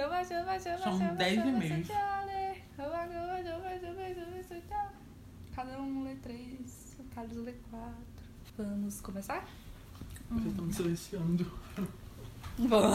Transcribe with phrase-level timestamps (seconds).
[0.00, 1.86] chama, chama, chama, São chama, 10 chama, e-mails.
[1.86, 2.30] chama, chama,
[2.76, 4.92] chama, chama, chama, chama, chama, chama.
[5.54, 7.94] Cada um lê três, o Carlos lê quatro.
[8.56, 9.44] Vamos começar?
[10.30, 11.52] Vocês estão me silenciando.
[12.58, 12.92] Bom,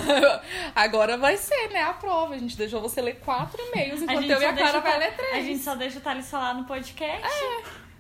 [0.76, 2.34] agora vai ser, né, a prova.
[2.36, 5.36] A gente deixou você ler quatro e-mails, enquanto eu e a Clara vai ler três.
[5.36, 7.28] A gente só deixa o Thales falar no podcast.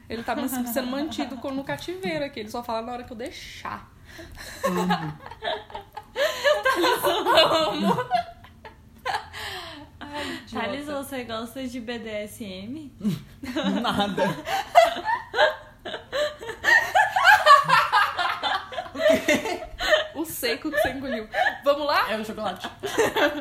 [0.09, 2.39] Ele tá sendo mantido no cativeiro aqui.
[2.39, 3.89] Ele só fala na hora que eu deixar.
[6.63, 8.34] Ai, idiota.
[10.55, 12.89] Thales, você gosta de BDSM?
[13.81, 14.23] Nada.
[20.15, 21.27] O seco que você engoliu.
[21.63, 22.09] Vamos lá?
[22.09, 22.69] É o chocolate.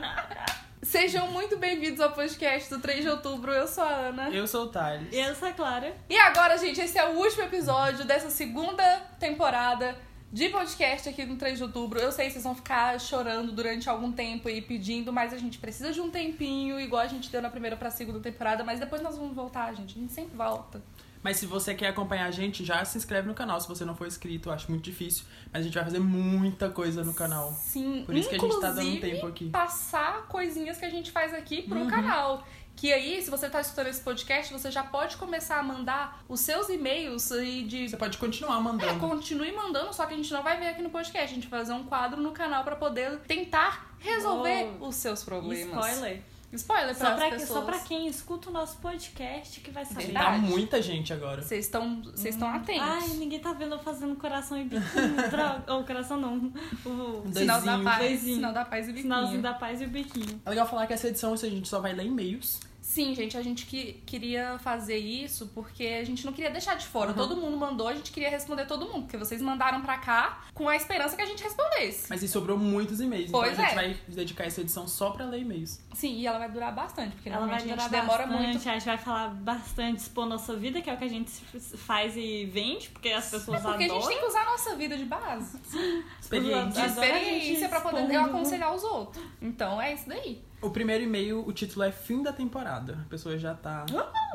[0.82, 3.52] Sejam muito bem-vindos ao podcast do 3 de outubro.
[3.52, 4.30] Eu sou a Ana.
[4.30, 5.09] Eu sou o Thales.
[5.12, 5.95] E eu sou a Clara.
[6.10, 8.82] E agora, gente, esse é o último episódio dessa segunda
[9.20, 9.96] temporada
[10.34, 12.01] de podcast aqui no 3 de outubro.
[12.01, 15.59] Eu sei que vocês vão ficar chorando durante algum tempo e pedindo, mas a gente
[15.59, 19.01] precisa de um tempinho, igual a gente deu na primeira pra segunda temporada, mas depois
[19.01, 19.96] nós vamos voltar, gente.
[19.96, 20.82] A gente sempre volta.
[21.23, 23.59] Mas se você quer acompanhar a gente, já se inscreve no canal.
[23.60, 25.24] Se você não for inscrito, acho muito difícil.
[25.52, 27.51] Mas a gente vai fazer muita coisa no canal.
[27.52, 29.48] Sim, Por isso que a gente tá dando tempo aqui.
[29.51, 31.88] passar coisinhas que a gente faz aqui pro Uhum.
[31.88, 32.45] canal.
[32.76, 36.40] Que aí, se você tá escutando esse podcast, você já pode começar a mandar os
[36.40, 39.00] seus e-mails e de Você pode continuar É, mandando.
[39.00, 41.30] continue mandando, só que a gente não vai ver aqui no podcast.
[41.30, 44.88] A gente vai fazer um quadro no canal pra poder tentar resolver Uou.
[44.88, 45.86] os seus problemas.
[45.86, 46.22] Spoiler.
[46.57, 47.49] Spoiler Só para pra, as pessoas.
[47.49, 50.13] só pra quem escuta o nosso podcast que vai saber.
[50.13, 51.43] Tá muita gente agora.
[51.43, 52.83] Vocês estão vocês estão atentos.
[52.88, 55.30] Ai, ninguém tá vendo eu fazendo coração e biquinho.
[55.30, 55.65] Droga.
[55.73, 56.52] Ou coração não.
[56.85, 58.35] O Sinal da paz, Doisinho.
[58.37, 59.02] sinal da paz e biquinho.
[59.15, 60.41] sinalzinho da paz e o biquinho.
[60.45, 62.60] É legal falar que essa edição a gente só vai ler e-mails.
[62.85, 66.87] Sim, gente, a gente que, queria fazer isso porque a gente não queria deixar de
[66.87, 67.10] fora.
[67.10, 67.16] Uhum.
[67.16, 70.69] Todo mundo mandou, a gente queria responder todo mundo, porque vocês mandaram pra cá com
[70.69, 72.06] a esperança que a gente respondesse.
[72.10, 73.31] Mas e sobrou muitos e-mails.
[73.31, 73.82] Pois então a gente é.
[73.82, 75.81] vai dedicar essa edição só pra ler e-mails.
[75.94, 78.49] Sim, e ela vai durar bastante, porque Ela vai normalmente a durar gente demora bastante,
[78.49, 78.69] muito.
[78.69, 81.31] a gente vai falar bastante, expor nossa vida, que é o que a gente
[81.78, 84.00] faz e vende, porque as pessoas É porque a adoram.
[84.03, 85.58] gente tem que usar a nossa vida de base.
[85.58, 89.25] A experiência gente pra poder aconselhar os outros.
[89.41, 90.44] Então é isso daí.
[90.64, 92.98] O primeiro e-mail, o título é Fim da Temporada.
[93.04, 93.84] A pessoa já tá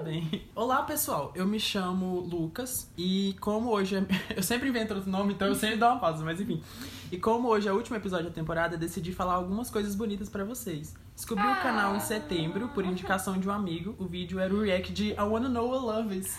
[0.03, 0.47] bem.
[0.53, 1.33] Olá, pessoal.
[1.33, 4.03] Eu me chamo Lucas e como hoje é...
[4.37, 6.61] Eu sempre invento outro nome, então eu sempre dou uma pausa, mas enfim.
[7.11, 10.43] E como hoje é o último episódio da temporada, decidi falar algumas coisas bonitas pra
[10.43, 10.93] vocês.
[11.15, 13.95] Descobri o canal em setembro por indicação de um amigo.
[13.97, 16.37] O vídeo era o react de I Wanna Know What Love Is.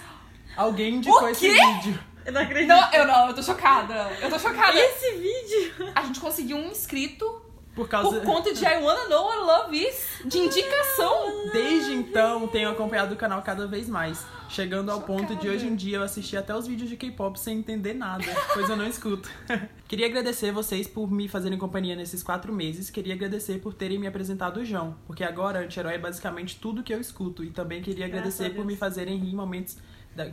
[0.57, 1.99] Alguém indicou esse vídeo.
[2.25, 2.69] Eu não acredito.
[2.69, 4.09] Não, eu não, eu tô chocada.
[4.21, 4.79] Eu tô chocada.
[4.79, 5.93] Esse vídeo!
[5.97, 7.40] A gente conseguiu um inscrito
[7.81, 8.21] Por causa.
[8.21, 11.51] por conta de I Wanna Know What Love Is de indicação.
[11.51, 15.55] Desde então, tenho acompanhado o canal cada vez mais, chegando ao ponto de Chocada.
[15.55, 18.77] hoje em dia eu assistir até os vídeos de K-pop sem entender nada, pois eu
[18.77, 19.31] não escuto.
[19.89, 22.91] Queria agradecer vocês por me fazerem companhia nesses quatro meses.
[22.91, 26.93] Queria agradecer por terem me apresentado o João, porque agora anti-herói é basicamente tudo que
[26.93, 27.43] eu escuto.
[27.43, 29.79] E também queria Graças agradecer a por me fazerem rir em momentos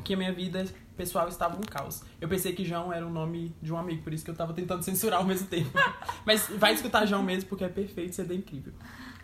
[0.03, 0.65] que a minha vida
[0.95, 2.01] pessoal estava um caos.
[2.19, 4.53] Eu pensei que João era o nome de um amigo, por isso que eu tava
[4.53, 5.69] tentando censurar ao mesmo tempo.
[6.25, 8.73] Mas vai escutar João mesmo, porque é perfeito, você é incrível.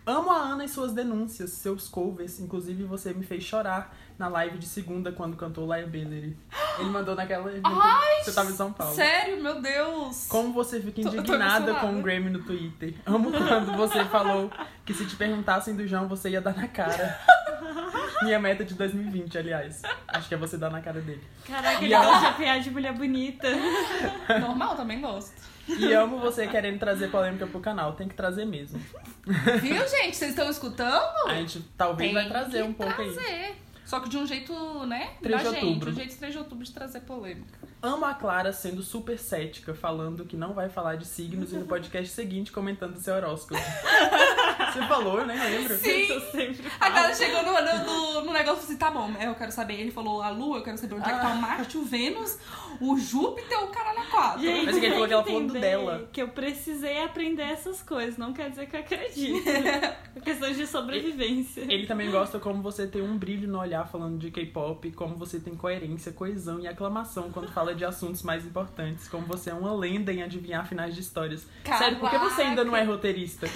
[0.06, 2.38] Amo a Ana e suas denúncias, seus covers.
[2.38, 6.36] Inclusive, você me fez chorar na live de segunda quando cantou Liability.
[6.78, 7.50] Ele mandou naquela.
[7.64, 8.94] Ai, você tava em São Paulo.
[8.94, 10.26] Sério, meu Deus.
[10.28, 11.80] Como você fica Tô- tô indignada emocionada.
[11.80, 12.94] com o Grammy no Twitter.
[13.06, 14.50] Amo quando você falou
[14.84, 17.18] que se te perguntassem do João, você ia dar na cara.
[18.22, 19.82] Minha meta de 2020, aliás.
[20.08, 21.22] Acho que é você dar na cara dele.
[21.46, 23.48] Caraca, E ele ela- gosta de apiar de mulher bonita.
[24.40, 25.34] Normal, também gosto.
[25.66, 27.94] E amo você querendo trazer polêmica pro canal.
[27.94, 28.78] Tem que trazer mesmo.
[29.60, 30.14] Viu, gente?
[30.16, 31.26] Vocês estão escutando?
[31.28, 33.54] A gente talvez Tem vai trazer um pouco aí.
[33.84, 34.52] Só que de um jeito,
[34.86, 35.10] né?
[35.22, 35.64] 3 de da gente.
[35.64, 35.90] outubro.
[35.90, 37.58] Um jeito 3 de outubro de trazer polêmica.
[37.82, 41.66] Amo a Clara sendo super cética, falando que não vai falar de signos e no
[41.66, 43.60] podcast seguinte comentando seu horóscopo.
[44.72, 45.76] Você falou, eu nem lembro.
[45.76, 46.06] Sim.
[46.08, 46.94] Eu sempre A falo.
[46.94, 49.74] cara chegou no, no, no negócio e assim: tá bom, eu quero saber.
[49.74, 52.38] Ele falou a Lua, eu quero saber onde é que tá o Marte, o Vênus,
[52.80, 54.42] o Júpiter, o caralho a quatro.
[54.42, 56.08] Gente, Mas que ele falou que ela falou dela.
[56.12, 59.44] Que eu precisei aprender essas coisas, não quer dizer que eu acredito.
[60.16, 61.62] É questão de sobrevivência.
[61.62, 65.40] Ele também gosta como você tem um brilho no olhar falando de K-pop, como você
[65.40, 69.74] tem coerência, coesão e aclamação quando fala de assuntos mais importantes, como você é uma
[69.74, 71.46] lenda em adivinhar finais de histórias.
[71.78, 73.48] Sério, por que você ainda não é roteirista?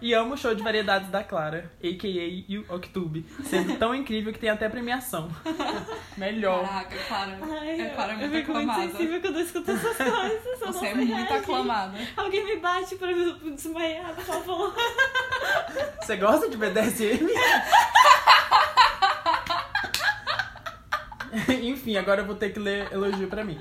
[0.00, 2.72] E amo o show de variedades da Clara, a.k.a.
[2.72, 5.30] o Octube, sendo tão incrível que tem até premiação.
[6.16, 6.66] Melhor.
[6.66, 7.38] Caraca, Clara.
[7.60, 8.92] Ai, é Clara eu muito fico muito aclamada.
[8.92, 10.44] sensível quando eu escuto essas coisas.
[10.60, 11.32] eu Você é muito reagir.
[11.34, 11.98] aclamada.
[12.16, 14.74] Alguém me bate pra eu desmaiar, por favor.
[16.02, 17.28] Você gosta de BDSM?
[21.62, 23.58] Enfim, agora eu vou ter que ler elogio pra mim.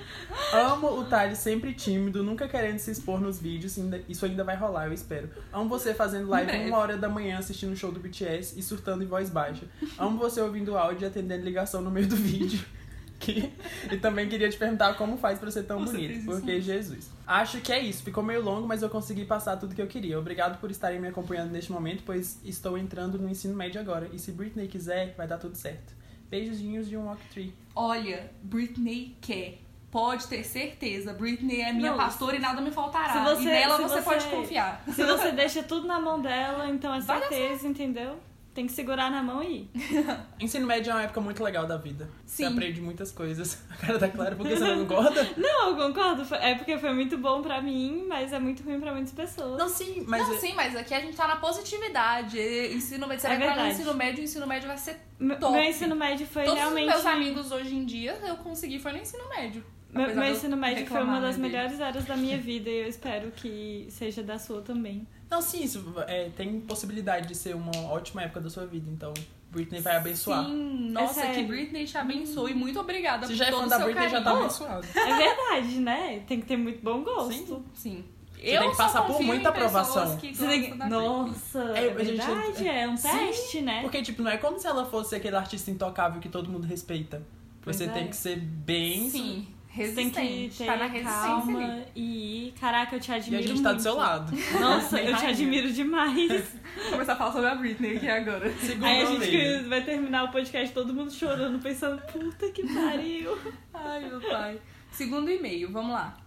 [0.54, 3.78] Amo o Thales sempre tímido, nunca querendo se expor nos vídeos.
[4.08, 5.30] Isso ainda vai rolar, eu espero.
[5.54, 6.70] Amo você fazendo live Breve.
[6.70, 9.66] uma hora da manhã assistindo o show do BTS e surtando em voz baixa.
[9.98, 12.60] Amo você ouvindo áudio e atendendo ligação no meio do vídeo.
[13.20, 13.52] Que-
[13.92, 16.62] E também queria te perguntar como faz pra ser tão fez bonito, porque mesmo.
[16.72, 17.10] Jesus.
[17.28, 20.18] Acho que é isso, ficou meio longo, mas eu consegui passar tudo que eu queria.
[20.18, 24.10] Obrigado por estarem me acompanhando neste momento, pois estou entrando no ensino médio agora.
[24.14, 25.94] E se Britney quiser, vai dar tudo certo.
[26.30, 27.54] Beijinhos de um Walk Tree.
[27.76, 29.58] Olha, Britney quer.
[29.92, 31.14] Pode ter certeza.
[31.14, 33.14] Britney é minha Não, pastora e nada me faltará.
[33.14, 34.84] se você- e nela se você, você- pode confiar.
[34.94, 38.20] Se você deixa tudo na mão dela, então é certeza, entendeu?
[38.54, 39.70] Tem que segurar na mão e ir.
[40.40, 42.10] Ensino médio é uma época muito legal da vida.
[42.26, 42.52] Você Sim.
[42.54, 43.62] aprende muitas coisas.
[43.72, 45.28] A cara da Clara, porque você não concorda?
[45.38, 46.36] Não, eu concordo.
[46.36, 49.58] É porque foi muito bom pra mim, mas é muito ruim pra muitas pessoas.
[49.58, 50.28] Não, sim, mas.
[50.28, 52.38] Não, é- sim, mas aqui a gente tá na positividade.
[52.40, 53.76] Ensino médio, você É vai entrar no verdade.
[53.82, 55.00] ensino médio, o ensino médio vai ser
[55.40, 55.54] top.
[55.54, 56.88] Meu ensino médio foi Todos realmente.
[56.88, 59.64] os meus amigos hoje em dia eu consegui foi no ensino médio.
[59.92, 61.58] Meu, Apesar meu de eu ensino médio foi uma das né, dele.
[61.58, 65.08] melhores eras da minha vida e eu espero que seja da sua também.
[65.30, 69.14] Não, sim, isso é, tem possibilidade de ser uma ótima época da sua vida, então
[69.52, 70.46] Britney vai abençoar.
[70.46, 71.48] Sim, nossa, que sério.
[71.48, 72.54] Britney te abençoe.
[72.54, 74.44] Muito obrigada Se por já é todo fã o da Britney, já tá carinho.
[74.46, 74.88] abençoado.
[74.96, 76.24] É verdade, né?
[76.28, 77.34] Tem que ter muito bom gosto.
[77.34, 77.64] Sim.
[77.74, 78.06] Sim.
[78.36, 80.18] Você tem que passar por muita aprovação.
[80.18, 80.78] que Você tem que-.
[80.78, 83.82] Nossa, É, é, gente- verdade, é um Sim, teste, né?
[83.82, 87.18] Porque, tipo, não é como se ela fosse aquele artista intocável que todo mundo respeita.
[87.18, 87.24] Você
[87.64, 87.88] Pois é.
[87.88, 89.10] tem que ser bem.
[89.10, 90.50] Sim, Você tem resistente.
[90.50, 91.86] que ter tá na resistência calma ali.
[91.96, 92.54] e.
[92.60, 94.34] Caraca, eu te E admiro a gente tá do seu lado.
[94.60, 96.58] Nossa, eu te admiro demais.
[96.90, 98.52] Começar a falar sobre a Britney aqui agora.
[98.58, 103.38] Segundo Aí a gente vai terminar o podcast todo mundo chorando, pensando, puta que pariu.
[103.74, 104.60] Ai, meu pai.
[104.92, 106.18] Segundo e-mail, vamos lá.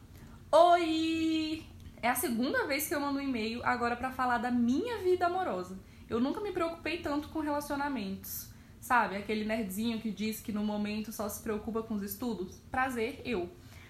[0.51, 1.65] Oi!
[2.01, 5.27] É a segunda vez que eu mando um e-mail agora pra falar da minha vida
[5.27, 5.79] amorosa.
[6.09, 8.52] Eu nunca me preocupei tanto com relacionamentos.
[8.83, 12.57] Sabe, aquele nerdzinho que diz que no momento só se preocupa com os estudos?
[12.69, 13.49] Prazer, eu.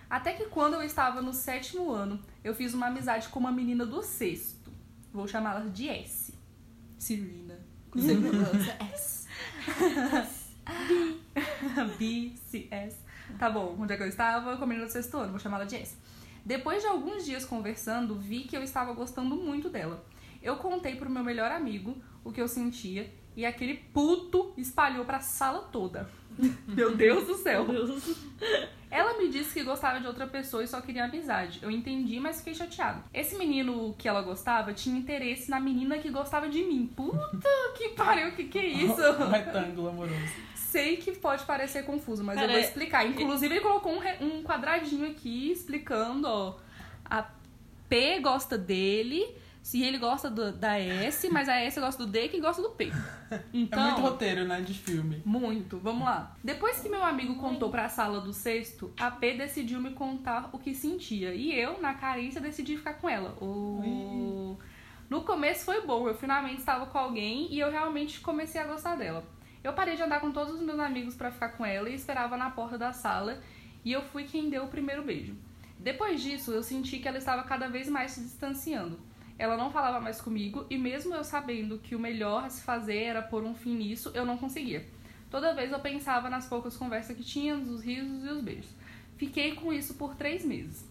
[0.09, 3.87] Até que quando eu estava no sétimo ano, eu fiz uma amizade com uma menina
[3.87, 4.71] do sexto.
[5.11, 6.35] Vou chamá-la de S.
[6.99, 7.59] Serena.
[7.91, 9.29] Com segurança, S.
[11.99, 12.99] B, C, S.
[13.39, 14.59] Tá bom, onde é que eu estava?
[14.59, 15.97] Com a menina do sexto ano, vou chamá-la de S.
[16.45, 20.05] Depois de alguns dias conversando, vi que eu estava gostando muito dela.
[20.43, 25.21] Eu contei pro meu melhor amigo o que eu sentia e aquele puto espalhou pra
[25.21, 26.09] sala toda.
[26.67, 27.65] Meu Deus do céu.
[27.67, 28.17] Meu Deus.
[28.91, 31.59] Ela me disse que gostava de outra pessoa e só queria amizade.
[31.63, 33.03] Eu entendi, mas fiquei chateado.
[33.13, 36.91] Esse menino que ela gostava tinha interesse na menina que gostava de mim.
[36.95, 39.01] Puta que pariu, que que é isso?
[39.01, 40.15] Um retângulo amoroso.
[40.55, 43.07] Sei que pode parecer confuso, mas eu vou explicar.
[43.07, 46.57] Inclusive, ele colocou um, re- um quadradinho aqui explicando, ó.
[47.05, 47.27] A
[47.91, 49.27] P gosta dele,
[49.63, 52.71] se ele gosta do- da S, mas a S gosta do D que gosta do
[52.71, 52.91] P.
[53.53, 55.23] Então, É muito roteiro, né, de filme.
[55.25, 56.37] muito, vamos lá.
[56.43, 60.59] Depois que meu amigo contou pra sala do sexto, a P decidiu me contar o
[60.59, 61.33] que sentia.
[61.35, 63.37] E eu, na carência, decidi ficar com ela.
[65.09, 68.97] No começo foi bom, eu finalmente estava com alguém e eu realmente comecei a gostar
[68.97, 69.23] dela.
[69.63, 72.37] Eu parei de andar com todos os meus amigos pra ficar com ela e esperava
[72.37, 73.39] na porta da sala
[73.85, 75.37] e eu fui quem deu o primeiro beijo.
[75.79, 78.99] Depois disso, eu senti que ela estava cada vez mais se distanciando.
[79.43, 83.03] Ela não falava mais comigo e mesmo eu sabendo que o melhor a se fazer
[83.03, 84.87] era pôr um fim nisso, eu não conseguia.
[85.29, 88.71] Toda vez eu pensava nas poucas conversas que tínhamos, os risos e os beijos.
[89.17, 90.89] Fiquei com isso por três meses.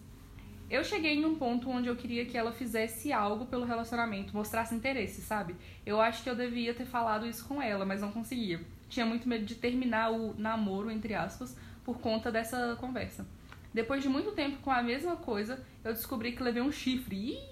[0.68, 4.74] Eu cheguei em um ponto onde eu queria que ela fizesse algo pelo relacionamento, mostrasse
[4.74, 5.56] interesse, sabe?
[5.86, 8.60] Eu acho que eu devia ter falado isso com ela, mas não conseguia.
[8.86, 13.26] Tinha muito medo de terminar o namoro, entre aspas, por conta dessa conversa.
[13.72, 17.16] Depois de muito tempo com a mesma coisa, eu descobri que levei um chifre.
[17.16, 17.51] Ih!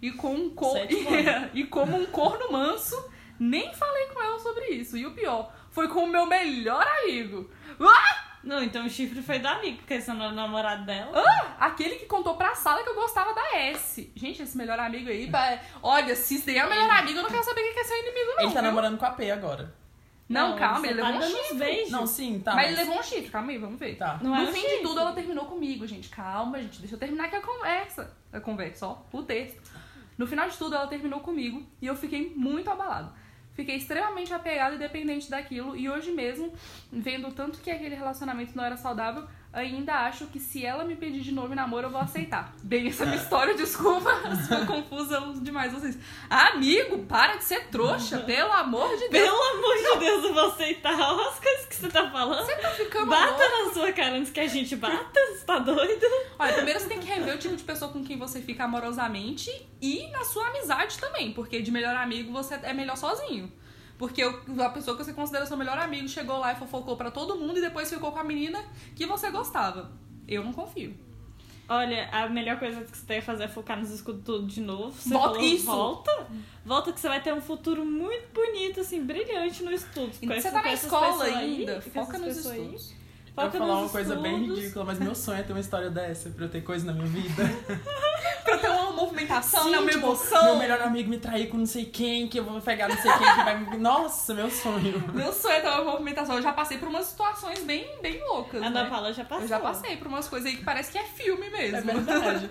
[0.00, 0.76] E com um cor...
[1.52, 2.96] E como um corno manso,
[3.38, 4.96] nem falei com ela sobre isso.
[4.96, 7.50] E o pior, foi com o meu melhor amigo.
[7.80, 8.30] Ah!
[8.42, 11.22] Não, então o chifre foi do amigo, porque esse não é o namorado dela.
[11.58, 14.10] Aquele que contou pra sala que eu gostava da S.
[14.16, 15.30] Gente, esse melhor amigo aí,
[15.82, 17.84] olha, se isso daí é o melhor amigo, eu não quero saber quem que é
[17.84, 18.44] seu inimigo, não.
[18.44, 18.70] Ele tá viu?
[18.70, 19.74] namorando com a P agora.
[20.26, 21.90] Não, calma, só ele tá levou um chifre.
[21.90, 22.54] Não, sim, tá.
[22.54, 23.96] mas ele levou um chifre, calma aí, vamos ver.
[23.96, 24.18] Tá.
[24.22, 24.76] Não no é fim chifre.
[24.76, 26.08] de tudo, ela terminou comigo, gente.
[26.08, 26.78] Calma, gente.
[26.78, 28.16] Deixa eu terminar aqui a conversa.
[28.32, 28.98] A conversa, ó.
[29.12, 29.60] O texto.
[30.20, 33.10] No final de tudo, ela terminou comigo e eu fiquei muito abalado.
[33.54, 35.74] Fiquei extremamente apegada e dependente daquilo.
[35.74, 36.52] E hoje mesmo,
[36.92, 41.20] vendo tanto que aquele relacionamento não era saudável, ainda acho que se ela me pedir
[41.20, 42.54] de novo em namoro, eu vou aceitar.
[42.62, 44.10] Bem, essa é minha história, desculpa
[44.46, 45.98] se confusa demais vocês.
[46.28, 49.24] Amigo, para de ser trouxa, pelo amor de Deus.
[49.28, 52.44] Pelo amor de Deus, eu vou aceitar as coisas que você tá falando.
[52.46, 53.66] Você tá ficando Bata louco.
[53.66, 56.06] na sua cara antes que a gente bata, você tá doido?
[56.38, 59.50] Olha, primeiro você tem que rever o tipo de pessoa com quem você fica amorosamente
[59.80, 63.50] e na sua amizade também, porque de melhor amigo você é melhor sozinho.
[64.00, 67.36] Porque a pessoa que você considera seu melhor amigo chegou lá e fofocou pra todo
[67.36, 68.64] mundo e depois ficou com a menina
[68.96, 69.92] que você gostava.
[70.26, 70.96] Eu não confio.
[71.68, 74.62] Olha, a melhor coisa que você tem que fazer é focar nos escudos tudo de
[74.62, 74.90] novo.
[74.90, 75.66] Você Volta- falou, isso.
[75.66, 76.26] Volta.
[76.64, 80.10] Volta que você vai ter um futuro muito bonito, assim, brilhante no estudo.
[80.14, 81.82] Você tá na escola aí, ainda.
[81.82, 82.99] com Foca nos pessoas aí.
[83.46, 83.54] Estudos.
[83.54, 85.90] Eu vou Foca falar uma coisa bem ridícula, mas meu sonho é ter uma história
[85.90, 87.42] dessa, pra eu ter coisa na minha vida.
[88.44, 89.78] Pra ter uma movimentação, Sim, né?
[89.78, 90.44] Uma tipo, emoção.
[90.44, 93.12] Meu melhor amigo me trair com não sei quem, que eu vou pegar não sei
[93.12, 93.76] quem, que vai me...
[93.76, 95.04] Nossa, meu sonho.
[95.12, 96.36] Meu sonho é ter uma movimentação.
[96.36, 98.62] Eu já passei por umas situações bem, bem loucas.
[98.62, 98.90] A Ana né?
[98.90, 99.44] Paula já passou.
[99.44, 101.76] Eu já passei por umas coisas aí que parece que é filme mesmo.
[101.76, 102.50] É verdade.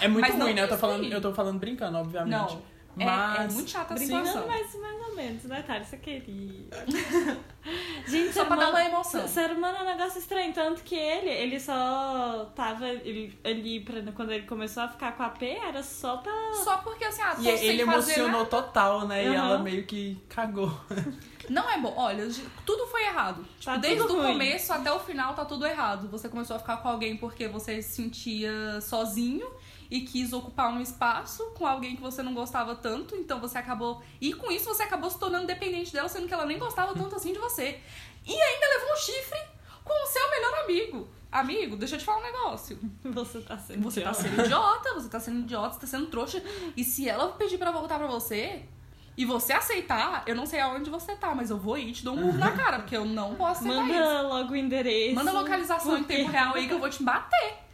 [0.00, 0.62] É muito Mas ruim, né?
[0.62, 2.30] Eu tô, falando, eu tô falando brincando, obviamente.
[2.30, 2.75] Não.
[2.98, 3.50] É, Mas...
[3.52, 4.46] é muito chata a situação.
[4.46, 5.84] mas mais ou menos, né, Thali?
[5.84, 6.66] Você queria.
[8.06, 9.26] Gente, Só pra dar humano- uma emoção.
[9.28, 14.00] Ser humano é um negócio estranho, tanto que ele, ele só tava ele- ali pra,
[14.12, 16.32] quando ele começou a ficar com a P, era só pra.
[16.64, 18.44] Só porque assim, ah, tô E ele emocionou nada.
[18.46, 19.24] total, né?
[19.24, 19.34] E Uhum.
[19.34, 20.72] ela meio que cagou.
[21.50, 21.92] Não é bom.
[21.96, 22.26] Olha,
[22.64, 23.44] tudo foi errado.
[23.58, 24.32] Tipo, Tá desde o ruim.
[24.32, 26.08] começo até o final tá tudo errado.
[26.08, 29.46] Você começou a ficar com alguém porque você se sentia sozinho
[29.90, 34.02] e quis ocupar um espaço com alguém que você não gostava tanto, então você acabou.
[34.20, 37.16] E com isso você acabou se tornando dependente dela, sendo que ela nem gostava tanto
[37.16, 37.80] assim de você.
[38.26, 39.38] E ainda levou um chifre
[39.84, 41.08] com o seu melhor amigo.
[41.30, 42.78] Amigo, deixa eu te falar um negócio.
[43.04, 43.82] Você tá sendo.
[43.82, 44.28] Você tá idiota.
[44.28, 46.42] sendo idiota, você tá sendo idiota, você tá sendo trouxa.
[46.76, 48.64] E se ela pedir pra voltar pra você
[49.16, 52.04] e você aceitar, eu não sei aonde você tá, mas eu vou ir e te
[52.04, 53.98] dou um murro na cara, porque eu não posso aceitar isso.
[53.98, 55.14] Manda logo o endereço.
[55.14, 57.65] Manda localização em tempo real aí que eu vou te bater.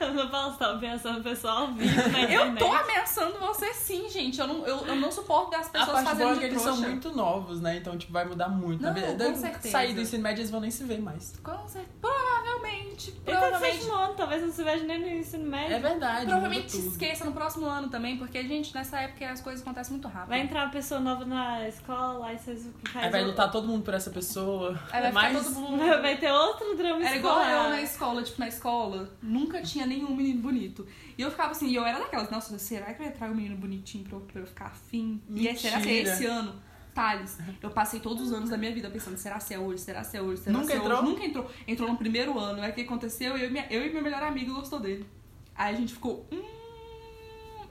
[0.00, 4.40] Ana Paula, você tava pensando pessoal ao vivo na Eu tô ameaçando você sim, gente.
[4.40, 6.62] Eu não, eu, eu não suporto das A pessoas parte boa fazendo é que eles
[6.62, 7.76] são muito novos, né?
[7.76, 8.82] Então, tipo, vai mudar muito.
[8.82, 9.70] Não, Na verdade, com certeza.
[9.70, 11.34] Sair do ensino médio, eles vão nem se ver mais.
[11.42, 11.94] Com certeza.
[12.00, 13.12] Provavelmente.
[13.12, 13.76] Tá Provavelmente.
[13.76, 15.76] sétimo ano, talvez não se veja nem no ensino médio.
[15.76, 19.62] É verdade, Provavelmente se esqueça no próximo ano também, porque, gente, nessa época as coisas
[19.62, 20.28] acontecem muito rápido.
[20.28, 23.82] Vai entrar uma pessoa nova na escola, aí vocês fazem Aí vai lutar todo mundo
[23.82, 24.78] por essa pessoa.
[24.90, 25.38] Aí vai Mas...
[25.38, 25.80] ficar todo mundo.
[26.00, 30.14] Vai ter outro drama Era igual eu na escola, tipo, na escola, nunca tinha nenhum
[30.14, 30.86] menino bonito.
[31.18, 33.56] E eu ficava assim, e eu era daquelas, nossa, será que vai entrar um menino
[33.56, 35.20] bonitinho pra eu, pra eu ficar afim?
[35.30, 36.12] E aí, será que é Mentira.
[36.14, 36.54] esse ano?
[36.94, 39.80] Thales, eu passei todos os anos da minha vida pensando, será que é hoje?
[39.82, 40.42] Será que é hoje?
[40.42, 40.98] Será Nunca que é entrou?
[40.98, 41.08] hoje?
[41.08, 41.50] Nunca entrou.
[41.68, 42.60] Entrou no primeiro ano.
[42.62, 43.36] Aí o que aconteceu?
[43.36, 45.06] Eu e, minha, eu e meu melhor amigo gostou dele.
[45.54, 46.42] Aí a gente ficou, hum,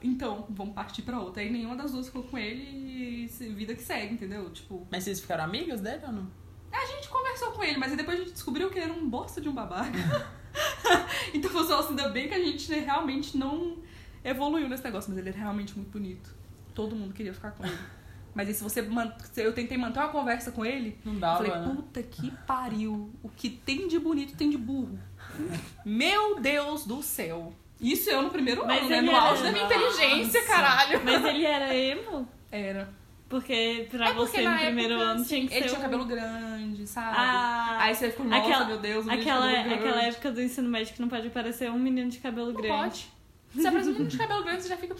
[0.02, 1.42] então, vamos partir pra outra.
[1.44, 4.50] Aí nenhuma das duas ficou com ele e se- vida que segue, entendeu?
[4.52, 6.40] Tipo, Mas vocês ficaram amigas dele ou não?
[6.72, 9.42] a gente conversou com ele, mas depois a gente descobriu que ele era um bosta
[9.42, 9.92] de um babaca.
[11.34, 13.78] então foi só assim, ainda bem que a gente né, realmente não
[14.24, 16.30] evoluiu nesse negócio, mas ele era realmente muito bonito.
[16.74, 17.78] Todo mundo queria ficar com ele.
[18.36, 21.20] Mas aí se você man- se eu tentei manter uma conversa com ele, Não eu
[21.20, 21.76] dava, falei, né?
[21.76, 23.12] puta que pariu.
[23.24, 24.98] O que tem de bonito tem de burro.
[25.84, 27.52] Meu Deus do céu.
[27.82, 29.02] Isso eu no primeiro Mas ano, né?
[29.02, 30.54] No era- auge da minha inteligência, Nossa.
[30.54, 31.02] caralho.
[31.04, 32.30] Mas ele era emo?
[32.52, 32.94] Era.
[33.30, 35.80] Porque pra É porque você no primeiro época, ano tinha assim, que ele ser tinha
[35.80, 37.16] um- cabelo grande, sabe?
[37.18, 39.84] Ah, Aí você ficou, nossa, aquela- meu Deus, o menino de aquela, cabelo grande.
[39.88, 42.78] aquela época do ensino médio que não pode aparecer um menino de cabelo Não grande.
[42.78, 43.08] pode.
[43.54, 44.96] Você aparece um menino de cabelo grande, você já fica.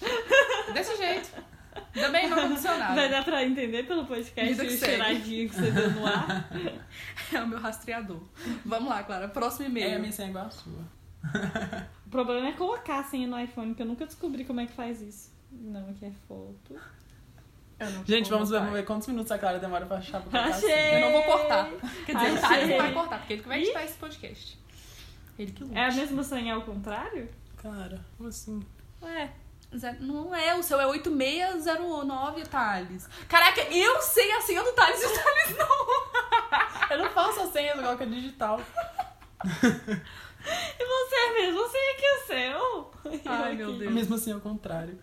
[0.74, 1.30] Desse jeito.
[1.94, 2.94] Também não aconteceu nada.
[2.94, 6.48] Vai dar pra entender pelo podcast que o cheiradinho que você deu no ar.
[7.32, 8.20] É o meu rastreador.
[8.64, 9.26] Vamos lá, Clara.
[9.26, 9.88] Próximo e-mail.
[9.92, 10.84] É, a minha senha é igual a sua.
[12.06, 14.72] O problema é colocar a senha no iPhone, que eu nunca descobri como é que
[14.72, 15.32] faz isso.
[15.50, 16.76] Não, aqui é foto.
[18.06, 20.60] Gente, vamos ver, vamos ver quantos minutos a Clara demora pra achar pra a Achei!
[20.68, 20.98] senha.
[20.98, 21.70] Eu não vou cortar.
[22.06, 24.58] Quer dizer, o Thales não vai cortar, porque ele que vai editar esse podcast.
[25.38, 25.76] Ele que lute.
[25.76, 27.28] É a mesma senha ao contrário?
[27.62, 28.60] Cara, como assim?
[29.02, 29.30] Ué,
[30.00, 33.08] Não é, o seu é 8609, Thales.
[33.28, 36.02] Caraca, eu sei a senha do Thales e o Thales não.
[36.92, 38.60] Eu não faço a senha igual que é digital.
[39.42, 42.90] e você é mesma senha que o seu?
[43.24, 43.78] Ai, Eu meu.
[43.78, 43.92] Deus.
[43.94, 44.98] Mesmo assim, ao contrário.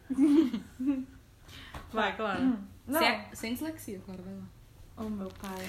[1.91, 2.59] Vai, Clara.
[2.89, 2.99] Não.
[2.99, 4.43] Sem, sem dislexia, Clara, vai lá.
[4.97, 5.65] Oh, meu pai.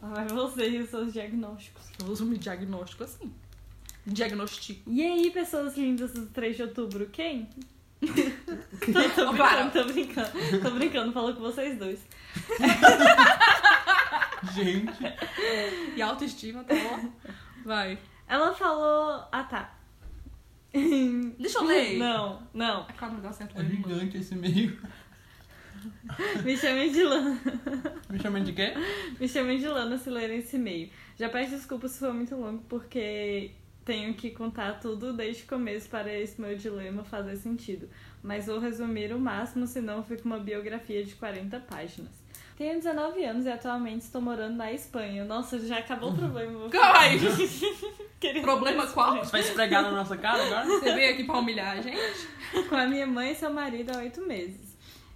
[0.00, 1.82] Lá vai você e os seus diagnósticos.
[2.00, 3.32] Eu uso um diagnóstico assim.
[4.06, 4.90] Diagnostico.
[4.90, 7.48] E aí, pessoas lindas do 3 de outubro, quem?
[8.00, 10.30] tô brincando, tô brincando.
[10.62, 12.00] Tô brincando, falou com vocês dois.
[14.54, 14.98] Gente.
[15.96, 17.00] E autoestima tá ó.
[17.64, 17.98] Vai.
[18.26, 19.26] Ela falou.
[19.30, 19.74] Ah, tá.
[20.72, 21.98] Deixa eu ler.
[21.98, 22.82] Não, não.
[22.82, 23.60] A Clara não dá certo.
[23.60, 24.80] É gigante esse meio.
[26.44, 27.40] Me chamem de Lana.
[28.10, 28.72] Me chamando de quê?
[29.20, 30.90] Me chamem de Lana se lerem esse e-mail.
[31.18, 33.50] Já peço desculpas se for muito longo, porque
[33.84, 37.88] tenho que contar tudo desde o começo para esse meu dilema fazer sentido.
[38.22, 42.10] Mas vou resumir o máximo, senão fica uma biografia de 40 páginas.
[42.56, 45.24] Tenho 19 anos e atualmente estou morando na Espanha.
[45.24, 46.68] Nossa, já acabou o problema.
[48.18, 49.18] Queria- Problema qual?
[49.18, 50.66] Você vai esfregar na nossa cara agora?
[50.66, 52.28] Você veio aqui pra humilhar a gente?
[52.68, 54.67] Com a minha mãe e seu marido há oito meses.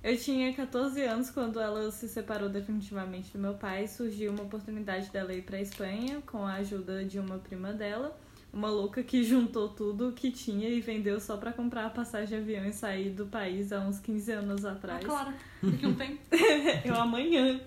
[0.02, 3.86] Eu tinha 14 anos quando ela se separou definitivamente do meu pai.
[3.86, 8.18] Surgiu uma oportunidade dela ir pra Espanha com a ajuda de uma prima dela.
[8.52, 12.34] Uma louca que juntou tudo que tinha e vendeu só pra comprar a passagem de
[12.42, 15.04] avião e sair do país há uns 15 anos Ah, atrás.
[15.04, 15.32] Clara,
[15.62, 16.18] daqui um tempo.
[16.84, 17.58] Eu amanhã.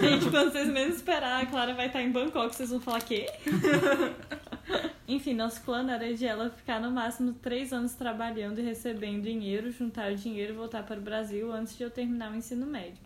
[0.00, 3.26] Gente, quando vocês menos esperar, a Clara vai estar em Bangkok, vocês vão falar quê?
[5.08, 9.70] Enfim, nosso plano era de ela ficar no máximo três anos trabalhando e recebendo dinheiro,
[9.70, 12.98] juntar o dinheiro e voltar para o Brasil antes de eu terminar o ensino médio.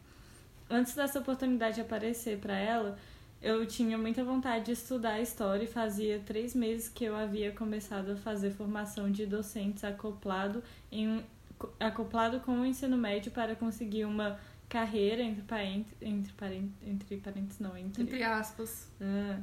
[0.69, 2.99] Antes dessa oportunidade aparecer para ela,
[3.43, 8.13] eu tinha muita vontade de estudar história e fazia três meses que eu havia começado
[8.13, 11.23] a fazer formação de docentes acoplado, em,
[11.79, 17.59] acoplado com o ensino médio para conseguir uma carreira entre parentes, entre parentes, entre parentes
[17.59, 18.89] não, entre, Entre aspas.
[19.01, 19.39] Ah.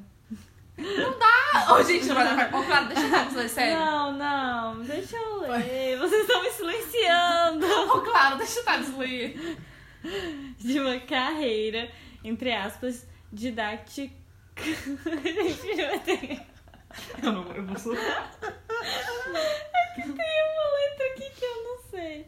[1.53, 2.59] Ah, Ô, gente, não vai dar pra...
[2.59, 3.77] Ô, Clara, deixa eu você, sério.
[3.77, 5.97] Não, não, deixa eu ler.
[5.99, 7.65] Vocês estão me silenciando.
[7.65, 9.57] Ô, Clara, deixa eu dar ler.
[10.57, 11.91] De uma carreira,
[12.23, 14.13] entre aspas, didática.
[14.57, 16.45] Gente,
[17.23, 18.23] eu não eu vou sofrer.
[19.95, 22.27] tem uma letra aqui que eu não sei.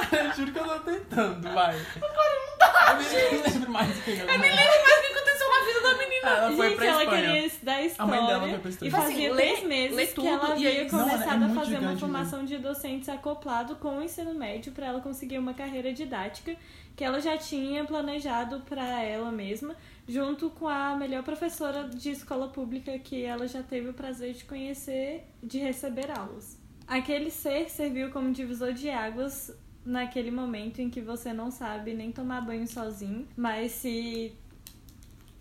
[0.12, 1.76] Eu juro que eu tô tentando, vai.
[1.96, 5.00] Agora não dá, Eu nem lembro mais o que eu Eu nem lembro mais o
[5.00, 6.28] que aconteceu na vida da menina.
[6.30, 7.22] Ela foi Gente, pra ela Espanha.
[7.26, 8.12] queria estudar história.
[8.12, 8.90] A mãe dela foi pra E Espanha.
[8.92, 11.48] fazia Tipo assim, três lê- meses lê que ela havia aí- Não, é começado a
[11.48, 15.54] fazer uma gigante formação de docentes acoplado com o ensino médio para ela conseguir uma
[15.54, 16.54] carreira didática
[16.96, 19.74] que ela já tinha planejado para ela mesma,
[20.06, 24.44] junto com a melhor professora de escola pública que ela já teve o prazer de
[24.44, 26.58] conhecer, de receber aulas.
[26.86, 29.50] Aquele ser serviu como divisor de águas
[29.90, 34.32] naquele momento em que você não sabe nem tomar banho sozinho, mas se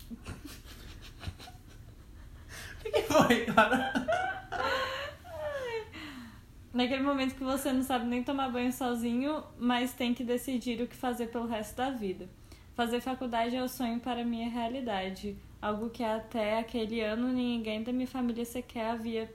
[2.85, 3.93] O que foi, Clara?
[6.73, 10.87] Naquele momento que você não sabe nem tomar banho sozinho, mas tem que decidir o
[10.87, 12.27] que fazer pelo resto da vida.
[12.73, 17.83] Fazer faculdade é o sonho para a minha realidade, algo que até aquele ano ninguém
[17.83, 19.27] da minha família sequer havia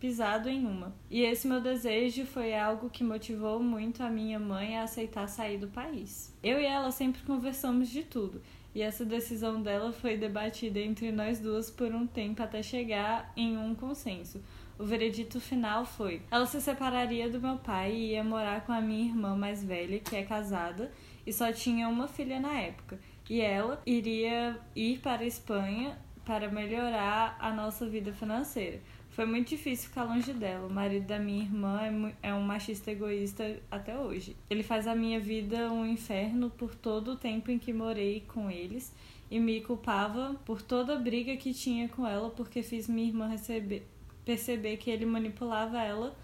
[0.00, 0.94] pisado em uma.
[1.10, 5.58] E esse meu desejo foi algo que motivou muito a minha mãe a aceitar sair
[5.58, 6.36] do país.
[6.42, 8.40] Eu e ela sempre conversamos de tudo,
[8.74, 13.56] e essa decisão dela foi debatida entre nós duas por um tempo até chegar em
[13.56, 14.42] um consenso.
[14.76, 18.80] O veredito final foi: ela se separaria do meu pai e ia morar com a
[18.80, 20.90] minha irmã mais velha, que é casada
[21.26, 22.98] e só tinha uma filha na época.
[23.30, 28.80] E ela iria ir para a Espanha para melhorar a nossa vida financeira.
[29.14, 30.66] Foi muito difícil ficar longe dela.
[30.66, 34.36] O marido da minha irmã é, é um machista egoísta até hoje.
[34.50, 38.50] Ele faz a minha vida um inferno por todo o tempo em que morei com
[38.50, 38.92] eles
[39.30, 43.28] e me culpava por toda a briga que tinha com ela porque fiz minha irmã
[43.28, 43.86] receber,
[44.24, 46.16] perceber que ele manipulava ela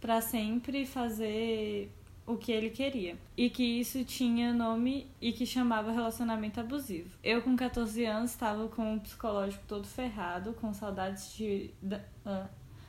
[0.00, 1.90] para sempre fazer
[2.26, 3.16] o que ele queria.
[3.36, 7.16] E que isso tinha nome e que chamava relacionamento abusivo.
[7.22, 11.70] Eu, com 14 anos, estava com o psicológico todo ferrado, com saudades de.
[11.80, 12.46] Da, ah,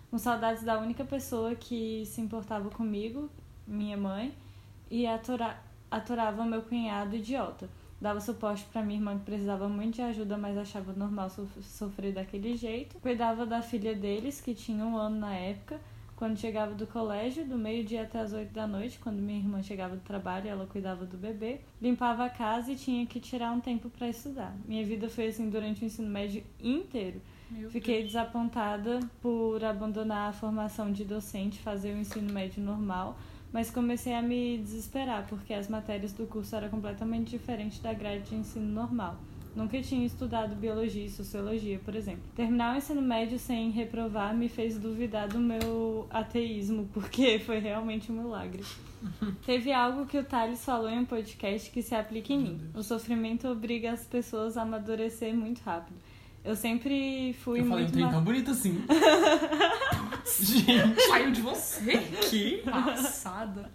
[0.09, 3.29] com saudades da única pessoa que se importava comigo,
[3.67, 4.33] minha mãe,
[4.89, 5.57] e atura,
[5.91, 7.69] aturava meu cunhado idiota.
[7.99, 12.13] Dava suporte para minha irmã que precisava muito de ajuda, mas achava normal sof- sofrer
[12.13, 12.97] daquele jeito.
[12.99, 15.79] Cuidava da filha deles, que tinha um ano na época.
[16.17, 19.95] Quando chegava do colégio, do meio-dia até as oito da noite, quando minha irmã chegava
[19.95, 21.61] do trabalho, ela cuidava do bebê.
[21.79, 24.57] Limpava a casa e tinha que tirar um tempo para estudar.
[24.67, 27.21] Minha vida foi assim durante o ensino médio inteiro.
[27.51, 33.15] Meu Fiquei desapontada por abandonar a formação de docente, fazer o ensino médio normal,
[33.53, 38.23] mas comecei a me desesperar porque as matérias do curso eram completamente diferentes da grade
[38.23, 39.17] de ensino normal.
[39.57, 42.21] Nunca tinha estudado biologia e sociologia, por exemplo.
[42.35, 48.11] Terminar o ensino médio sem reprovar me fez duvidar do meu ateísmo, porque foi realmente
[48.11, 48.63] um milagre.
[49.45, 52.61] Teve algo que o Thales falou em um podcast que se aplica em mim.
[52.75, 55.97] O sofrimento obriga as pessoas a amadurecer muito rápido.
[56.45, 58.81] Eu sempre fui Eu falei um muito trem ma- tão bonito assim.
[60.39, 61.97] Gente, Saiu de você?
[62.29, 62.57] que?
[62.63, 63.71] Passada.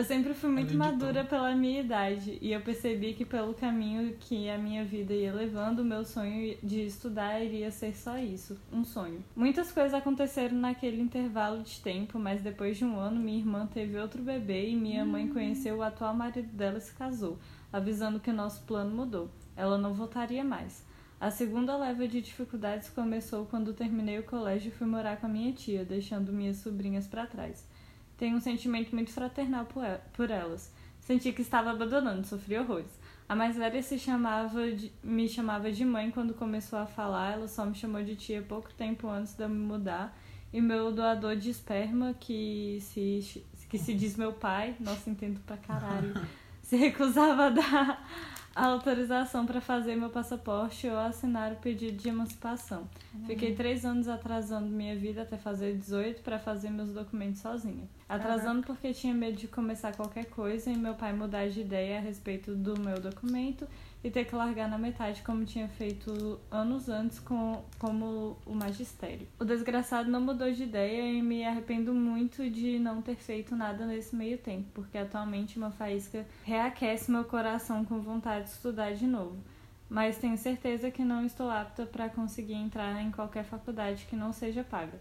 [0.00, 4.48] Eu sempre fui muito madura pela minha idade e eu percebi que pelo caminho que
[4.48, 8.82] a minha vida ia levando, o meu sonho de estudar iria ser só isso, um
[8.82, 9.22] sonho.
[9.36, 13.98] Muitas coisas aconteceram naquele intervalo de tempo, mas depois de um ano minha irmã teve
[13.98, 17.38] outro bebê e minha mãe conheceu o atual marido dela e se casou,
[17.70, 19.28] avisando que o nosso plano mudou.
[19.54, 20.82] Ela não voltaria mais.
[21.20, 25.28] A segunda leva de dificuldades começou quando terminei o colégio e fui morar com a
[25.28, 27.68] minha tia, deixando minhas sobrinhas para trás.
[28.20, 30.70] Tenho um sentimento muito fraternal por el- por elas.
[31.00, 32.92] Senti que estava abandonando, sofri horrores.
[33.26, 37.48] A mais velha se chamava de- me chamava de mãe quando começou a falar, ela
[37.48, 40.14] só me chamou de tia pouco tempo antes de eu me mudar
[40.52, 45.56] e meu doador de esperma, que se, que se diz meu pai, nossa, entendo pra
[45.56, 46.12] caralho,
[46.62, 48.04] se recusava a dar
[48.54, 52.88] a autorização para fazer meu passaporte ou assinar o pedido de emancipação.
[53.14, 53.26] Uhum.
[53.26, 57.88] Fiquei três anos atrasando minha vida até fazer 18 para fazer meus documentos sozinha.
[58.08, 62.00] Atrasando porque tinha medo de começar qualquer coisa e meu pai mudar de ideia a
[62.00, 63.66] respeito do meu documento
[64.02, 69.26] e ter que largar na metade como tinha feito anos antes com como o magistério.
[69.38, 73.84] O desgraçado não mudou de ideia e me arrependo muito de não ter feito nada
[73.84, 79.06] nesse meio tempo, porque atualmente uma faísca reaquece meu coração com vontade de estudar de
[79.06, 79.36] novo.
[79.88, 84.32] Mas tenho certeza que não estou apta para conseguir entrar em qualquer faculdade que não
[84.32, 84.98] seja paga.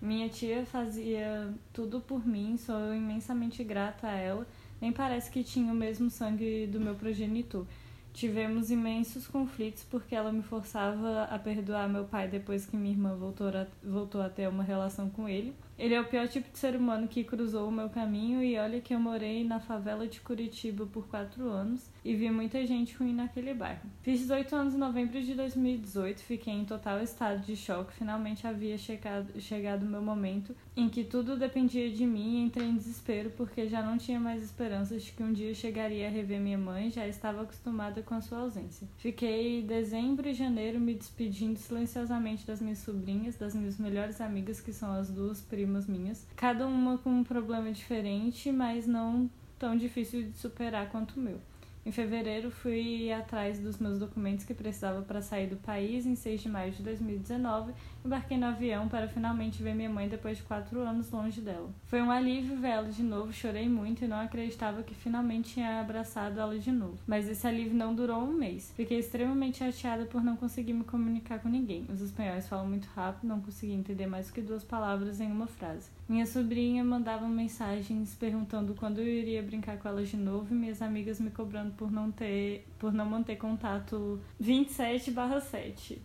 [0.00, 4.44] Minha tia fazia tudo por mim, sou imensamente grata a ela.
[4.80, 7.64] Nem parece que tinha o mesmo sangue do meu progenitor.
[8.12, 13.16] Tivemos imensos conflitos porque ela me forçava a perdoar meu pai depois que minha irmã
[13.16, 15.54] voltou a, voltou a ter uma relação com ele.
[15.78, 18.80] Ele é o pior tipo de ser humano que cruzou o meu caminho e olha
[18.80, 23.14] que eu morei na favela de Curitiba por quatro anos e vi muita gente ruim
[23.14, 23.80] naquele bairro.
[24.02, 28.76] Fiz 18 anos em novembro de 2018, fiquei em total estado de choque, finalmente havia
[28.76, 33.68] chegado, chegado meu momento em que tudo dependia de mim e entrei em desespero porque
[33.68, 37.06] já não tinha mais esperanças de que um dia chegaria a rever minha mãe, já
[37.06, 38.88] estava acostumada com a sua ausência.
[38.98, 44.72] Fiquei dezembro e janeiro me despedindo silenciosamente das minhas sobrinhas, das minhas melhores amigas que
[44.72, 50.24] são as duas primas minhas, cada uma com um problema diferente, mas não tão difícil
[50.24, 51.38] de superar quanto o meu.
[51.84, 56.06] Em fevereiro, fui atrás dos meus documentos que precisava para sair do país.
[56.06, 57.72] Em 6 de maio de 2019,
[58.04, 61.70] embarquei no avião para finalmente ver minha mãe depois de quatro anos longe dela.
[61.86, 66.38] Foi um alívio vê-la de novo, chorei muito e não acreditava que finalmente tinha abraçado
[66.38, 66.98] ela de novo.
[67.04, 68.72] Mas esse alívio não durou um mês.
[68.76, 71.84] Fiquei extremamente chateada por não conseguir me comunicar com ninguém.
[71.92, 75.90] Os espanhóis falam muito rápido, não consegui entender mais que duas palavras em uma frase.
[76.08, 80.80] Minha sobrinha mandava mensagens perguntando quando eu iria brincar com ela de novo e minhas
[80.80, 86.00] amigas me cobrando por não ter, por não manter contato 27/7.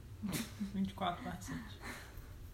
[0.75, 1.53] 24/7.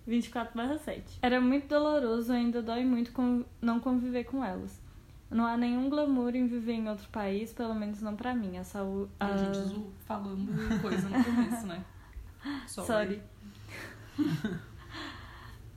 [0.08, 1.19] 24/7.
[1.21, 4.82] Era muito doloroso, ainda dói muito com, não conviver com elas.
[5.30, 8.58] Não há nenhum glamour em viver em outro país, pelo menos não pra mim.
[8.58, 9.12] A saúde.
[9.19, 9.28] A...
[9.28, 11.84] a gente falando coisa no começo, né?
[12.67, 13.21] Sorry.
[14.17, 14.60] Sorry.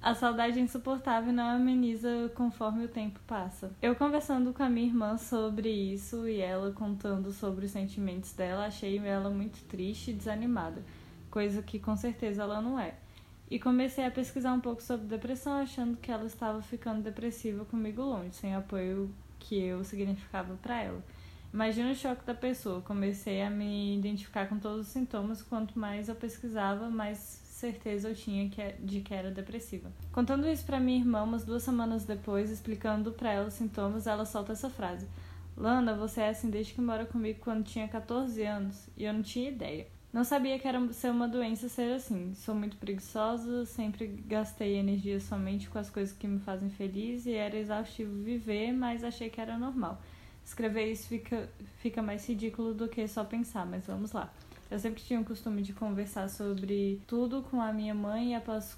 [0.07, 3.73] A saudade é insuportável não ameniza conforme o tempo passa.
[3.83, 8.67] Eu conversando com a minha irmã sobre isso e ela contando sobre os sentimentos dela,
[8.67, 10.81] achei ela muito triste e desanimada,
[11.29, 12.95] coisa que com certeza ela não é.
[13.51, 18.01] E comecei a pesquisar um pouco sobre depressão, achando que ela estava ficando depressiva comigo
[18.03, 21.05] longe, sem apoio que eu significava para ela.
[21.53, 22.81] Imagina o choque da pessoa.
[22.81, 25.43] Comecei a me identificar com todos os sintomas.
[25.43, 29.91] Quanto mais eu pesquisava, mais certeza eu tinha que, é, de que era depressiva.
[30.13, 34.27] Contando isso para minha irmã umas duas semanas depois, explicando para ela os sintomas, ela
[34.27, 35.07] solta essa frase:
[35.57, 39.23] Lana, você é assim desde que mora comigo quando tinha 14 anos e eu não
[39.23, 39.87] tinha ideia.
[40.13, 42.35] Não sabia que era ser uma doença ser assim.
[42.35, 47.33] Sou muito preguiçosa, sempre gastei energia somente com as coisas que me fazem feliz e
[47.33, 50.01] era exaustivo viver, mas achei que era normal.
[50.45, 54.33] Escrever isso fica, fica mais ridículo do que só pensar, mas vamos lá.
[54.71, 58.77] Eu sempre tinha o costume de conversar sobre tudo com a minha mãe e após,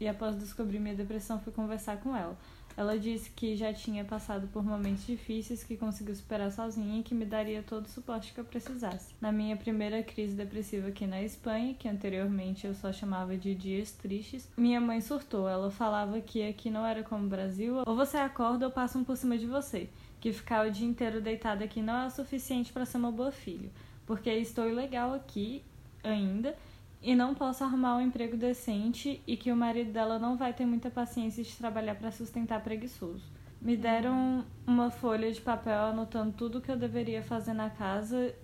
[0.00, 2.36] e após descobrir minha depressão fui conversar com ela.
[2.76, 7.12] Ela disse que já tinha passado por momentos difíceis, que conseguiu superar sozinha e que
[7.12, 9.12] me daria todo o suporte que eu precisasse.
[9.20, 13.90] Na minha primeira crise depressiva aqui na Espanha, que anteriormente eu só chamava de dias
[13.90, 15.48] tristes, minha mãe surtou.
[15.48, 19.16] Ela falava que aqui não era como o Brasil, ou você acorda ou passam por
[19.16, 19.88] cima de você,
[20.20, 23.32] que ficar o dia inteiro deitada aqui não é o suficiente para ser uma boa
[23.32, 23.70] filha
[24.08, 25.62] porque estou ilegal aqui
[26.02, 26.56] ainda
[27.02, 30.64] e não posso arrumar um emprego decente e que o marido dela não vai ter
[30.64, 33.22] muita paciência de trabalhar para sustentar preguiçoso.
[33.60, 38.34] Me deram uma folha de papel anotando tudo que eu deveria fazer na casa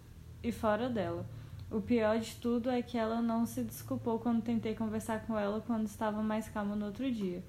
[0.43, 1.25] e fora dela.
[1.71, 5.63] O pior de tudo é que ela não se desculpou quando tentei conversar com ela
[5.63, 7.43] quando estava mais calma no outro dia.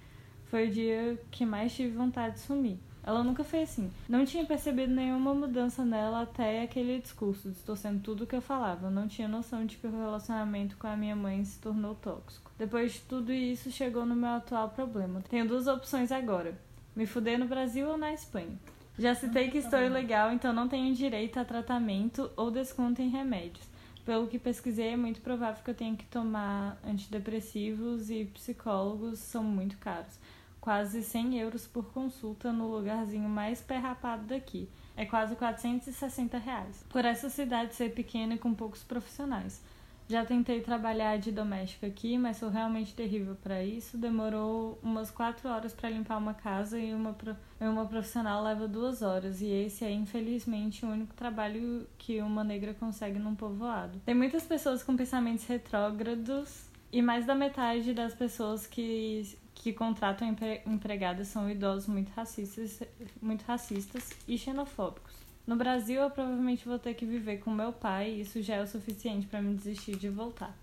[0.45, 2.79] Foi o dia que mais tive vontade de sumir.
[3.05, 3.91] Ela nunca foi assim.
[4.09, 8.89] Não tinha percebido nenhuma mudança nela até aquele discurso, distorcendo tudo o que eu falava.
[8.89, 12.51] não tinha noção de que o relacionamento com a minha mãe se tornou tóxico.
[12.57, 15.21] Depois de tudo isso, chegou no meu atual problema.
[15.29, 16.59] Tenho duas opções agora:
[16.95, 18.57] me fuder no Brasil ou na Espanha.
[18.97, 23.67] Já citei que estou ilegal, então não tenho direito a tratamento ou desconto em remédios.
[24.03, 29.43] Pelo que pesquisei, é muito provável que eu tenha que tomar antidepressivos e psicólogos são
[29.43, 30.17] muito caros
[30.65, 34.67] quase 100 euros por consulta no lugarzinho mais perrapado daqui.
[34.97, 36.83] É quase 460 reais.
[36.89, 39.61] Por essa cidade ser pequena e com poucos profissionais.
[40.09, 43.95] Já tentei trabalhar de doméstica aqui, mas sou realmente terrível para isso.
[43.95, 47.15] Demorou umas quatro horas para limpar uma casa e uma,
[47.59, 49.41] uma profissional leva duas horas.
[49.41, 54.01] E esse é, infelizmente, o único trabalho que uma negra consegue num povoado.
[54.03, 60.35] Tem muitas pessoas com pensamentos retrógrados e mais da metade das pessoas que, que contratam
[60.63, 62.83] empregadas são idosos muito racistas,
[63.19, 65.15] muito racistas e xenofóbicos.
[65.47, 68.61] No Brasil, eu provavelmente vou ter que viver com meu pai e isso já é
[68.61, 70.55] o suficiente para me desistir de voltar.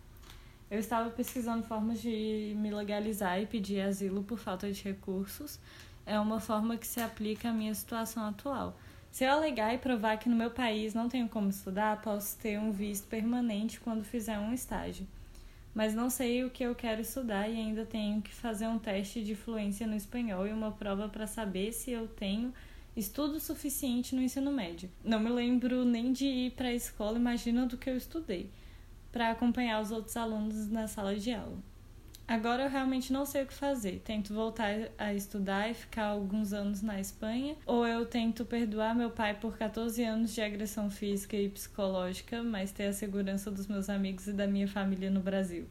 [0.70, 5.58] Eu estava pesquisando formas de me legalizar e pedir asilo por falta de recursos.
[6.06, 8.78] É uma forma que se aplica à minha situação atual.
[9.10, 12.56] Se eu alegar e provar que no meu país não tenho como estudar, posso ter
[12.56, 15.08] um visto permanente quando fizer um estágio.
[15.74, 19.24] Mas não sei o que eu quero estudar e ainda tenho que fazer um teste
[19.24, 22.52] de fluência no espanhol e uma prova para saber se eu tenho
[22.94, 24.90] estudo suficiente no ensino médio.
[25.02, 28.50] Não me lembro nem de ir para a escola, imagina do que eu estudei,
[29.10, 31.71] para acompanhar os outros alunos na sala de aula.
[32.32, 34.00] Agora eu realmente não sei o que fazer.
[34.02, 39.10] Tento voltar a estudar e ficar alguns anos na Espanha, ou eu tento perdoar meu
[39.10, 43.90] pai por 14 anos de agressão física e psicológica, mas ter a segurança dos meus
[43.90, 45.66] amigos e da minha família no Brasil.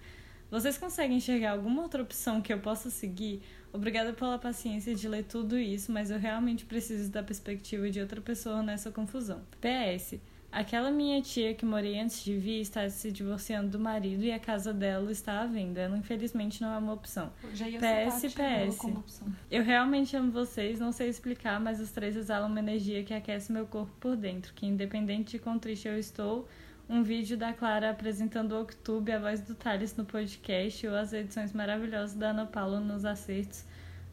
[0.51, 3.41] Vocês conseguem enxergar alguma outra opção que eu possa seguir?
[3.73, 8.21] Obrigada pela paciência de ler tudo isso, mas eu realmente preciso da perspectiva de outra
[8.21, 9.41] pessoa nessa confusão.
[9.59, 10.19] PS.
[10.51, 14.39] Aquela minha tia que morei antes de vir está se divorciando do marido e a
[14.39, 15.79] casa dela está à venda.
[15.79, 17.31] Ela infelizmente não é uma opção.
[17.53, 19.21] PS, PS.
[19.49, 23.49] Eu realmente amo vocês, não sei explicar, mas os três exalam uma energia que aquece
[23.49, 26.45] meu corpo por dentro, que independente de quão triste eu estou,
[26.89, 31.13] um vídeo da Clara apresentando o Octube, a voz do Thales no podcast ou as
[31.13, 33.63] edições maravilhosas da Ana Paula nos acertos.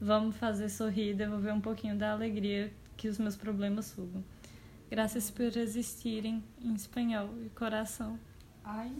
[0.01, 4.23] Vamos fazer sorrir e devolver um pouquinho da alegria que os meus problemas sugam.
[4.91, 8.19] Graças por existirem em espanhol e coração.
[8.65, 8.91] Ai.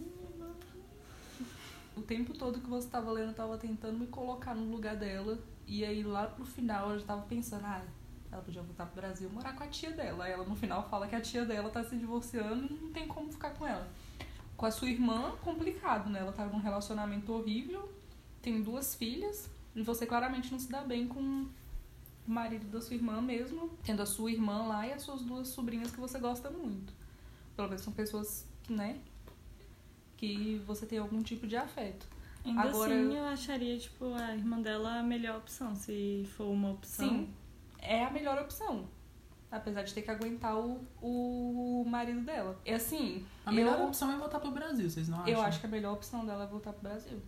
[1.97, 5.39] O tempo todo que você estava lendo, eu estava tentando me colocar no lugar dela.
[5.65, 7.83] E aí lá pro final eu já tava pensando, ah,
[8.31, 10.27] ela podia voltar pro Brasil morar com a tia dela.
[10.27, 13.31] Ela no final fala que a tia dela tá se divorciando e não tem como
[13.31, 13.87] ficar com ela.
[14.55, 16.19] Com a sua irmã, complicado, né?
[16.19, 17.91] Ela tá num relacionamento horrível,
[18.43, 21.47] tem duas filhas, e você claramente não se dá bem com
[22.29, 25.91] marido da sua irmã mesmo, tendo a sua irmã lá e as suas duas sobrinhas
[25.91, 26.93] que você gosta muito.
[27.55, 28.99] Pelo menos são pessoas, né?
[30.15, 32.07] Que você tem algum tipo de afeto.
[32.45, 36.71] Ainda Agora, assim, eu acharia, tipo, a irmã dela a melhor opção, se for uma
[36.71, 37.09] opção.
[37.09, 37.33] Sim,
[37.79, 38.87] é a melhor opção.
[39.51, 42.59] Apesar de ter que aguentar o, o marido dela.
[42.63, 43.25] É assim.
[43.43, 45.33] A melhor eu, opção é voltar pro Brasil, vocês não acham?
[45.33, 47.19] Eu acho que a melhor opção dela é voltar pro Brasil.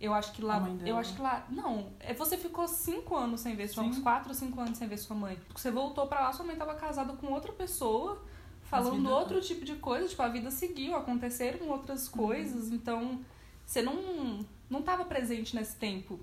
[0.00, 0.62] Eu acho que lá.
[0.86, 1.44] Eu acho que lá.
[1.50, 4.00] Não, é, você ficou cinco anos sem ver sua mãe.
[4.00, 5.38] Quatro ou cinco anos sem ver sua mãe.
[5.54, 8.22] Você voltou pra lá, sua mãe tava casada com outra pessoa,
[8.62, 10.06] falando outro tipo de coisa.
[10.06, 12.12] Tipo, a vida seguiu, aconteceram outras uhum.
[12.12, 12.68] coisas.
[12.68, 12.74] Uhum.
[12.74, 13.20] Então,
[13.66, 16.20] você não, não tava presente nesse tempo.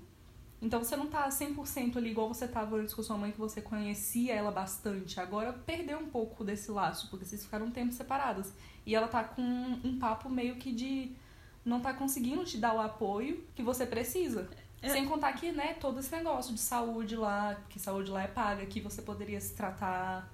[0.60, 3.60] Então você não tá 100% ali igual você tava antes com sua mãe, que você
[3.60, 5.20] conhecia ela bastante.
[5.20, 8.52] Agora perdeu um pouco desse laço, porque vocês ficaram um tempo separadas.
[8.86, 11.14] E ela tá com um papo meio que de
[11.66, 14.48] não tá conseguindo te dar o apoio que você precisa.
[14.80, 14.88] É.
[14.88, 18.64] Sem contar que, né, todo esse negócio de saúde lá, que saúde lá é paga,
[18.66, 20.30] que você poderia se tratar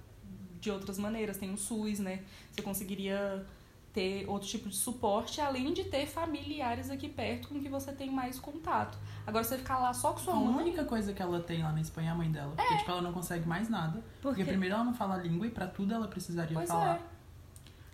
[0.59, 1.37] de outras maneiras.
[1.37, 2.21] Tem o SUS, né?
[2.51, 3.45] Você conseguiria
[3.93, 8.09] ter outro tipo de suporte, além de ter familiares aqui perto com que você tem
[8.09, 8.97] mais contato.
[9.25, 10.53] Agora você ficar lá só com sua a mãe.
[10.53, 12.53] A única coisa que ela tem lá na Espanha é a mãe dela.
[12.53, 12.61] É.
[12.61, 14.03] Porque, tipo, ela não consegue mais nada.
[14.21, 16.95] Por porque primeiro ela não fala a língua e pra tudo ela precisaria pois falar.
[16.95, 17.01] É.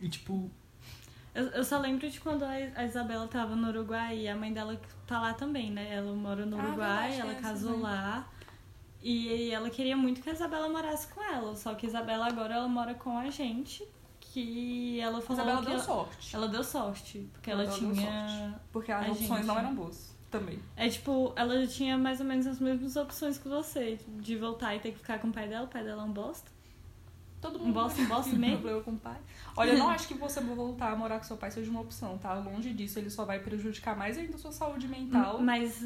[0.01, 0.49] E tipo.
[1.39, 4.79] Eu, eu só lembro de quando a Isabela tava no Uruguai e a mãe dela
[5.07, 5.93] tá lá também, né?
[5.93, 8.27] Ela mora no ah, Uruguai, ah, ela casou lá.
[9.01, 11.55] E ela queria muito que a Isabela morasse com ela.
[11.55, 13.87] Só que a Isabela agora ela mora com a gente
[14.19, 16.35] que ela falou Mas ela que deu ela, sorte.
[16.35, 19.45] Ela deu sorte, porque ela, ela tinha porque as opções gente.
[19.45, 20.59] não eram boas também.
[20.75, 24.79] É tipo, ela tinha mais ou menos as mesmas opções que você, de voltar e
[24.79, 26.51] ter que ficar com o pai dela, o pai dela é um bosta.
[27.41, 28.57] Todo mundo bosta, bosta mesmo.
[28.57, 29.17] problema com o pai.
[29.55, 32.17] Olha, eu não acho que você voltar a morar com seu pai seja uma opção,
[32.17, 32.33] tá?
[32.33, 35.41] Longe disso, ele só vai prejudicar mais ainda a sua saúde mental.
[35.41, 35.85] Mas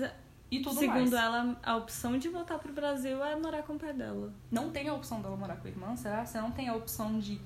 [0.50, 1.13] e tudo Segundo mais.
[1.13, 4.32] ela, a opção de voltar pro Brasil é morar com o pai dela.
[4.52, 6.26] Não tem a opção dela morar com a irmã, será?
[6.26, 7.42] Você não tem a opção de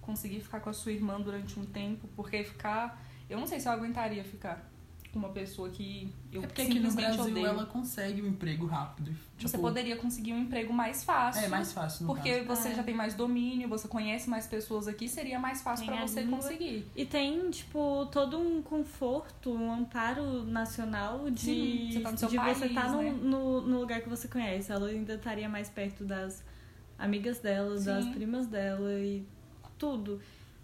[0.00, 3.00] conseguir ficar com a sua irmã durante um tempo, porque ficar.
[3.28, 4.71] Eu não sei se eu aguentaria ficar
[5.12, 7.46] com uma pessoa que eu é porque aqui no Brasil odeio.
[7.46, 9.12] ela consegue um emprego rápido.
[9.36, 11.42] Tipo, você poderia conseguir um emprego mais fácil.
[11.42, 12.06] É, mais fácil.
[12.06, 12.46] porque caso.
[12.46, 12.74] você é.
[12.76, 16.86] já tem mais domínio, você conhece mais pessoas aqui, seria mais fácil para você conseguir.
[16.96, 22.28] E tem, tipo, todo um conforto, um amparo nacional de, Sim, você tá no seu
[22.28, 23.10] de país, você estar tá né?
[23.10, 24.72] no, no, no, lugar que você conhece.
[24.72, 26.42] Ela ainda estaria mais perto das
[26.98, 27.84] amigas dela, Sim.
[27.84, 29.26] das primas dela e
[29.76, 30.20] tudo.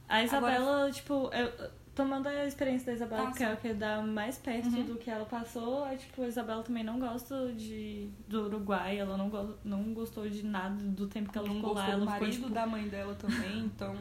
[0.08, 0.92] A Isabela, Agora...
[0.92, 4.84] tipo, eu, tomando a experiência da Isabela, que é o que dá mais perto Uhum.
[4.84, 9.16] do que ela passou, é tipo, a Isabela também não gosta de, do Uruguai, ela
[9.16, 11.84] não, go, não gostou de nada do tempo que ela não ficou lá.
[11.86, 13.96] do Ela ficou, marido tipo, da mãe dela também, então.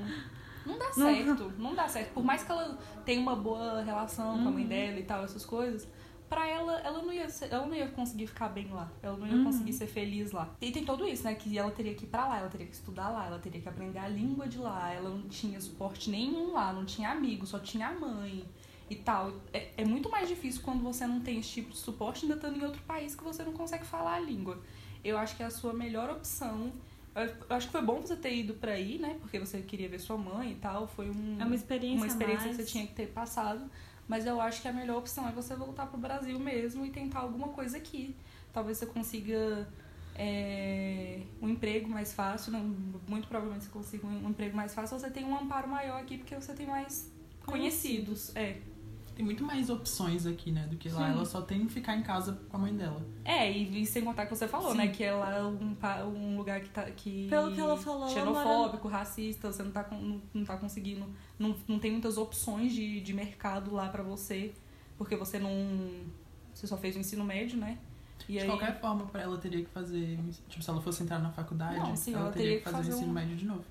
[0.65, 0.93] Não dá Não.
[0.93, 2.13] certo, não dá certo.
[2.13, 4.69] Por mais que ela tenha uma boa relação com a mãe Uhum.
[4.69, 5.87] dela e tal, essas coisas,
[6.29, 8.91] pra ela, ela não ia ser- ela não ia conseguir ficar bem lá.
[9.01, 9.43] Ela não ia Uhum.
[9.45, 10.49] conseguir ser feliz lá.
[10.61, 11.35] E tem tudo isso, né?
[11.35, 13.69] Que ela teria que ir pra lá, ela teria que estudar lá, ela teria que
[13.69, 17.59] aprender a língua de lá, ela não tinha suporte nenhum lá, não tinha amigo, só
[17.59, 18.43] tinha a mãe
[18.89, 19.33] e tal.
[19.53, 22.57] É, é muito mais difícil quando você não tem esse tipo de suporte ainda estando
[22.57, 24.59] em outro país que você não consegue falar a língua.
[25.03, 26.71] Eu acho que é a sua melhor opção.
[27.15, 29.17] Eu acho que foi bom você ter ido pra aí, né?
[29.19, 30.87] Porque você queria ver sua mãe e tal.
[30.87, 33.61] Foi um, É uma experiência uma experiência que você tinha que ter passado.
[34.07, 37.19] Mas eu acho que a melhor opção é você voltar pro Brasil mesmo e tentar
[37.19, 38.15] alguma coisa aqui.
[38.53, 39.67] Talvez você consiga
[40.15, 42.51] é, um emprego mais fácil.
[42.51, 42.75] Não,
[43.07, 44.95] muito provavelmente você consiga um emprego mais fácil.
[44.95, 47.11] Ou você tem um amparo maior aqui porque você tem mais
[47.45, 48.35] conhecidos.
[48.35, 48.57] É.
[49.17, 51.07] Tem muito mais opções aqui, né, do que lá.
[51.07, 51.13] Sim.
[51.15, 53.03] Ela só tem que ficar em casa com a mãe dela.
[53.25, 54.77] É, e, e sem contar que você falou, Sim.
[54.77, 54.87] né?
[54.89, 55.75] Que é lá um,
[56.13, 56.83] um lugar que tá.
[56.83, 61.03] Que Pelo que ela falou, ela xenofóbico, racista, você não tá, não, não tá conseguindo.
[61.39, 64.53] Não, não tem muitas opções de, de mercado lá pra você.
[64.99, 65.49] Porque você não.
[66.53, 67.79] Você só fez o ensino médio, né?
[68.29, 68.45] E De aí.
[68.45, 70.19] qualquer forma, pra ela teria que fazer.
[70.47, 72.69] Tipo, se ela fosse entrar na faculdade, Não, sim, ela, ela teria teria que que
[72.69, 73.63] fazer, o fazer ensino um- médio de novo.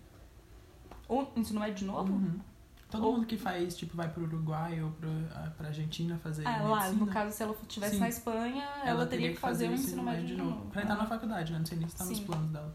[1.09, 2.13] O ensino médio de novo?
[2.13, 2.41] Uhum.
[2.91, 6.47] Todo Ou- mundo que faz, tipo, vai pro Uruguai ou pro, ah, pra Argentina fazer
[6.47, 10.03] Ah, lá, no caso, se ela estivesse na Espanha, ela, teria que fazer o ensino
[10.05, 10.67] médio de novo.
[10.71, 11.59] Pra entrar na faculdade, né?
[11.59, 12.75] Não sei nem se tá nos planos dela.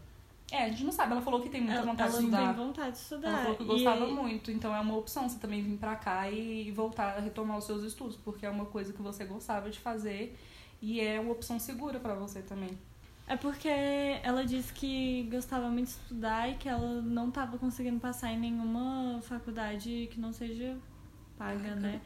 [0.50, 1.12] É, a gente não sabe.
[1.12, 2.54] Ela falou que tem muita ela, vontade ela de estudar.
[2.54, 3.28] tem vontade de estudar.
[3.30, 6.30] Ela falou que E- gostava muito, então é uma opção você também vir pra cá
[6.30, 9.80] e voltar a retomar os seus estudos, porque é uma coisa que você gostava de
[9.80, 10.38] fazer
[10.82, 12.76] e é uma opção segura pra você também.
[13.26, 17.98] É porque ela disse que gostava muito de estudar e que ela não estava conseguindo
[18.00, 20.76] passar em nenhuma faculdade que não seja
[21.38, 21.76] paga, Paga.
[21.76, 22.00] né?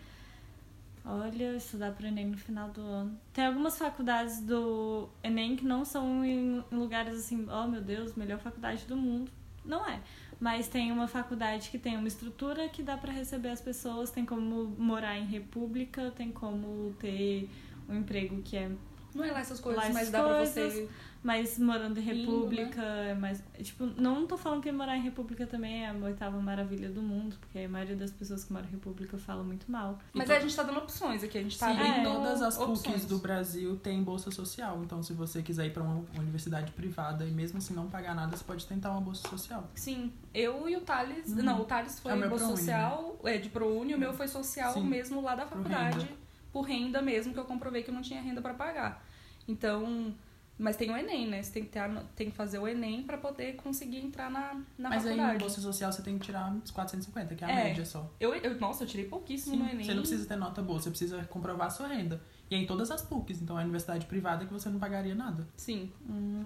[1.05, 3.19] Olha, estudar para Enem no final do ano.
[3.33, 8.41] Tem algumas faculdades do Enem que não são em lugares assim, oh meu Deus, melhor
[8.41, 9.31] faculdade do mundo.
[9.65, 10.01] Não é.
[10.41, 14.25] Mas tem uma faculdade que tem uma estrutura que dá para receber as pessoas, tem
[14.25, 17.49] como morar em república, tem como ter
[17.89, 18.71] um emprego que é
[19.17, 20.73] Não é lá essas coisas, Lá mas dá pra coisas.
[20.75, 20.89] você.
[21.23, 23.43] mas morando em Lindo, república é mais.
[23.61, 27.37] Tipo, não tô falando que morar em república também é a oitava maravilha do mundo,
[27.41, 29.99] porque a maioria das pessoas que moram em república fala muito mal.
[30.13, 32.83] Mas E a gente tá dando opções aqui, a gente tá abrindo todas as opções.
[32.83, 34.81] PUCs do Brasil têm bolsa social.
[34.85, 38.37] Então, se você quiser ir pra uma universidade privada e mesmo assim não pagar nada,
[38.37, 39.69] você pode tentar uma bolsa social.
[39.75, 41.29] Sim, eu e o Thales.
[41.29, 41.43] Uhum.
[41.43, 44.13] Não, o Thales foi É o meu bolsa ProUni, social, é de ProUni, o meu
[44.13, 44.85] foi social Sim.
[44.85, 46.13] mesmo lá da Por faculdade, renda.
[46.53, 49.05] por renda mesmo, que eu comprovei que eu não tinha renda pra pagar.
[49.49, 50.15] Então,
[50.59, 51.43] mas tem o Enem, né?
[51.43, 54.55] Você tem que, ter a- tem que fazer o Enem pra poder conseguir entrar na,
[54.79, 55.33] na Mas aí, faculdade.
[55.35, 57.65] na bolsa social, você tem que tirar uns 450, que é a É.
[57.65, 58.11] média só.
[58.19, 59.85] Eu, eu, nossa, eu tirei pouquíssimo Sim, no Enem.
[59.85, 62.21] Você não precisa ter nota boa, você precisa comprovar a sua renda.
[62.51, 65.47] E é em todas as PUCs, então é universidade privada que você não pagaria nada.
[65.57, 65.93] Sim,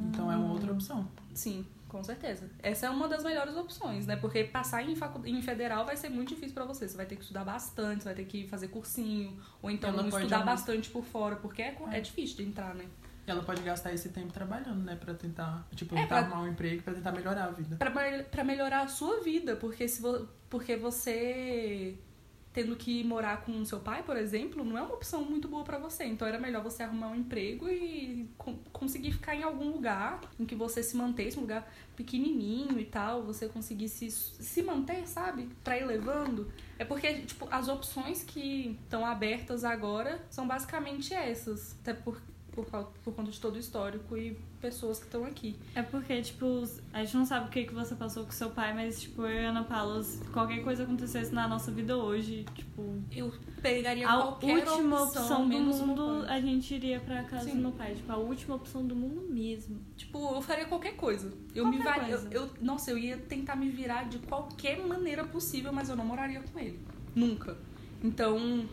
[0.08, 1.06] Então é uma outra opção.
[1.34, 2.48] sim, com certeza.
[2.62, 4.16] Essa é uma das melhores opções, né?
[4.16, 5.20] Porque passar em, facu...
[5.26, 6.88] em federal vai ser muito difícil pra você.
[6.88, 10.08] Você vai ter que estudar bastante, você vai ter que fazer cursinho, ou então Ela
[10.08, 12.86] estudar bastante por fora, porque é, é difícil de entrar, né?
[13.26, 14.96] E ela pode gastar esse tempo trabalhando, né?
[14.96, 17.76] Pra tentar, tipo, É, tentar pra- arrumar um emprego, pra tentar melhorar a vida.
[17.76, 17.90] Pra,
[18.30, 20.26] pra melhorar a sua vida, porque se vo...
[20.48, 21.98] porque você
[22.52, 25.78] tendo que morar com seu pai, por exemplo, não é uma opção muito boa pra
[25.78, 26.04] você.
[26.04, 28.28] Então era melhor você arrumar um emprego e
[28.80, 33.22] conseguir ficar em algum lugar em que você se mantesse, um lugar pequenininho e tal,
[33.22, 35.50] você conseguisse se manter, sabe?
[35.62, 36.50] Pra ir levando.
[36.78, 41.76] É porque, tipo, as opções que estão abertas agora são basicamente essas.
[41.82, 42.20] Até por,
[42.52, 45.56] por, cau- por conta de todo o histórico e pessoas que estão aqui.
[45.74, 48.74] É porque, tipo, a gente não sabe o que, que você passou com seu pai,
[48.74, 52.94] mas, tipo, eu e Ana Paula, se qualquer coisa acontecesse na nossa vida hoje, tipo,
[53.10, 53.32] Eu
[53.62, 57.56] pegaria a qualquer última opção, opção do mundo, a gente iria pra casa Sim.
[57.56, 57.94] do meu pai.
[57.94, 59.78] Tipo, a última opção do mundo mesmo.
[59.96, 61.32] Tipo, eu faria qualquer coisa.
[61.54, 62.10] Eu Qualquer me var...
[62.10, 62.28] eu, coisa.
[62.34, 66.40] eu- Nossa, eu ia tentar me virar de qualquer maneira possível, mas eu não moraria
[66.52, 66.78] com ele.
[67.14, 67.56] Nunca.
[68.02, 68.66] Então,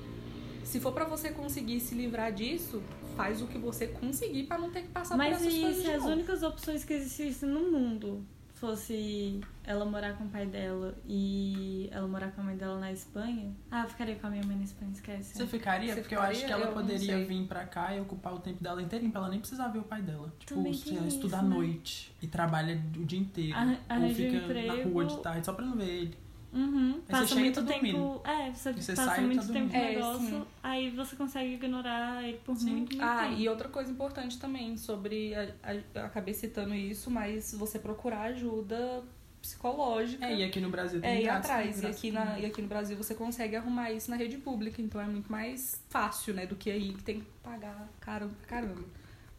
[0.63, 2.81] se for pra você conseguir se livrar disso,
[3.17, 5.77] faz o que você conseguir pra não ter que passar Mas por essas e coisas
[5.77, 6.13] se de as novo.
[6.13, 8.23] únicas opções que existissem no mundo
[8.55, 12.91] fosse ela morar com o pai dela e ela morar com a mãe dela na
[12.91, 13.51] Espanha?
[13.69, 15.37] Ah, eu ficaria com a minha mãe na Espanha, esquece.
[15.37, 15.93] Você ficaria?
[15.93, 16.55] Você porque eu acho ficaria?
[16.55, 19.29] que ela Eu poderia vir pra cá e ocupar o tempo dela inteirinho pra ela
[19.29, 20.33] nem precisar ver o pai dela.
[20.39, 21.49] Tipo, se ela isso, estuda à né?
[21.49, 23.55] noite e trabalha o dia inteiro.
[23.55, 26.17] Arran- ou um fica na rua de tarde só pra não ver ele.
[26.53, 27.01] Uhum.
[27.09, 28.21] Passa muito tempo.
[28.25, 29.75] É, você, você passa sai muito tempo no.
[29.75, 30.45] É, negócio, sim.
[30.63, 32.71] aí você consegue ignorar ele por Sim.
[32.71, 33.41] muito, muito Ah, tempo.
[33.41, 35.35] e outra coisa importante também sobre.
[35.35, 39.03] A, a- eu acabei citando isso, mas você procurar ajuda
[39.41, 40.25] psicológica.
[40.25, 41.81] É, e aqui no Brasil tem É, ir atrás.
[41.81, 44.99] E aqui, na, e aqui no Brasil você consegue arrumar isso na rede pública, então
[44.99, 48.83] é muito mais fácil, né, do que aí que tem que pagar caro pra caramba.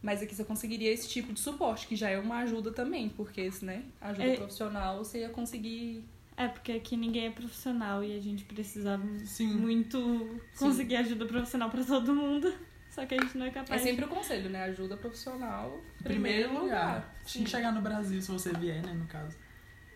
[0.01, 3.51] Mas aqui você conseguiria esse tipo de suporte, que já é uma ajuda também, porque,
[3.61, 4.35] né, ajuda É.
[4.37, 6.03] profissional, você ia conseguir.
[6.39, 9.55] É, porque aqui ninguém é profissional e a gente precisava Sim.
[9.57, 12.53] muito conseguir ajuda profissional pra todo mundo.
[12.89, 13.81] Só que a gente não é É capaz.
[13.81, 14.63] sempre o conselho, né?
[14.63, 15.77] Ajuda profissional.
[15.99, 17.13] Em primeiro lugar.
[17.25, 17.43] Tinha Sim.
[17.43, 19.37] que chegar no Brasil, se você vier, né, no caso.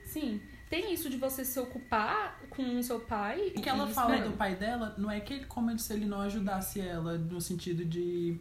[0.04, 0.42] Sim.
[0.70, 3.54] Tem isso de você se ocupar com o seu pai.
[3.56, 4.24] O que ela isso, fala né?
[4.24, 7.86] do pai dela não é que ele como se ele não ajudasse ela no sentido
[7.86, 8.38] de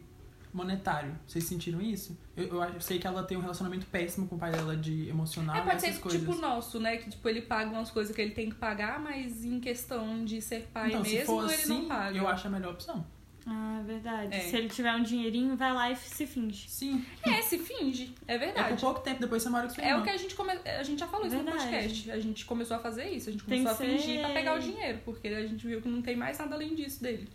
[0.53, 1.17] monetário.
[1.27, 2.17] Vocês sentiram isso?
[2.37, 5.55] Eu, eu sei que ela tem um relacionamento péssimo com o pai dela de emocional
[5.55, 6.19] É, pode ser essas coisas.
[6.21, 6.97] tipo o nosso, né?
[6.97, 10.41] Que tipo, ele paga umas coisas que ele tem que pagar, mas em questão de
[10.41, 12.17] ser pai então, se mesmo, for ele assim, não paga.
[12.17, 13.05] eu acho a melhor opção.
[13.45, 14.33] Ah, é verdade.
[14.35, 14.39] É.
[14.39, 16.69] Se ele tiver um dinheirinho, vai lá e se finge.
[16.69, 17.03] Sim.
[17.23, 18.15] É, se finge.
[18.25, 18.69] É É verdade.
[18.75, 19.99] por pouco tempo, depois você mora com sua É irmã.
[19.99, 20.51] o que a gente come...
[20.53, 21.57] a gente já falou isso Verdade.
[21.57, 22.11] no podcast.
[22.11, 23.27] A gente começou a fazer isso.
[23.27, 25.81] A gente Tem começou a fingir ser- pra pegar o dinheiro, porque a gente viu
[25.81, 27.27] que não tem mais nada além disso dele.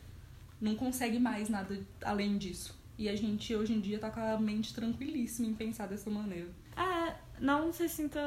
[0.58, 2.78] Não consegue mais nada além disso.
[2.99, 6.49] E a gente hoje em dia tá com a mente tranquilíssima em pensar dessa maneira.
[6.76, 8.20] Ah, não se sinta.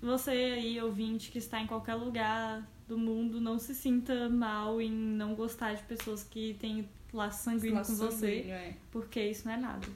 [0.00, 4.90] Você aí, ouvinte, que está em qualquer lugar do mundo, não se sinta mal em
[4.90, 8.74] não gostar de pessoas que têm laço sanguíneo Laço com você, sanguíneo, é.
[8.92, 9.86] porque isso não é nada.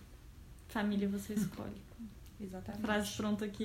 [0.69, 1.81] Família você escolhe.
[2.41, 2.83] Exatamente.
[2.83, 3.65] Frase pronta aqui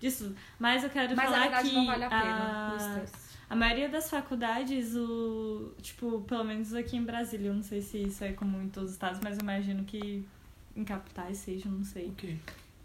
[0.00, 0.34] disso.
[0.58, 3.29] Mas eu quero Mas falar verdade que não vale a pena a- o estresse.
[3.50, 7.98] A maioria das faculdades, o tipo, pelo menos aqui em Brasília, eu não sei se
[8.00, 10.24] isso é comum em todos os estados, mas eu imagino que
[10.76, 12.06] em capitais seja, não sei.
[12.06, 12.36] O quê?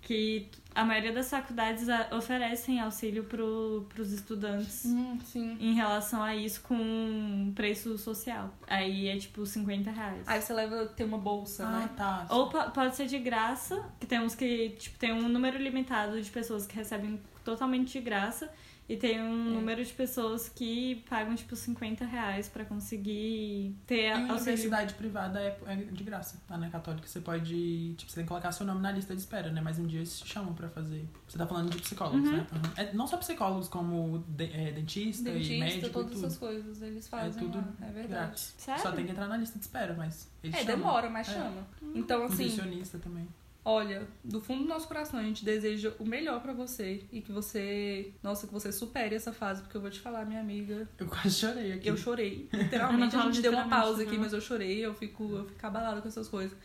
[0.02, 5.56] Que a maioria das faculdades a- oferecem auxílio pro, pros estudantes Hum, sim.
[5.60, 8.52] em relação a isso com preço social.
[8.68, 10.24] Aí é tipo 50 reais.
[10.28, 11.90] Aí você leva ter uma bolsa, Ah, né?
[11.96, 12.26] tá.
[12.30, 16.20] Ou po- pode ser de graça, que tem uns que, tipo, tem um número limitado
[16.22, 18.52] de pessoas que recebem totalmente de graça.
[18.88, 19.54] E tem um É.
[19.56, 24.34] número de pessoas que pagam, tipo, 50 reais pra conseguir ter E auxílio.
[24.36, 26.38] universidade privada é, é de graça.
[26.48, 27.96] Lá na Católica você pode.
[27.98, 29.60] Tipo, você tem que colocar seu nome na lista de espera, né?
[29.60, 31.04] Mas um dia eles te chamam pra fazer.
[31.28, 32.38] Você tá falando de psicólogos, Uhum.
[32.38, 32.48] né?
[32.54, 32.72] Uhum.
[32.78, 36.82] É, não só psicólogos, como de- é, dentista, e Dentista, médico todas e essas coisas
[36.84, 37.74] eles fazem tudo lá.
[37.82, 38.08] É verdade.
[38.08, 38.54] Grátis.
[38.58, 38.82] Sério?
[38.84, 40.78] Só tem que entrar na lista de espera, mas eles É, chamam.
[40.78, 41.34] demora, mas É.
[41.34, 41.68] chama.
[41.96, 43.28] Então, assim, Nutricionista também.
[43.66, 47.32] Olha, do fundo do nosso coração, a gente deseja o melhor pra você e que
[47.32, 51.08] você, nossa, que você supere essa fase, porque eu vou te falar, minha amiga, Eu
[51.08, 51.90] quase chorei aqui.
[51.90, 53.16] eu chorei, Eu não literalmente.
[53.16, 54.22] A falo gente deu uma pausa aqui, não.
[54.22, 56.56] mas eu chorei, eu fico, eu fico abalada com essas coisas.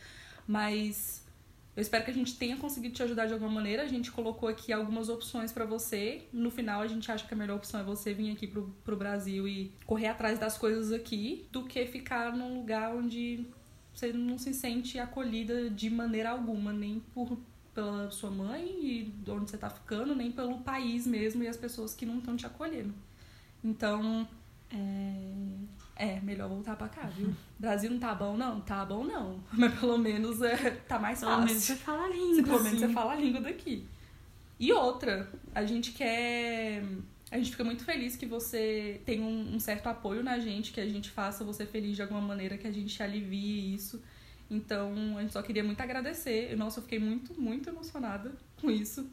[0.47, 1.25] Mas
[1.75, 3.83] eu espero que a gente tenha conseguido te ajudar de alguma maneira.
[3.83, 6.23] A gente colocou aqui algumas opções pra você.
[6.33, 8.97] No final, a gente acha que a melhor opção é você vir aqui pro, pro
[8.97, 13.45] Brasil e correr atrás das coisas aqui, do que ficar num lugar onde
[13.93, 17.37] você não se sente acolhida de maneira alguma, nem por
[17.73, 21.55] pela sua mãe e de onde você tá ficando, nem pelo país mesmo e as
[21.55, 22.93] pessoas que não estão te acolhendo.
[23.63, 24.27] Então,
[24.69, 25.23] É...
[25.95, 27.33] é, melhor voltar pra cá, viu?
[27.57, 28.59] Brasil não tá bom, não?
[28.61, 29.41] Tá bom, não.
[29.53, 31.45] Mas pelo menos é, tá mais Pelo fácil.
[31.47, 32.87] menos você fala Se língua, pelo menos assim.
[32.87, 33.85] você fala a língua daqui.
[34.59, 36.83] E outra, a gente quer.
[37.31, 40.81] A gente fica muito feliz que você tem um, um certo apoio na gente, que
[40.81, 44.03] a gente faça você feliz de alguma maneira, que a gente alivie isso.
[44.49, 46.53] Então, a gente só queria muito agradecer.
[46.57, 49.09] Nossa, eu fiquei muito, muito emocionada com isso.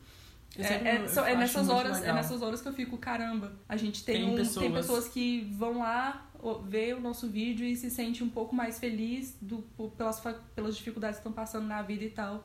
[0.56, 4.02] É, é, é acho nessas horas, é nessas horas que eu fico, caramba, a gente
[4.02, 4.72] tem, Tem um- tem pessoas.
[4.72, 6.26] pessoas que vão lá
[6.66, 9.58] ver o nosso vídeo e se sente um pouco mais feliz do,
[9.96, 10.20] pelas,
[10.56, 12.44] pelas dificuldades que estão passando na vida e tal.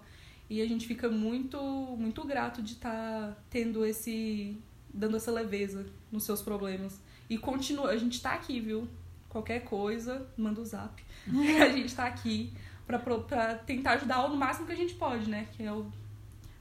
[0.50, 1.58] E a gente fica muito,
[1.98, 4.56] muito grato de estar tendo esse.
[4.94, 7.00] Dando essa leveza nos seus problemas.
[7.30, 8.88] E continua, a gente tá aqui, viu?
[9.30, 11.04] Qualquer coisa, manda o zap.
[11.28, 12.52] a gente tá aqui
[12.86, 15.48] pra, pra tentar ajudar no máximo que a gente pode, né?
[15.54, 15.86] Que é o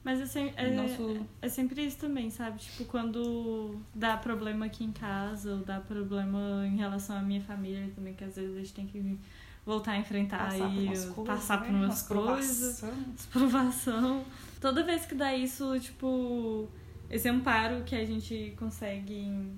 [0.03, 1.27] Mas é, sem- é, nosso.
[1.43, 2.59] é sempre isso também, sabe?
[2.61, 7.91] Tipo, quando dá problema aqui em casa, ou dá problema em relação à minha família
[7.95, 9.19] também, que às vezes a gente tem que
[9.67, 11.79] voltar a enfrentar passar por e coisas, passar por né?
[11.85, 12.81] umas coisas.
[12.81, 13.27] provações.
[13.31, 14.25] provação.
[14.61, 16.69] Toda vez que dá isso, tipo,
[17.13, 19.53] esse amparo que a gente consegue em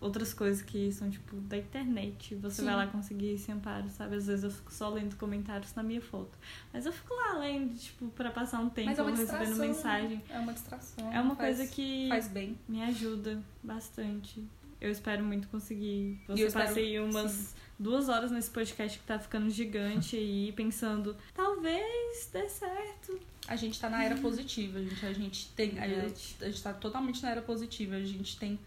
[0.00, 2.36] outras coisas que são, tipo, da internet.
[2.36, 2.66] Você Sim.
[2.66, 4.14] vai lá conseguir esse amparo, sabe?
[4.14, 6.30] Às vezes eu fico só lendo comentários na minha foto.
[6.72, 9.66] Mas eu fico lá lendo, tipo, pra passar um tempo Mas é recebendo distração.
[9.66, 10.22] mensagem.
[10.30, 11.12] É uma distração.
[11.12, 12.56] É uma faz- coisa que Faz bem.
[12.68, 14.44] me ajuda bastante.
[14.80, 16.20] Eu espero muito conseguir.
[16.28, 17.54] Você passei umas sim.
[17.78, 23.18] Duas horas nesse podcast que tá ficando gigante aí, pensando, talvez dê certo.
[23.46, 25.06] A gente tá na era positiva, gente.
[25.06, 25.78] A gente tem.
[25.78, 27.96] A gente, a gente tá totalmente na era positiva.
[27.96, 28.58] A gente tem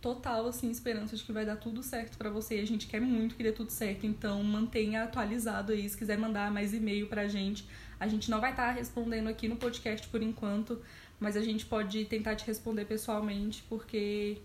[0.00, 2.58] total, assim, esperança de que vai dar tudo certo pra você.
[2.58, 4.06] E a gente quer muito que dê tudo certo.
[4.06, 5.88] Então, mantenha atualizado aí.
[5.88, 7.66] Se quiser mandar mais e-mail pra gente,
[7.98, 10.80] A gente não vai estar respondendo aqui no podcast por enquanto,
[11.20, 14.38] mas a gente pode tentar te responder pessoalmente, porque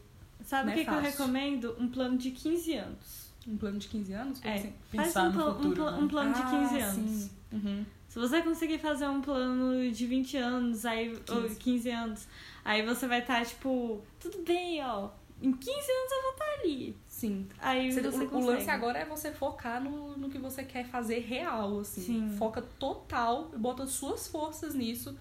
[0.43, 1.75] Sabe o é que, que eu recomendo?
[1.79, 3.24] Um plano de 15 anos.
[3.47, 4.39] Um plano de 15 anos?
[4.39, 4.73] Como É, assim?
[4.91, 5.97] faz Pensar um, no um futuro, pla- né?
[5.99, 7.29] um plano de 15 Ah, anos.
[7.51, 7.85] Uhum.
[8.07, 11.25] Se você conseguir fazer um plano de 20 anos, aí, 15.
[11.25, 11.55] 15.
[11.59, 12.27] 15 anos,
[12.63, 15.09] aí você vai estar, tipo, tudo bem, ó.
[15.41, 16.95] Em 15 anos eu vou estar ali.
[17.07, 17.47] Sim.
[17.59, 20.85] Aí Você- você o, o lance agora é você focar no, no que você quer
[20.85, 22.01] fazer real, assim.
[22.01, 22.35] Sim.
[22.37, 25.15] Foca total, bota suas forças nisso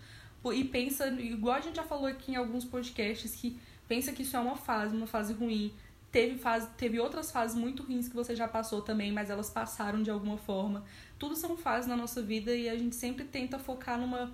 [0.55, 3.59] e pensa, igual a gente já falou aqui em alguns podcasts, que
[3.89, 5.72] pensa que isso é uma fase, uma fase ruim.
[6.15, 10.01] Teve, fase, teve outras fases muito ruins que você já passou também, mas elas passaram
[10.01, 10.85] de alguma forma.
[11.19, 14.33] Tudo são fases na nossa vida e a gente sempre tenta focar numa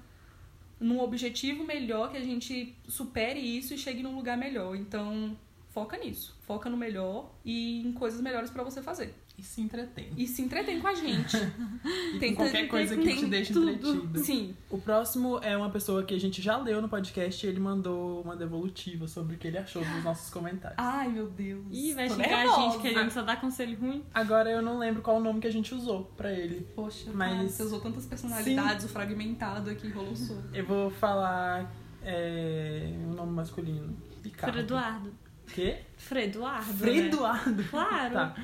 [0.79, 4.77] num objetivo melhor, que a gente supere isso e chegue num lugar melhor.
[4.77, 5.35] Então,
[5.73, 6.37] foca nisso.
[6.47, 9.15] Foca no melhor e em coisas melhores pra você fazer.
[9.39, 10.11] E se entretém.
[10.19, 11.37] E se entretém com a gente.
[12.13, 13.71] E Tem com qualquer coisa que te deixe tudo.
[13.71, 14.19] entretido.
[14.19, 14.55] Sim.
[14.69, 18.21] O próximo é uma pessoa que a gente já leu no podcast e ele mandou
[18.21, 20.77] uma devolutiva sobre o que ele achou dos nossos comentários.
[20.79, 21.65] Ai, meu Deus.
[21.71, 22.61] Ih, vai Tô xingar a nervosa.
[22.73, 24.05] gente que a gente só dá conselho ruim.
[24.13, 26.67] Agora eu não lembro qual o nome que a gente usou pra ele.
[26.75, 27.53] Poxa, Mas- mas...
[27.53, 30.49] você usou tantas personalidades, o fragmentado aqui rolou solto.
[30.53, 33.97] Eu vou falar é, o nome masculino.
[34.23, 34.53] Ricardo.
[34.53, 35.15] Fredoardo.
[35.55, 35.79] Quê?
[35.97, 36.73] Fredoardo.
[36.73, 36.79] Né?
[36.79, 37.65] Fredoardo.
[37.65, 38.15] Claro.
[38.15, 38.35] Tá.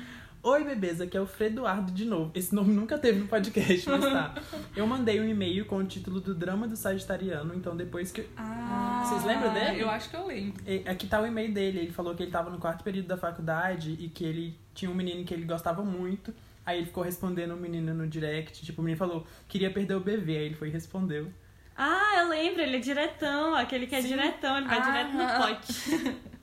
[0.43, 2.31] Oi, bebês, aqui é o Fredoardo de novo.
[2.33, 4.35] Esse nome nunca teve no podcast, mas tá.
[4.75, 8.25] Eu mandei um e-mail com o título do Drama do Sagitariano, então depois que.
[8.37, 9.81] Ah, Vocês lembram dele?
[9.81, 10.63] Eu acho que eu lembro.
[10.89, 11.79] Aqui tá o e-mail dele.
[11.79, 14.93] Ele falou que ele tava no quarto período da faculdade e que ele tinha um
[14.95, 16.33] menino que ele gostava muito.
[16.65, 18.63] Aí ele ficou respondendo o menino no direct.
[18.65, 20.37] Tipo, o menino falou, queria perder o bebê.
[20.37, 21.29] Aí ele foi e respondeu.
[21.75, 24.07] Ah, eu lembro, ele é diretão, aquele que é Sim.
[24.09, 24.81] diretão, ele vai Ah.
[24.81, 26.27] direto no pote.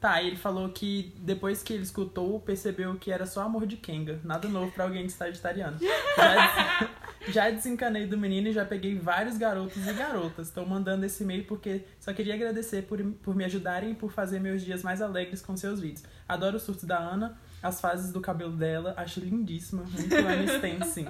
[0.00, 4.20] Tá, ele falou que depois que ele escutou, percebeu que era só amor de Kenga.
[4.22, 5.76] Nada novo pra alguém de sagitariano.
[5.80, 6.90] Já,
[7.28, 10.46] já desencanei do menino e já peguei vários garotos e garotas.
[10.46, 14.38] Estão mandando esse e-mail porque só queria agradecer por, por me ajudarem e por fazer
[14.38, 16.04] meus dias mais alegres com seus vídeos.
[16.28, 19.82] Adoro os surtos da Ana, as fases do cabelo dela, acho lindíssima.
[19.82, 21.06] Muito Aniston, sim.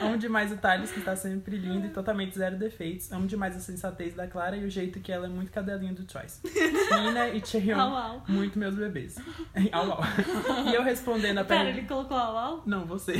[0.00, 3.10] Amo demais o Thales, que está sempre lindo e totalmente zero defeitos.
[3.12, 6.10] Amo demais a sensatez da Clara e o jeito que ela é muito cadelinha do
[6.10, 6.40] Choice.
[7.00, 8.22] Nina e Cheon, Au, au.
[8.28, 9.16] muito meus bebês.
[9.72, 10.02] Au, au.
[10.66, 11.78] E eu respondendo a Pera, pergunta.
[11.78, 12.62] ele colocou au au?
[12.66, 13.14] Não, você.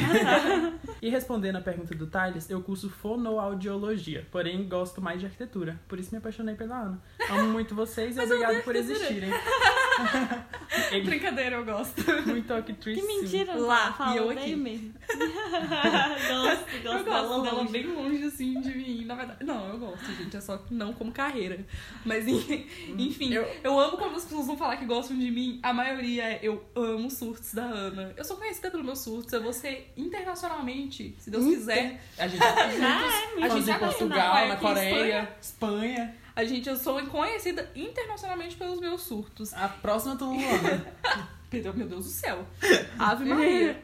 [1.00, 5.78] e respondendo a pergunta do Thales, eu curso fonoaudiologia, porém gosto mais de arquitetura.
[5.88, 7.02] Por isso me apaixonei pela Ana.
[7.30, 9.30] Amo muito vocês e obrigado por existirem.
[10.90, 12.02] Ele Brincadeira, eu gosto.
[12.26, 14.54] muito Que mentira, Lá, fala, e eu aqui.
[14.56, 14.92] mesmo.
[15.08, 19.44] gosto, Eu gosto gosto dela bem longe, assim, de mim, na verdade.
[19.44, 20.36] Não, eu gosto, gente.
[20.36, 21.64] É só que não como carreira.
[22.04, 22.66] Mas, en-
[22.98, 23.78] enfim, Eu- eu...
[23.78, 25.60] amo quando as pessoas vão falar que gostam de mim.
[25.62, 28.12] A maioria é eu amo os surtos da Ana.
[28.16, 29.32] Eu sou conhecida pelos meus surtos.
[29.32, 32.02] Eu vou ser internacionalmente, se Deus quiser.
[32.18, 32.82] A gente já tá juntos.
[32.82, 36.16] Ah, é, A Fomos gente já em tá Portugal, na Coreia, Espanha.
[36.34, 39.52] A gente, eu sou conhecida internacionalmente pelos meus surtos.
[39.52, 40.86] A próxima tu Luana.
[41.52, 42.44] Perdão, meu Deus do céu.
[42.98, 43.78] Ave Maria.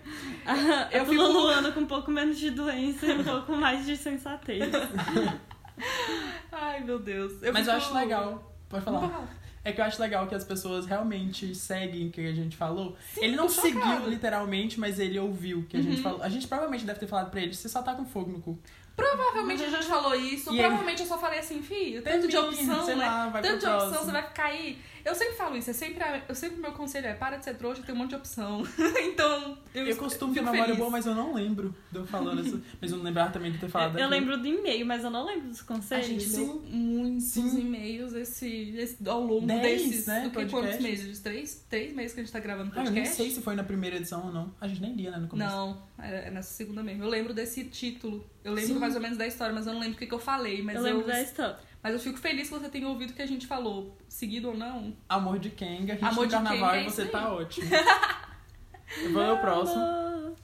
[0.91, 3.95] Eu Eu fico Luana com um pouco menos de doença e um pouco mais de
[3.97, 4.64] sensatez.
[6.51, 7.43] Ai, meu Deus.
[7.43, 8.55] Eu Mas eu fico- acho legal.
[8.69, 9.29] Pode falar.
[9.64, 12.97] É que eu acho legal que as pessoas realmente seguem o que a gente falou.
[13.12, 16.03] Sim, ele não seguiu literalmente, mas ele ouviu o que a gente Uhum.
[16.03, 16.23] falou.
[16.23, 18.59] A gente provavelmente deve ter falado pra ele, você só tá com fogo no cu.
[18.97, 20.53] Provavelmente a gente falou isso.
[20.55, 23.07] E provavelmente eu só falei assim, filho, tanto de opção, sei né?
[23.07, 24.79] lá, vai tanto de opção, você vai ficar aí.
[25.09, 27.55] Eu sempre falo isso, é sempre, a- eu sempre meu conselho é para de ser
[27.55, 28.63] trouxa, tem um monte de opção.
[29.03, 32.61] então, eu, Eu costumo ter memória boa, mas eu não lembro de eu falando isso.
[32.81, 34.11] Mas eu não lembrava também de ter falado Eu aquilo.
[34.11, 36.07] lembro do e-mail, mas eu não lembro dos A conselhos.
[36.07, 36.45] gente Sim.
[36.47, 37.61] deu muitos Sim.
[37.61, 40.07] e-mails esse, esse- ao longo Dez, desses.
[40.07, 41.21] né, do que quantos meses?
[41.21, 43.17] Três, três meses que a gente tá gravando Ah, eu nem podcast?
[43.17, 44.55] sei se foi na primeira edição ou não.
[44.61, 45.51] A gente nem lia, né, no começo.
[45.51, 47.03] Não, é é nessa segunda mesmo.
[47.05, 48.25] Eu lembro desse título.
[48.45, 48.79] Eu lembro Sim.
[48.79, 50.63] mais ou menos da história, mas eu não lembro o que, que eu falei.
[50.63, 51.57] Mas eu lembro da história.
[51.83, 53.97] Mas eu fico feliz que você tenha ouvido o que a gente falou.
[54.09, 54.95] Seguido ou não.
[55.09, 57.66] Amor de Kenga, hit Amor de carnaval Kenga, é e você isso tá ótimo.
[59.12, 59.99] Vou ao próximo.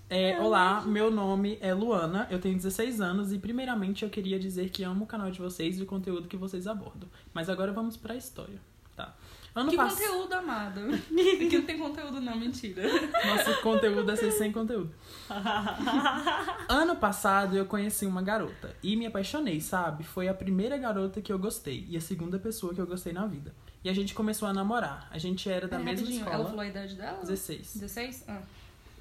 [0.09, 4.69] É, olá, meu nome é Luana, eu tenho 16 anos e primeiramente eu queria dizer
[4.71, 7.09] que amo o canal de vocês e o conteúdo que vocês abordam.
[7.33, 8.61] Mas agora vamos pra história,
[8.95, 9.15] tá?
[9.55, 10.81] Ano que pass- conteúdo, amado.
[10.93, 12.83] Aqui não tem conteúdo, não, mentira.
[12.83, 14.93] Nosso conteúdo é ser sem conteúdo.
[16.69, 20.03] Ano passado eu conheci uma garota e me apaixonei, sabe?
[20.05, 23.27] Foi a primeira garota que eu gostei e a segunda pessoa que eu gostei na
[23.27, 23.55] vida.
[23.83, 25.09] E a gente começou a namorar.
[25.11, 26.37] A gente era da Pera, mesma rapidinho, escola.
[26.37, 27.19] Ela falou a idade dela?
[27.21, 27.75] 16.
[27.77, 28.25] 16?
[28.29, 28.41] Ah.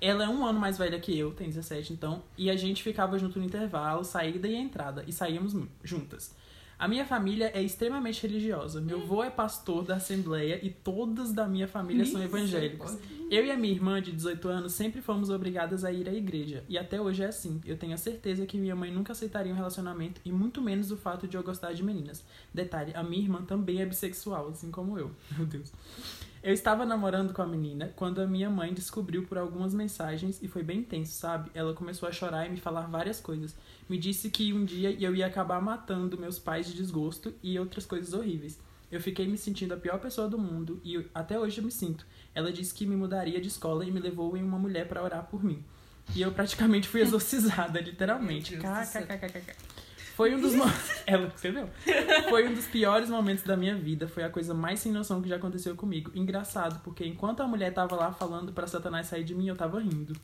[0.02, 3.18] Ela é um ano mais velha que eu, tem 17 então, e a gente ficava
[3.18, 6.36] junto no intervalo, saída e entrada, e saíamos juntas.
[6.84, 8.82] A minha família é extremamente religiosa.
[8.82, 12.98] Meu avô é pastor da Assembleia e todos da minha família são evangélicos.
[13.32, 16.62] Eu e a minha irmã, de 18 anos, sempre fomos obrigadas a ir à igreja.
[16.68, 17.62] E até hoje é assim.
[17.66, 20.98] Eu tenho a certeza que minha mãe nunca aceitaria um relacionamento e muito menos o
[20.98, 22.22] fato de eu gostar de meninas.
[22.54, 25.10] Detalhe, a minha irmã também é bissexual, assim como eu.
[25.38, 25.72] Meu Deus.
[26.44, 30.48] Eu estava namorando com a menina quando a minha mãe descobriu por algumas mensagens e
[30.50, 31.50] foi bem intenso, sabe?
[31.54, 33.56] Ela começou a chorar e me falar várias coisas.
[33.88, 37.86] Me disse que um dia eu ia acabar matando meus pais de desgosto e outras
[37.86, 38.60] coisas horríveis.
[38.92, 42.06] Eu fiquei me sentindo a pior pessoa do mundo e até hoje eu me sinto.
[42.36, 45.26] Ela disse que me mudaria de escola e me levou em uma mulher para orar
[45.28, 45.64] por mim.
[46.14, 48.52] E eu praticamente fui exorcizada, literalmente.
[48.58, 49.08] Meu Deus do céu.
[49.08, 49.73] KKKKK.
[50.16, 50.64] Foi um dos mo-
[51.06, 51.70] ela escreveu.
[52.30, 54.08] Foi um dos piores momentos da minha vida.
[54.08, 56.12] Foi a coisa mais sem noção que já aconteceu comigo.
[56.14, 59.80] Engraçado, porque enquanto a mulher tava lá falando pra Satanás sair de mim, eu tava
[59.80, 60.16] rindo.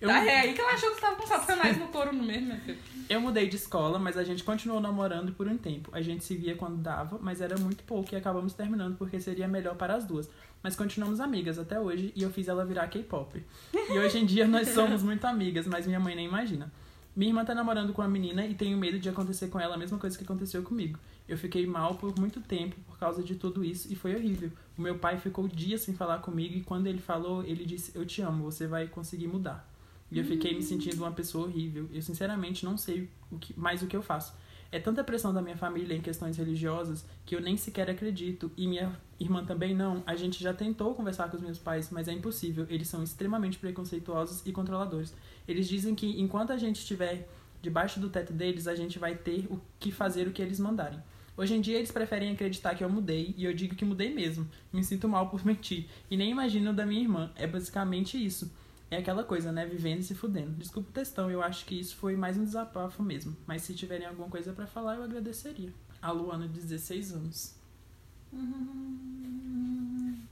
[0.00, 2.22] Eu, Tá, é aí que ela achou que você tava com satanás no couro no
[2.22, 2.76] mesmo, minha filha.
[3.08, 5.88] eu mudei de escola, mas a gente continuou namorando por um tempo.
[5.94, 9.48] A gente se via quando dava, mas era muito pouco e acabamos terminando porque seria
[9.48, 10.28] melhor para as duas.
[10.62, 13.42] Mas continuamos amigas até hoje e eu fiz ela virar K-pop.
[13.72, 16.70] E hoje em dia nós somos muito amigas, mas minha mãe nem imagina.
[17.16, 19.78] Minha irmã tá namorando com a menina e tenho medo de acontecer com ela a
[19.78, 20.98] mesma coisa que aconteceu comigo.
[21.28, 24.50] Eu fiquei mal por muito tempo por causa de tudo isso e foi horrível.
[24.76, 28.04] O meu pai ficou dias sem falar comigo e quando ele falou, ele disse: Eu
[28.04, 29.68] te amo, você vai conseguir mudar.
[30.10, 31.88] E eu fiquei me sentindo uma pessoa horrível.
[31.92, 34.34] Eu sinceramente não sei o que, mais o que eu faço.
[34.74, 38.50] É tanta pressão da minha família em questões religiosas que eu nem sequer acredito.
[38.56, 40.02] E minha irmã também não.
[40.04, 42.66] A gente já tentou conversar com os meus pais, mas é impossível.
[42.68, 45.14] Eles são extremamente preconceituosos e controladores.
[45.46, 47.28] Eles dizem que enquanto a gente estiver
[47.62, 50.98] debaixo do teto deles, a gente vai ter o que fazer o que eles mandarem.
[51.36, 54.44] Hoje em dia eles preferem acreditar que eu mudei, e eu digo que mudei mesmo.
[54.72, 55.86] Me sinto mal por mentir.
[56.10, 57.30] E nem imagino da minha irmã.
[57.36, 58.50] É basicamente isso.
[58.94, 59.66] É aquela coisa, né?
[59.66, 60.52] Vivendo e se fudendo.
[60.52, 63.36] Desculpa o textão, eu acho que isso foi mais um desabafo mesmo.
[63.44, 65.74] Mas se tiverem alguma coisa pra falar, eu agradeceria.
[66.00, 67.56] A Luana, de 16 anos.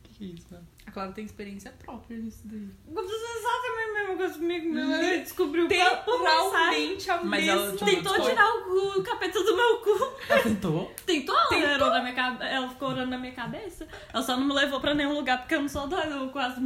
[0.05, 0.61] Que que é isso, né?
[0.87, 2.69] A Clara tem experiência própria nisso daí.
[2.89, 4.75] Aconteceu exatamente a mesma coisa comigo.
[4.75, 5.67] Meu ela descobriu.
[5.67, 10.13] Temporalmente a Mas ela mesma te Tentou tirar o, cu, o capeta do meu cu.
[10.29, 10.95] Ela tentou?
[11.05, 13.89] Tentou, ela orou na minha Ela ficou orando na minha cabeça.
[14.13, 16.15] Ela só não me levou pra nenhum lugar porque eu não sou doida.
[16.15, 16.61] Eu quase.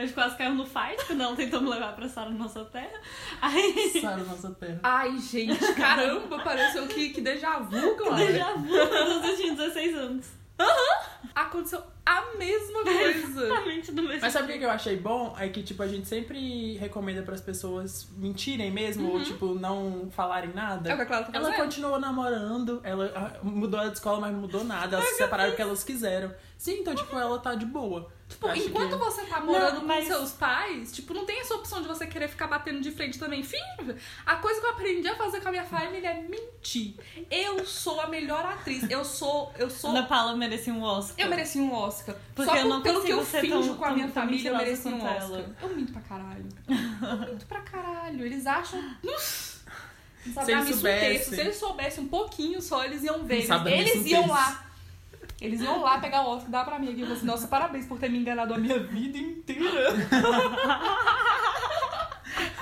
[0.00, 2.98] A gente quase caiu no fight quando ela tentou me levar pra Sara Nossa Terra.
[3.42, 4.00] Aí.
[4.00, 4.80] Sara, nossa terra.
[4.82, 8.24] Ai, gente, caramba, pareceu que, que déjà vu, Clara.
[8.24, 10.26] Déjà vu quando eu tinha 16 anos.
[11.34, 13.44] Aconteceu a mesma coisa.
[13.44, 15.36] Exatamente do mesmo Mas sabe o que eu achei bom?
[15.38, 20.54] É que, tipo, a gente sempre recomenda pras pessoas mentirem mesmo, ou, tipo, não falarem
[20.54, 20.88] nada.
[20.88, 24.32] É o que a Clara tá Ela continuou namorando, ela ah, mudou de escola, mas
[24.32, 24.96] não mudou nada.
[24.96, 26.34] Elas se separaram porque elas quiseram.
[26.56, 28.10] Sim, então, tipo, ela tá de boa.
[28.30, 31.40] Tipo, Acho enquanto que- você tá morando Não, com mas- seus pais, tipo, não tem
[31.40, 33.42] essa opção de você querer ficar batendo de frente também.
[33.42, 33.58] Fim,
[34.24, 36.94] a coisa que eu aprendi a fazer com a minha família é mentir.
[37.30, 38.88] Eu sou a melhor atriz.
[38.88, 39.52] Eu sou.
[39.58, 39.90] Eu sou.
[39.90, 41.16] Ana Paula merecia um Oscar.
[41.18, 42.14] Eu mereci um Oscar.
[42.34, 44.56] Porque Só eu por- não pelo que eu finjo tão- com a minha família, eu
[44.56, 45.16] mereci um Oscar.
[45.16, 45.56] ela.
[45.60, 46.48] Eu minto pra caralho.
[46.68, 48.24] Eu minto pra caralho.
[48.24, 48.80] Eles acham.
[50.34, 51.10] Sabe, Se eles um soubessem.
[51.14, 51.30] terço.
[51.34, 53.36] Se eles soubessem um pouquinho só, eles iam ver.
[53.38, 53.50] Eles,
[53.94, 54.69] eles um iam lá.
[55.40, 57.00] Eles iam lá pegar o Oscar e dar pra mim aqui.
[57.00, 59.90] Eu falei assim, nossa, parabéns por ter me enganado a minha vida inteira.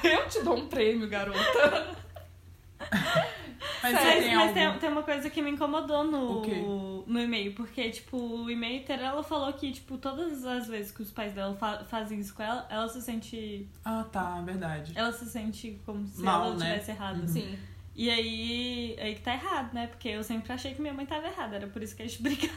[0.02, 1.96] Eu te dou um prêmio, garota.
[3.82, 7.90] Mas você tem mas tem, tem uma coisa que me incomodou no, no e-mail, porque,
[7.90, 11.54] tipo, o e-mail inteiro ela falou que, tipo, todas as vezes que os pais dela
[11.56, 13.68] fa- fazem isso com ela, ela se sente.
[13.84, 14.92] Ah, tá, verdade.
[14.96, 16.66] Ela se sente como se Mal, ela né?
[16.72, 17.20] tivesse errado.
[17.20, 17.28] Uhum.
[17.28, 17.58] Sim.
[17.98, 19.88] E aí, aí que tá errado, né?
[19.88, 22.22] Porque eu sempre achei que minha mãe tava errada, era por isso que a gente
[22.22, 22.54] brigava.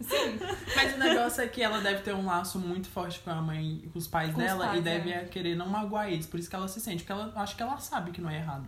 [0.00, 0.36] Sim.
[0.74, 3.88] Mas o negócio é que ela deve ter um laço muito forte com a mãe,
[3.92, 5.24] com os pais Com os dela, pais, e deve é.
[5.26, 7.04] querer não magoar eles, por isso que ela se sente.
[7.04, 8.66] Porque ela acho que ela sabe que não é errado.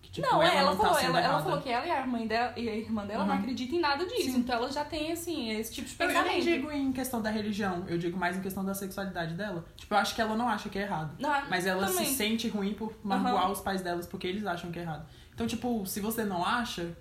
[0.00, 2.06] Que, tipo, não, é, ela, não falou, tá ela, ela falou que ela e a
[2.06, 3.40] mãe dela e a irmã dela não Uhum.
[3.40, 4.30] acreditam em nada disso.
[4.30, 4.38] Sim.
[4.38, 6.32] Então ela já tem, assim, esse tipo de Eu, eu pensamento.
[6.32, 9.64] nem digo em questão da religião, eu digo mais em questão da sexualidade dela.
[9.76, 11.16] Tipo, eu acho que ela não acha que é errado.
[11.18, 12.06] Não, Mas ela também.
[12.06, 15.04] se sente ruim por magoar os pais delas porque eles acham que é errado.
[15.38, 16.96] Então, tipo, se você não acha,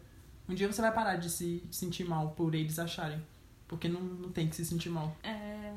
[0.47, 3.19] um dia você vai parar de se sentir mal por eles acharem.
[3.67, 5.17] Porque não, não tem que se sentir mal.
[5.23, 5.73] É...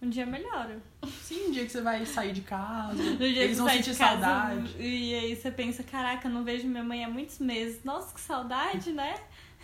[0.00, 0.80] Um dia melhora.
[1.22, 3.94] Sim, um dia que você vai sair de casa, No dia eles que vão sentir
[3.98, 4.76] casa, saudade.
[4.78, 7.84] E aí você pensa, caraca, não vejo minha mãe há muitos meses.
[7.84, 9.18] Nossa, que saudade, né?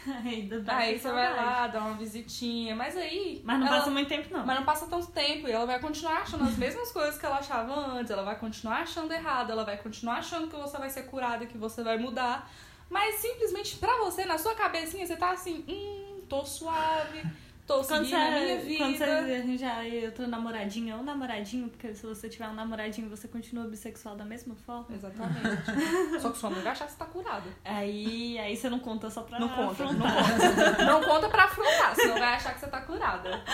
[0.25, 1.47] Ainda dá Aí você vai saudade.
[1.47, 2.75] lá, dá uma visitinha.
[2.77, 3.41] Mas aí.
[3.45, 4.45] Mas não ela- passa muito tempo, não.
[4.47, 7.37] Mas não passa tanto tempo e ela vai continuar achando as mesmas coisas que ela
[7.39, 11.03] achava antes, ela vai continuar achando errado, ela vai continuar achando que você vai ser
[11.05, 12.51] curada, que você vai mudar.
[12.89, 17.23] Mas simplesmente pra você, na sua cabecinha, você tá assim, hum, tô suave,
[17.71, 18.85] tô Quando seguindo a minha você, vida.
[18.85, 23.65] quando você arranjar outro namoradinho ou namoradinho, porque se você tiver um namoradinho você continua
[23.67, 24.87] bissexual da mesma forma.
[24.93, 26.21] Exatamente.
[26.21, 27.49] Só que sua mãe vai achar que você tá curada.
[27.65, 30.31] Aí, aí você não conta só pra Não conta, não afrontar.
[30.33, 30.85] conta.
[30.85, 33.45] Não conta pra afrontar, senão vai achar que você tá curada.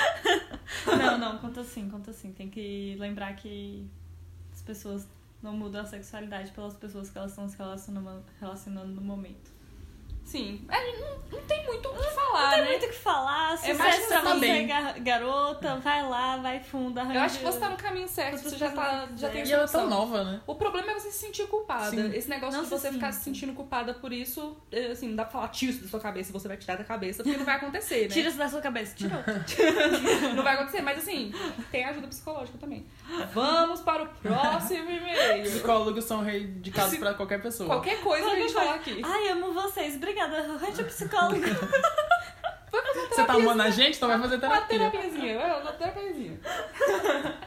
[0.86, 2.32] Não, não, conta sim, conta sim.
[2.32, 3.86] Tem que lembrar que
[4.52, 5.06] as pessoas
[5.42, 9.55] não mudam a sexualidade pelas pessoas que elas estão se relacionando, relacionando no momento.
[10.26, 10.60] Sim.
[10.68, 12.70] É, não, não tem muito o que falar, Não tem né?
[12.70, 13.56] muito o que falar.
[13.56, 17.18] Se É você mais é pra você tá gar- garota, vai lá, vai fundo, arranja.
[17.18, 19.62] Eu acho que você tá no caminho certo, você já, tá, já tem E ela
[19.62, 20.40] é tão nova, né?
[20.44, 21.90] O problema é você se sentir culpada.
[21.90, 22.12] Sim.
[22.12, 25.16] Esse negócio Não de se você ficar se sentindo culpada por isso, é, assim, não
[25.16, 27.44] dá pra falar tira isso da sua cabeça, você vai tirar da cabeça, porque não
[27.46, 28.08] vai acontecer, né?
[28.08, 29.16] Tira isso da sua cabeça, tirou.
[30.34, 31.32] Não vai acontecer, mas assim,
[31.70, 32.84] tem ajuda psicológica também.
[33.32, 34.55] Vamos para o próximo.
[35.66, 37.68] Psicólogos são rei de casa pra qualquer pessoa.
[37.68, 39.00] Qualquer coisa que a gente Qualquer falar aqui.
[39.04, 39.96] Ai, amo vocês.
[39.96, 40.42] Obrigada.
[40.84, 41.40] Psicólogo.
[42.70, 44.78] Foi fazer uma Você tá amando a gente, então vai fazer Uma terapia.
[44.78, 46.40] terapiazinha, é, uma terapiazinha.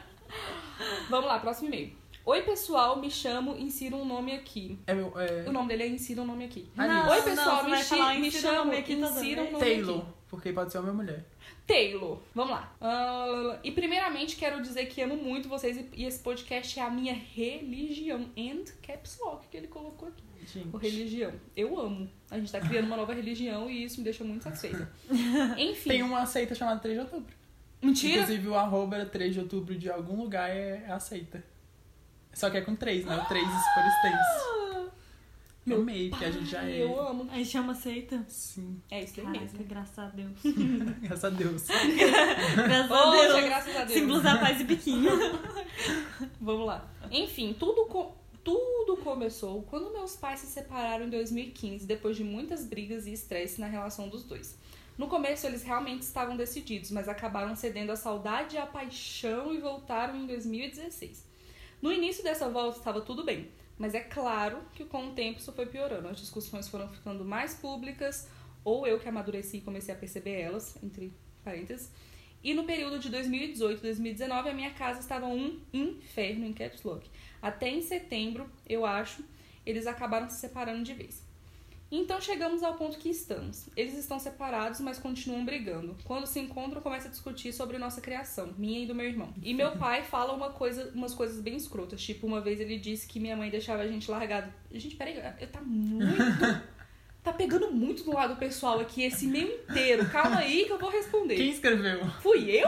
[1.08, 1.92] Vamos lá, próximo e-mail.
[2.24, 4.78] Oi, pessoal, me chamo, insira um nome aqui.
[4.86, 6.70] É, meu- é, O nome dele é insira um nome aqui.
[6.76, 9.52] Não, Oi, pessoal, você me, chi- falar, me o chamo, nome aqui toda insira um
[9.52, 10.06] nome Taylor, aqui.
[10.28, 11.24] porque pode ser ou mulher.
[11.72, 12.18] Taylor.
[12.34, 12.74] Vamos lá.
[12.80, 16.90] Ah, e primeiramente quero dizer que amo muito vocês e- e esse podcast é a
[16.90, 18.28] minha religião.
[18.36, 20.22] And caps lock que ele colocou aqui.
[20.52, 20.68] Gente.
[20.74, 21.32] O religião.
[21.56, 22.10] Eu amo.
[22.30, 24.90] A gente tá criando uma nova religião e isso me deixa muito satisfeita.
[25.56, 25.90] Enfim.
[25.90, 27.34] Tem uma seita chamada 3 de outubro.
[27.82, 28.22] Mentira?
[28.22, 31.42] Inclusive o arroba era 3 de outubro de algum lugar é, é a seita.
[32.32, 33.16] Só que é com 3, né?
[33.16, 34.69] O 3 por extenso.
[35.70, 36.82] Meu Eu amei, que a gente já é.
[36.82, 37.26] Eu amo.
[37.30, 38.24] Aí chama seita.
[38.28, 39.64] Sim, É isso aí Caraca, mesmo.
[39.64, 40.30] graças a Deus.
[41.02, 41.66] graças a Deus.
[42.56, 43.44] graças a Deus.
[43.44, 43.92] graças a Deus.
[43.92, 45.10] Símbolos da paz e biquinho.
[46.40, 46.88] Vamos lá.
[47.10, 48.14] Enfim, tudo, co-
[48.44, 53.60] tudo começou quando meus pais se separaram em 2015, depois de muitas brigas e estresse
[53.60, 54.58] na relação dos dois.
[54.98, 59.58] No começo eles realmente estavam decididos, mas acabaram cedendo à saudade e à paixão e
[59.58, 61.24] voltaram em 2016.
[61.80, 63.48] No início dessa volta estava tudo bem,
[63.80, 66.06] mas é claro que com o tempo isso foi piorando.
[66.06, 68.28] As discussões foram ficando mais públicas,
[68.62, 71.10] ou eu que amadureci e comecei a perceber elas, entre
[71.42, 71.90] parênteses.
[72.44, 76.82] E no período de 2018 e 2019, a minha casa estava um inferno em caps
[76.82, 77.10] lock.
[77.40, 79.24] Até em setembro, eu acho,
[79.64, 81.24] eles acabaram se separando de vez.
[81.90, 83.68] Então chegamos ao ponto que estamos.
[83.76, 85.96] Eles estão separados, mas continuam brigando.
[86.04, 89.34] Quando se encontram, começam a discutir sobre nossa criação, minha e do meu irmão.
[89.42, 92.00] E meu pai fala uma coisa, umas coisas bem escrotas.
[92.00, 94.52] Tipo, uma vez ele disse que minha mãe deixava a gente largado.
[94.72, 96.14] Gente, peraí, eu tá muito.
[97.22, 100.08] Tá pegando muito do lado pessoal aqui, esse meio inteiro.
[100.08, 101.36] Calma aí que eu vou responder.
[101.36, 102.08] Quem escreveu?
[102.22, 102.66] Fui eu?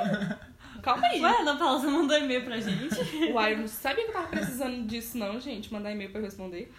[0.83, 1.23] Calma aí.
[1.23, 2.99] Ué, a Ana Paula mandou e-mail pra gente.
[3.33, 5.73] Uai, eu não sabia que eu tava precisando disso, não, gente.
[5.73, 6.71] Mandar e-mail pra eu responder.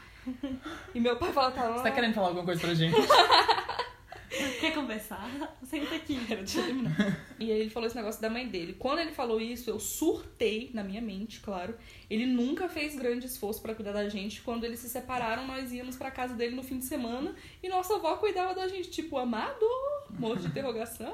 [0.93, 1.71] E meu pai fala, tá.
[1.71, 2.95] Você tá querendo falar alguma coisa pra gente?
[4.59, 5.29] Quer conversar?
[5.63, 6.19] Senta aqui.
[6.29, 7.19] Eu terminar.
[7.39, 8.73] E aí ele falou esse negócio da mãe dele.
[8.73, 11.75] Quando ele falou isso, eu surtei na minha mente, claro.
[12.09, 14.41] Ele nunca fez grande esforço pra cuidar da gente.
[14.41, 17.95] Quando eles se separaram, nós íamos pra casa dele no fim de semana e nossa
[17.95, 19.65] avó cuidava da gente, tipo, amado,
[20.09, 21.13] monte de interrogação.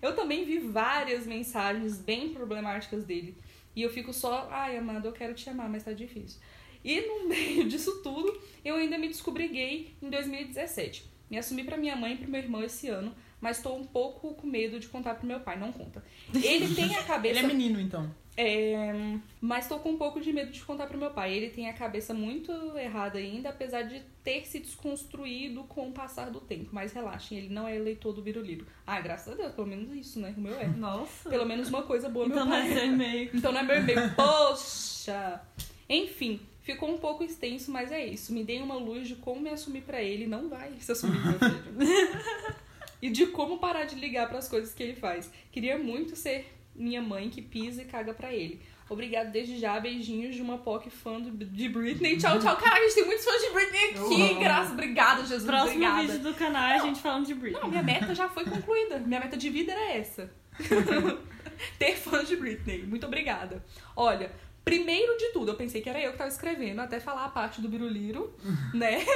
[0.00, 3.36] Eu também vi várias mensagens bem problemáticas dele.
[3.74, 6.40] E eu fico só, ai, amado, eu quero te amar, mas tá difícil.
[6.86, 11.04] E no meio disso tudo, eu ainda me descobri gay em 2017.
[11.28, 14.34] Me assumi pra minha mãe e pro meu irmão esse ano, mas tô um pouco
[14.34, 16.02] com medo de contar pro meu pai, não conta.
[16.32, 17.40] Ele tem a cabeça.
[17.40, 18.08] Ele é menino, então.
[18.38, 18.92] É,
[19.40, 21.32] mas tô com um pouco de medo de contar pro meu pai.
[21.34, 26.30] Ele tem a cabeça muito errada ainda, apesar de ter se desconstruído com o passar
[26.30, 26.68] do tempo.
[26.70, 28.66] Mas relaxem, ele não é eleitor do Biruliro.
[28.86, 30.34] Ah, graças a Deus, pelo menos isso, né?
[30.36, 30.68] O meu é.
[30.68, 31.28] Nossa.
[31.30, 32.70] Pelo menos uma coisa boa Então meu não pai.
[32.70, 33.30] é seu e-mail.
[33.34, 34.00] Então não é meu e-mail.
[34.14, 35.40] Poxa!
[35.88, 38.32] Enfim, ficou um pouco extenso, mas é isso.
[38.32, 40.26] Me dei uma luz de como me assumir pra ele.
[40.26, 41.64] Não vai se assumir, meu filho.
[43.00, 45.30] e de como parar de ligar pras coisas que ele faz.
[45.52, 48.60] Queria muito ser minha mãe que pisa e caga pra ele.
[48.88, 52.16] Obrigado desde já, beijinhos de uma POC fã do- de Britney.
[52.18, 52.56] Tchau, tchau.
[52.56, 54.34] Caraca, a gente tem muitos fãs de Britney aqui.
[54.36, 54.38] Oh.
[54.40, 55.44] Graças, obrigada, Jesus.
[55.44, 56.02] Próximo obrigada.
[56.02, 57.60] vídeo do canal é a gente falando de Britney.
[57.62, 58.98] Não, minha meta já foi concluída.
[58.98, 60.30] Minha meta de vida era essa.
[61.78, 62.82] Ter fãs de Britney.
[62.86, 63.64] Muito obrigada.
[63.96, 64.30] Olha,
[64.66, 67.60] primeiro de tudo, eu pensei que era eu que tava escrevendo, até falar a parte
[67.60, 68.34] do Biruliro,
[68.74, 69.06] né?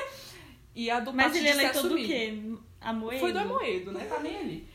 [0.72, 2.40] E a do Mas ele se eleitor do quê?
[2.80, 3.20] Amoedo?
[3.20, 4.06] Foi do Amoedo, né?
[4.08, 4.68] Tá nem ali.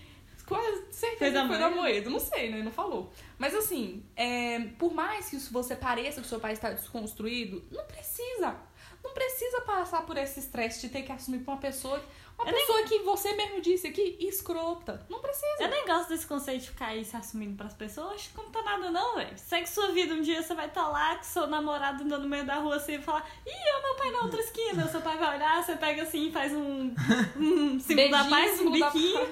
[0.46, 2.10] Quase certeza Foi foi do Amoedo?
[2.10, 2.62] Não sei, né?
[2.62, 3.12] Não falou.
[3.40, 7.86] Mas assim, é, por mais que isso você pareça que seu pai está desconstruído, não
[7.86, 8.56] precisa.
[9.02, 12.04] Não precisa passar por esse estresse de ter que assumir pra uma pessoa.
[12.38, 15.06] Uma Eu nem- pessoa que você mesmo disse aqui, escrota.
[15.10, 15.46] Não precisa.
[15.64, 18.16] Eu nem gosto desse conceito de ficar aí se assumindo pras pessoas.
[18.16, 19.38] Acho que não tá nada não, velho.
[19.38, 20.14] Segue sua vida.
[20.14, 22.96] Um dia você vai estar lá com seu namorado andando no meio da rua assim
[22.96, 24.88] e falar Ih, é o meu pai na outra esquina.
[24.90, 26.94] Seu pai vai olhar, você pega assim, faz um,
[27.38, 29.30] um símbolo da paz, um biquinho.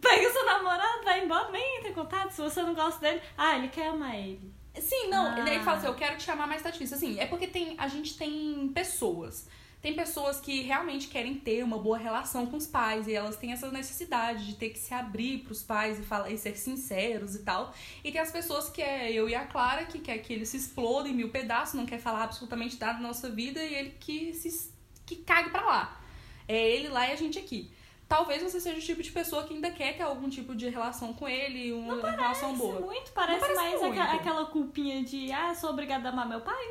[0.00, 2.30] Pega seu namorado, vai embora, nem entra em contato.
[2.30, 4.50] Se você não gosta dele, ah, ele quer amar ele.
[4.80, 5.26] Sim, não.
[5.26, 5.40] Ah.
[5.40, 6.96] Ele fala assim, eu quero te amar, mas tá difícil.
[6.96, 9.46] Assim, é porque tem, a gente tem pessoas.
[9.80, 13.52] Tem pessoas que realmente querem ter uma boa relação com os pais e elas têm
[13.52, 17.42] essa necessidade de ter que se abrir pros pais e falar e ser sinceros e
[17.42, 17.74] tal.
[18.04, 20.58] E tem as pessoas que é eu e a Clara que quer que ele se
[20.58, 24.34] exploda em mil pedaços, não quer falar absolutamente nada da nossa vida e ele que
[24.34, 24.70] se
[25.06, 26.00] que cague pra lá.
[26.46, 27.70] É ele lá e a gente aqui.
[28.06, 31.14] Talvez você seja o tipo de pessoa que ainda quer ter algum tipo de relação
[31.14, 32.80] com ele, uma relação Parece boa.
[32.80, 34.00] muito, parece, parece mais muito.
[34.00, 36.64] aquela culpinha de, ah, sou obrigada a amar meu pai.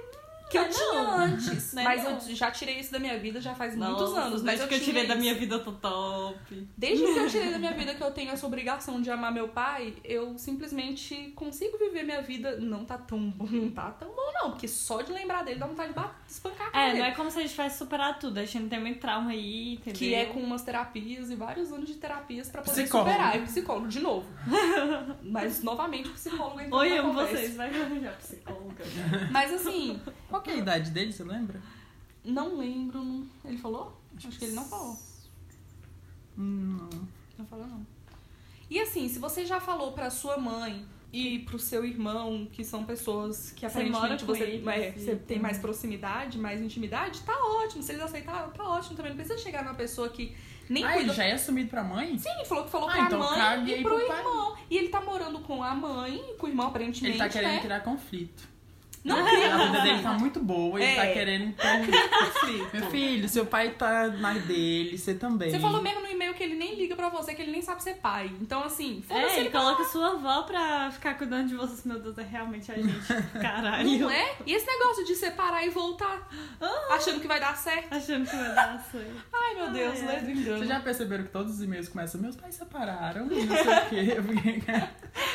[0.50, 1.74] Que eu é tinha antes.
[1.74, 2.12] Não é mas não.
[2.12, 4.42] eu já tirei isso da minha vida já faz muitos Nossa, anos.
[4.42, 5.22] Mas desde eu que eu tirei da isso.
[5.22, 6.68] minha vida, eu tô top.
[6.78, 9.50] Desde que eu tirei da minha vida que eu tenho essa obrigação de amar meu
[9.50, 12.58] pai, eu simplesmente consigo viver minha vida.
[12.58, 14.52] Não tá tão bom, não tá tão bom, não.
[14.52, 17.12] Porque só de lembrar dele dá vontade de bater, espancar a cara É, não é
[17.12, 18.38] como se a gente tivesse superado tudo.
[18.38, 19.94] A gente tem muito trauma aí, entendeu?
[19.94, 23.10] Que é com umas terapias e vários anos de terapias pra poder Psicólogo.
[23.12, 23.36] superar.
[23.36, 24.28] É psicólogo, de novo.
[25.24, 27.56] Mas novamente o psicólogo entrou Oi, na amo vocês.
[27.56, 28.84] Vai arranjar psicóloga.
[29.32, 31.62] Mas assim, Qual que é a idade dele, você lembra?
[32.24, 33.04] não lembro.
[33.04, 34.00] não- Ele falou?
[34.18, 34.98] Acho que ele não falou.
[36.38, 37.08] Hum, não.
[37.38, 37.86] Não falou, não.
[38.70, 42.84] E assim, se você já falou pra sua mãe e pro seu irmão, que são
[42.84, 47.34] pessoas que aparentemente você, eles é, você tem mais proximidade, mais intimidade, tá
[47.64, 47.82] ótimo.
[47.82, 49.12] Se eles aceitaram, tá ótimo também.
[49.12, 50.36] Não precisa chegar numa pessoa que
[50.70, 51.14] nem Ah, ele cuida.
[51.14, 52.18] já é assumido pra mãe?
[52.18, 54.56] Sim, falou que falou Ah, pra então mãe e pro pro irmão.
[54.70, 57.18] E ele tá morando com a mãe, com o irmão, aparentemente.
[57.18, 57.60] Ele tá querendo né?
[57.60, 58.49] criar conflito.
[59.04, 60.96] Não A cria vida dele tá muito boa, ele É.
[60.96, 61.66] tá querendo impor.
[62.74, 65.50] Meu filho, seu pai tá na dele, você também.
[65.52, 67.82] Você falou mesmo no e-mail que ele nem liga pra você, que ele nem sabe
[67.84, 68.32] ser pai.
[68.42, 71.86] Então, assim, É, ele coloca sua avó pra ficar cuidando de vocês.
[71.86, 72.90] Meu Deus, é realmente a gente.
[73.42, 74.00] Caralho.
[74.00, 74.36] Não é?
[74.46, 76.28] E esse negócio de separar e voltar,
[76.92, 77.94] achando que vai dar certo?
[77.94, 79.24] Achando que vai dar certo.
[79.34, 80.16] Ai, meu Deus, Ai, né?
[80.18, 80.22] ai.
[80.26, 80.58] Do engano.
[80.58, 84.90] Vocês já perceberam que todos os e-mails começam, meus pais separaram, não sei o quê.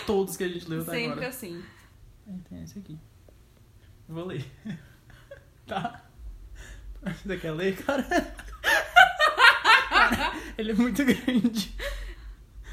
[0.07, 1.29] Todos que a gente leu até Sempre agora.
[1.29, 1.63] assim.
[2.27, 2.99] Aí Tem esse aqui.
[4.09, 4.45] Vou ler.
[5.67, 6.03] Tá?
[7.03, 8.05] Você quer ler, cara?
[10.59, 11.73] Ele é muito grande.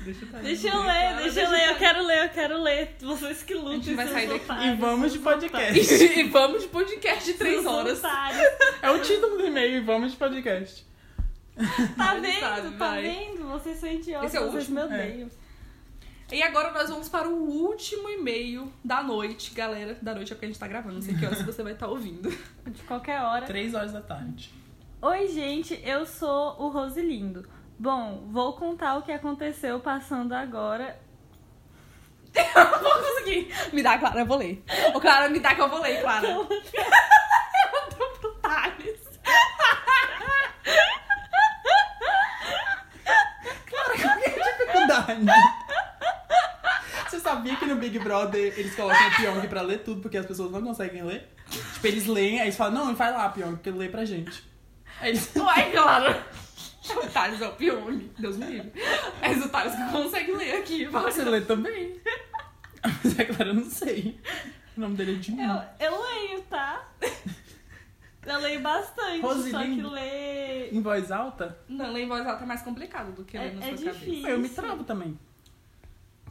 [0.04, 2.96] Deixa eu, tá Deixa eu ler, deixa eu ler, eu quero ler, eu quero ler.
[3.00, 3.72] Vocês que lutam.
[3.72, 4.44] A gente vai sair daqui.
[4.44, 5.80] otários, E vamos de podcast.
[6.20, 8.00] e vamos de podcast de três horas.
[8.00, 8.42] otários.
[8.82, 10.86] É o título do e-mail, e vamos de podcast.
[11.96, 12.40] Tá vendo?
[12.42, 13.04] sabe, tá vai.
[13.04, 13.48] vendo?
[13.48, 14.86] Vocês são idiotas, Esse é o vocês último?
[14.90, 15.28] me É.
[16.32, 19.98] E agora nós vamos para o último e-mail da noite, galera.
[20.02, 21.88] Da noite é porque a gente tá gravando, não sei que horas você vai estar
[21.88, 22.30] ouvindo.
[22.66, 23.46] De qualquer hora.
[23.46, 24.54] Três horas da tarde.
[25.02, 27.46] Oi, gente, eu sou o Rosilindo.
[27.78, 30.98] Bom, vou contar o que aconteceu passando agora.
[32.34, 33.54] Eu vou conseguir.
[33.74, 34.64] Me dá, Clara, eu vou ler.
[34.94, 36.26] Ô, Clara, me dá que eu vou ler, Clara.
[36.26, 39.02] eu dou pro Thales.
[44.72, 45.61] dificuldade.
[47.32, 50.52] Sabia que no Big Brother eles colocam o Pyong pra ler tudo porque as pessoas
[50.52, 51.30] não conseguem ler?
[51.50, 54.44] Tipo, eles leem, aí eles falam, não, vai lá, Pyong, porque ele lê pra gente.
[55.00, 55.32] Aí eles...
[55.36, 56.26] Uai, Clara.
[56.90, 58.12] O Thales é o Pione.
[58.20, 58.74] Deus me livre.
[59.22, 60.86] Mas o Thales que consegue ler aqui.
[60.88, 61.96] Você lê também.
[62.84, 64.20] Mas é claro, eu não sei.
[64.76, 66.86] O nome dele é de Eu, eu leio, tá?
[68.26, 70.70] Eu leio bastante, só que ler.
[70.74, 73.54] Em voz alta, Não, ler em voz alta é mais complicado do que ler É-
[73.54, 74.28] na é sua difícil.
[74.28, 75.18] eu me travo também.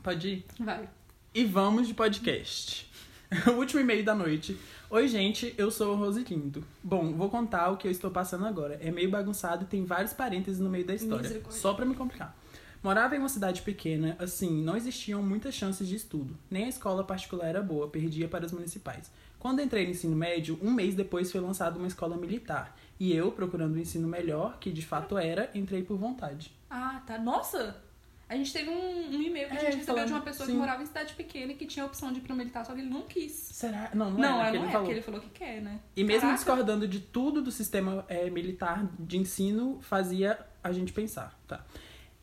[0.02, 0.44] Pode ir?
[0.58, 0.88] Vai.
[1.34, 2.90] E vamos de podcast.
[3.46, 4.58] o último e-mail da noite.
[4.88, 6.64] Oi, gente, eu sou o Rosilindo.
[6.82, 8.78] Bom, vou contar o que eu estou passando agora.
[8.82, 11.40] É meio bagunçado e tem vários parênteses no meio da história.
[11.50, 12.36] Só pra me complicar.
[12.82, 16.34] Morava em uma cidade pequena, assim, não existiam muitas chances de estudo.
[16.50, 19.12] Nem a escola particular era boa, perdia para as municipais.
[19.38, 22.74] Quando entrei no ensino médio, um mês depois foi lançada uma escola militar.
[22.98, 26.50] E eu, procurando um ensino melhor, que de fato era, entrei por vontade.
[26.70, 27.18] Ah, tá.
[27.18, 27.89] Nossa!
[28.30, 30.46] A gente teve um, um e-mail que a É, gente recebeu falando- de uma pessoa
[30.46, 30.52] sim.
[30.52, 32.72] que morava em cidade pequena e que tinha a opção de ir pro militar, só
[32.72, 33.32] que ele não quis.
[33.32, 33.90] Será?
[33.92, 34.86] Não, não, Não, é, que não é, falou.
[34.86, 35.80] porque ele falou que quer, né?
[35.96, 36.36] E mesmo Caraca.
[36.36, 41.64] discordando de tudo do sistema é, militar de ensino, fazia a gente pensar, tá?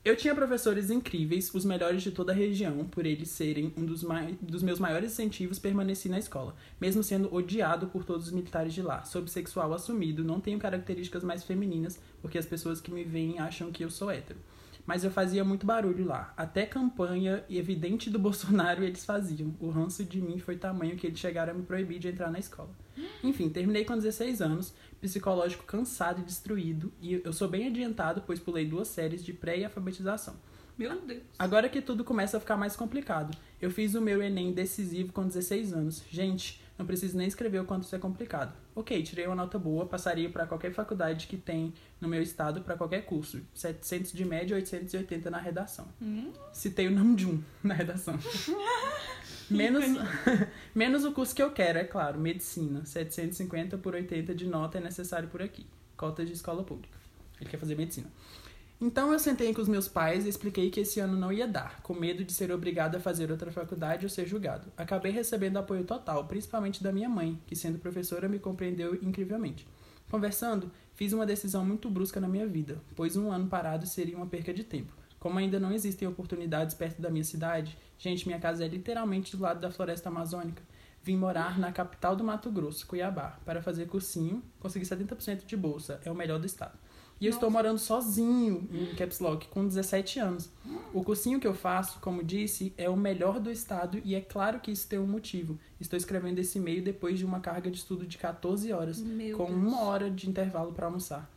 [0.05, 4.05] Eu tinha professores incríveis, os melhores de toda a região, por eles serem um dos,
[4.41, 8.81] dos meus maiores incentivos, permaneci na escola, mesmo sendo odiado por todos os militares de
[8.81, 9.03] lá.
[9.03, 13.69] Sou bissexual assumido, não tenho características mais femininas, porque as pessoas que me veem acham
[13.69, 14.39] que eu sou hétero.
[14.87, 16.33] Mas eu fazia muito barulho lá.
[16.35, 19.53] Até campanha evidente do Bolsonaro eles faziam.
[19.59, 22.39] O ranço de mim foi tamanho que eles chegaram a me proibir de entrar na
[22.39, 22.69] escola.
[23.23, 28.39] Enfim, terminei com 16 anos, psicológico cansado e destruído, e eu sou bem adiantado, pois
[28.39, 30.35] pulei duas séries de pré e alfabetização.
[30.77, 31.23] Meu Deus.
[31.37, 33.35] Agora que tudo começa a ficar mais complicado.
[33.59, 36.03] Eu fiz o meu Enem decisivo com 16 anos.
[36.09, 38.55] Gente, Não preciso nem escrever o quanto isso é complicado.
[38.75, 42.77] Ok, tirei uma nota boa, passaria para qualquer faculdade que tem no meu estado para
[42.77, 43.41] qualquer curso.
[43.55, 45.87] 700 de média, 880 na redação.
[45.99, 46.31] Hum?
[46.53, 48.17] Citei o Namjoon na redação.
[49.49, 49.85] menos,
[50.75, 52.85] menos o curso que eu quero, é claro, medicina.
[52.85, 55.65] 750 por 80 de nota é necessário por aqui.
[55.95, 56.95] Cota de escola pública.
[57.41, 58.07] Ele quer fazer medicina.
[58.79, 61.81] Então eu sentei com os meus pais e expliquei que esse ano não ia dar,
[61.81, 64.71] com medo de ser obrigado a fazer outra faculdade ou ser julgado.
[64.77, 69.67] Acabei recebendo apoio total, principalmente da minha mãe, que sendo professora me compreendeu incrivelmente.
[70.11, 74.27] Conversando, fiz uma decisão muito brusca na minha vida, pois um ano parado seria uma
[74.27, 74.93] perca de tempo.
[75.19, 79.41] Como ainda não existem oportunidades perto da minha cidade, gente, minha casa é literalmente do
[79.41, 80.61] lado da floresta amazônica.
[81.01, 85.99] Vim morar na capital do Mato Grosso, Cuiabá, para fazer cursinho, consegui 70% de bolsa,
[86.05, 86.77] é o melhor do estado.
[87.19, 90.49] E eu estou morando sozinho em Caps Lock, com 17 anos.
[90.93, 94.59] O cursinho que eu faço, como disse, é o melhor do estado e é claro
[94.59, 95.57] que isso tem um motivo.
[95.79, 99.45] Estou escrevendo esse e-mail depois de uma carga de estudo de 14 horas, Meu com
[99.47, 99.57] Deus.
[99.57, 101.27] uma hora de intervalo para almoçar.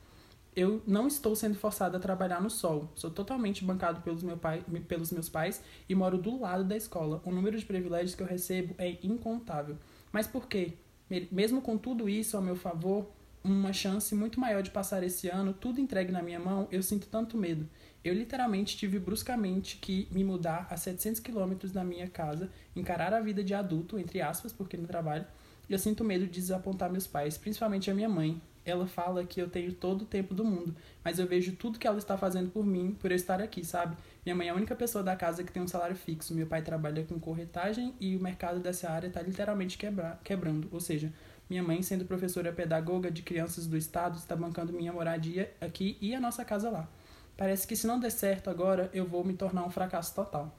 [0.54, 2.90] Eu não estou sendo forçada a trabalhar no sol.
[2.94, 7.22] Sou totalmente bancado pelos, meu pai, pelos meus pais e moro do lado da escola.
[7.24, 9.76] O número de privilégios que eu recebo é incontável.
[10.12, 10.72] Mas por quê?
[11.08, 13.06] Me- Mesmo com tudo isso ao meu favor,
[13.42, 17.06] uma chance muito maior de passar esse ano, tudo entregue na minha mão, eu sinto
[17.06, 17.68] tanto medo.
[18.02, 23.20] Eu literalmente tive bruscamente que me mudar a 700 quilômetros da minha casa, encarar a
[23.20, 25.26] vida de adulto, entre aspas, porque no trabalho,
[25.68, 28.40] e eu sinto medo de desapontar meus pais, principalmente a minha mãe.
[28.64, 31.86] Ela fala que eu tenho todo o tempo do mundo, mas eu vejo tudo que
[31.86, 33.96] ela está fazendo por mim, por eu estar aqui, sabe?
[34.24, 36.34] Minha mãe é a única pessoa da casa que tem um salário fixo.
[36.34, 40.68] Meu pai trabalha com corretagem e o mercado dessa área está literalmente quebra quebrando.
[40.72, 41.12] Ou seja,
[41.50, 46.14] minha mãe, sendo professora pedagoga de crianças do estado, está bancando minha moradia aqui e
[46.14, 46.88] a nossa casa lá.
[47.36, 50.54] Parece que se não der certo agora, eu vou me tornar um fracasso total.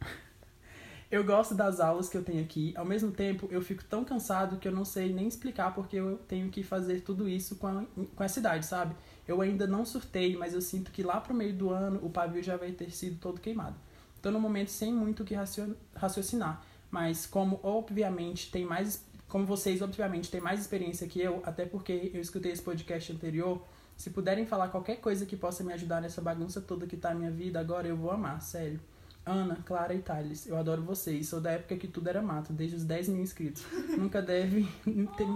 [1.10, 4.56] Eu gosto das aulas que eu tenho aqui, ao mesmo tempo eu fico tão cansado
[4.56, 7.84] que eu não sei nem explicar porque eu tenho que fazer tudo isso com a,
[8.16, 8.94] com essa idade, sabe?
[9.28, 12.42] Eu ainda não surtei, mas eu sinto que lá pro meio do ano o pavio
[12.42, 13.76] já vai ter sido todo queimado.
[14.22, 19.46] Tô no momento sem muito o que racio- raciocinar, mas como obviamente tem mais, como
[19.46, 23.66] vocês obviamente têm mais experiência que eu, até porque eu escutei esse podcast anterior,
[23.96, 27.14] se puderem falar qualquer coisa que possa me ajudar nessa bagunça toda que tá a
[27.14, 28.78] minha vida agora, eu vou amar, sério.
[29.24, 31.28] Ana, Clara e Thales, eu adoro vocês.
[31.28, 33.64] Sou da época que tudo era mato, desde os 10 mil inscritos.
[33.96, 35.26] Nunca devem ter...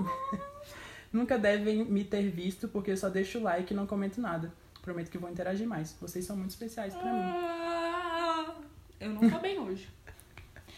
[1.11, 4.53] Nunca devem me ter visto, porque eu só deixo o like e não comento nada.
[4.83, 5.97] Prometo que vou interagir mais.
[5.99, 7.21] Vocês são muito especiais pra mim.
[7.23, 8.55] Ah,
[9.01, 9.89] eu não tô bem hoje.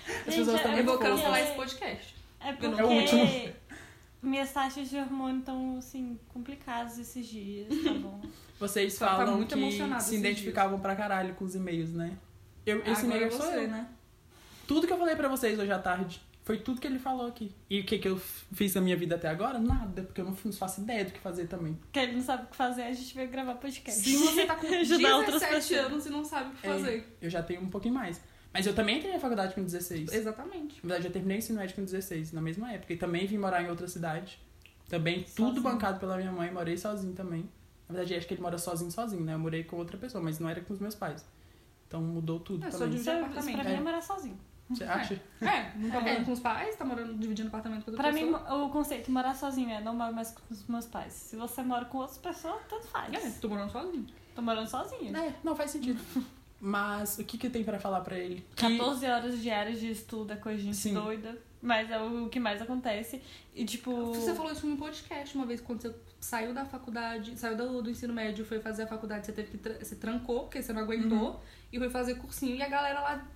[0.07, 2.18] As Gente, pessoas estão é Eu vou cancelar esse podcast.
[2.41, 3.27] É não- É o último.
[3.27, 3.53] porque
[4.23, 8.21] minhas taxas de hormônio estão, assim, complicadas esses dias, tá bom?
[8.59, 12.17] Vocês tá falam muito que se identificavam pra caralho com os e-mails, né?
[12.67, 13.69] Eu, esse e-mail é sou você, eu.
[13.69, 13.89] né?
[14.67, 17.55] Tudo que eu falei pra vocês hoje à tarde foi tudo que ele falou aqui.
[17.71, 18.19] E o que, que eu
[18.53, 19.59] fiz na minha vida até agora?
[19.59, 21.75] Nada, porque eu não faço ideia do que fazer também.
[21.75, 24.01] Porque ele não sabe o que fazer, a gente veio gravar podcast.
[24.03, 25.87] Se você tá com Ajudar outras 17 pessoas.
[25.93, 26.71] anos e não sabe o que É.
[26.71, 27.17] fazer.
[27.23, 28.21] Eu já tenho um pouquinho mais.
[28.59, 30.13] Mas eu também entrei na faculdade com 16.
[30.13, 30.77] Exatamente.
[30.83, 32.93] Na verdade, eu terminei o ensino médio com 16, na mesma época.
[32.93, 34.39] E também vim morar em outra cidade.
[34.89, 35.63] Também tudo Sozinho.
[35.63, 37.49] bancado pela minha mãe, morei sozinho também.
[37.89, 39.35] Na verdade, acho que ele mora sozinho, sozinho, né?
[39.35, 41.25] Eu morei com outra pessoa, mas não era com os meus pais.
[41.87, 42.95] Então mudou tudo É, só também.
[42.95, 43.77] de- Isso, isso apartamento, pra mim é.
[43.77, 44.39] é morar sozinho.
[44.71, 45.15] Você acha?
[45.41, 46.01] É, não tá É.
[46.01, 48.65] morando com os pais, tá morando dividindo apartamento com outra Pra mim, pessoa.
[48.65, 51.13] o conceito de morar sozinho é não moro mais com os meus pais.
[51.15, 53.15] Se você mora com outras pessoas, tanto faz.
[53.15, 54.07] É, tô morando sozinho.
[54.35, 55.17] Tô morando sozinho.
[55.17, 55.99] É, não faz sentido.
[56.61, 58.45] Mas o que que tem pra falar pra ele?
[58.57, 60.95] Que 14 horas diárias de estudo é coisa gente Sim.
[60.95, 61.39] doida.
[61.61, 63.21] Mas é o que mais acontece.
[63.55, 64.13] E tipo.
[64.15, 67.91] Você falou isso num podcast uma vez, quando você saiu da faculdade, saiu do, do
[67.91, 70.83] ensino médio, foi fazer a faculdade, você teve que tra- você trancou, porque você não
[70.83, 71.41] aguentou,
[71.73, 73.27] e foi fazer cursinho, e a galera lá.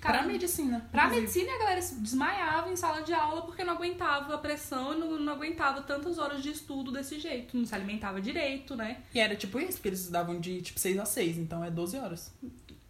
[0.00, 0.86] Pra Cara, medicina.
[0.90, 1.26] Pra inclusive.
[1.26, 5.18] medicina, a galera desmaiava em sala de aula porque não aguentava a pressão e não,
[5.18, 7.56] não aguentava tantas horas de estudo desse jeito.
[7.56, 9.02] Não se alimentava direito, né?
[9.14, 11.96] E era tipo isso, porque eles estudavam de tipo 6 a 6, então é 12
[11.98, 12.32] horas.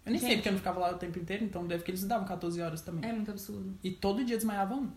[0.05, 0.39] Eu nem sei Gente.
[0.39, 2.81] porque eu não ficava lá o tempo inteiro, então deve que eles estudavam 14 horas
[2.81, 3.09] também.
[3.09, 3.79] É muito absurdo.
[3.85, 4.91] E todo dia desmaiava um.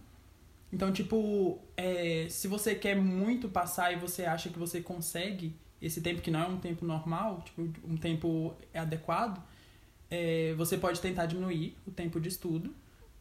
[0.74, 6.02] Então, tipo, é, se você quer muito passar e você acha que você consegue esse
[6.02, 9.42] tempo que não é um tempo normal, tipo, um tempo adequado,
[10.10, 12.74] é, você pode tentar diminuir o tempo de estudo,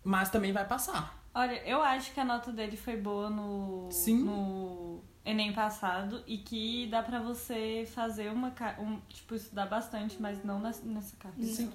[0.03, 1.23] mas também vai passar.
[1.35, 4.23] Olha, eu acho que a nota dele foi boa no, Sim.
[4.23, 8.51] no Enem passado e que dá pra você fazer uma.
[8.53, 11.43] ca- Um, tipo, estudar bastante, mas não nessa, nessa carta.
[11.43, 11.73] Sim.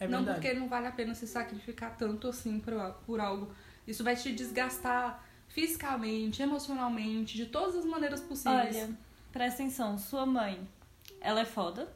[0.00, 0.40] É não verdade.
[0.40, 2.72] porque não vale a pena se sacrificar tanto assim por,
[3.04, 3.52] por algo.
[3.86, 8.74] Isso vai te desgastar fisicamente, emocionalmente, de todas as maneiras possíveis.
[8.76, 8.90] Olha,
[9.32, 10.66] presta atenção, sua mãe,
[11.20, 11.92] ela é foda.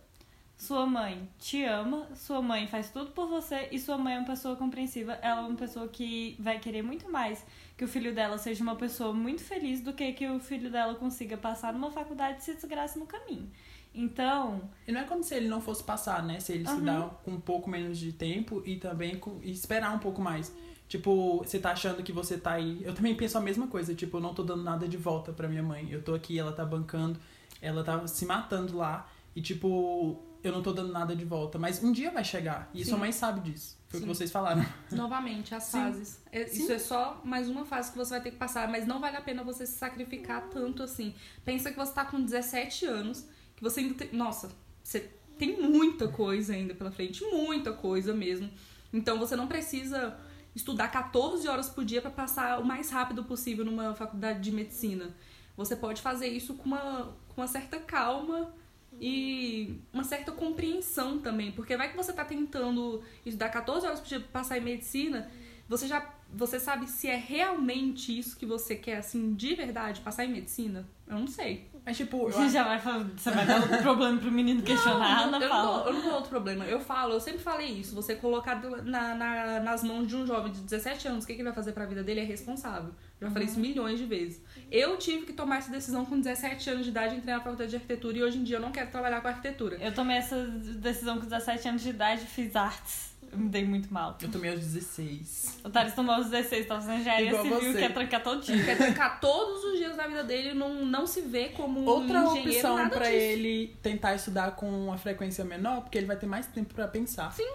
[0.59, 4.27] Sua mãe te ama, sua mãe faz tudo por você e sua mãe é uma
[4.27, 5.13] pessoa compreensiva.
[5.23, 7.47] Ela é uma pessoa que vai querer muito mais
[7.77, 10.97] que o filho dela seja uma pessoa muito feliz do que que o filho dela
[10.97, 13.49] consiga passar numa faculdade e se desgraça no caminho.
[13.95, 16.41] Então, E não é como se ele não fosse passar, né?
[16.41, 16.73] Se ele Uhum.
[16.73, 20.53] estudar com um pouco menos de tempo e também com, e esperar um pouco mais.
[20.89, 22.81] Tipo, você tá achando que você tá aí.
[22.83, 23.95] Eu também penso a mesma coisa.
[23.95, 25.89] Tipo, eu não tô dando nada de volta pra minha mãe.
[25.91, 27.19] Eu tô aqui, ela tá bancando,
[27.63, 29.09] ela tá se matando lá.
[29.37, 31.59] E, tipo, eu não tô dando nada de volta.
[31.59, 32.71] Mas um dia vai chegar.
[32.73, 32.91] E Sim.
[32.91, 33.77] sua mãe sabe disso.
[33.89, 34.09] Foi o Sim.
[34.09, 34.65] que vocês falaram.
[34.93, 35.79] Novamente, as Sim.
[35.81, 36.21] fases.
[36.31, 39.01] É- Isso é só mais uma fase que você vai ter que passar, mas não
[39.01, 41.15] vale a pena você se sacrificar tanto assim.
[41.45, 43.27] Pensa que você tá com 17 anos,
[43.57, 44.13] que você ainda tem.
[44.13, 44.51] Nossa,
[44.83, 48.51] você tem muita coisa ainda pela frente, muita coisa mesmo.
[48.93, 50.17] Então você não precisa
[50.55, 55.15] estudar 14 horas por dia pra passar o mais rápido possível numa faculdade de medicina.
[55.57, 58.53] Você pode fazer isso com uma, com uma certa calma
[59.01, 64.21] e uma certa compreensão também, porque vai que você tá tentando estudar 14 horas pra
[64.21, 65.31] passar em medicina,
[65.69, 66.01] você já
[66.33, 70.87] você sabe se é realmente isso que você quer assim de verdade, passar em medicina?
[71.07, 71.67] Eu não sei.
[71.87, 75.27] Mas, tipo, eu você já vai, fa- você vai dar outro problema pro menino questionar,
[75.27, 75.79] não, Ana eu, não fala.
[75.79, 76.67] dou, eu não dou outro problema.
[76.67, 77.95] Eu falo, eu sempre falei isso.
[77.95, 81.41] Você colocar na, na- nas mãos de um jovem de 17 anos, o que, que
[81.41, 82.93] ele vai fazer pra vida dele é responsável.
[83.19, 84.43] Já falei isso milhões de vezes.
[84.71, 87.77] Eu tive que tomar essa decisão com 17 anos de idade, entrei na faculdade de
[87.77, 89.77] arquitetura e hoje em dia eu não quero trabalhar com arquitetura.
[89.81, 93.08] Eu tomei essa decisão com 17 anos de idade e fiz artes.
[93.31, 94.17] Eu me dei muito mal.
[94.21, 95.61] Eu tomei aos 16.
[95.65, 97.79] O Thales tomou aos 16, tava fazendo engenharia Igual civil, você.
[97.79, 98.65] quer trancar todo dia.
[98.65, 102.21] Quer trancar todos os dias da vida dele, não, não se vê como um Outra
[102.25, 103.17] engenheiro, opção nada pra disso.
[103.17, 107.33] ele tentar estudar com uma frequência menor, porque ele vai ter mais tempo pra pensar.
[107.33, 107.51] Sim.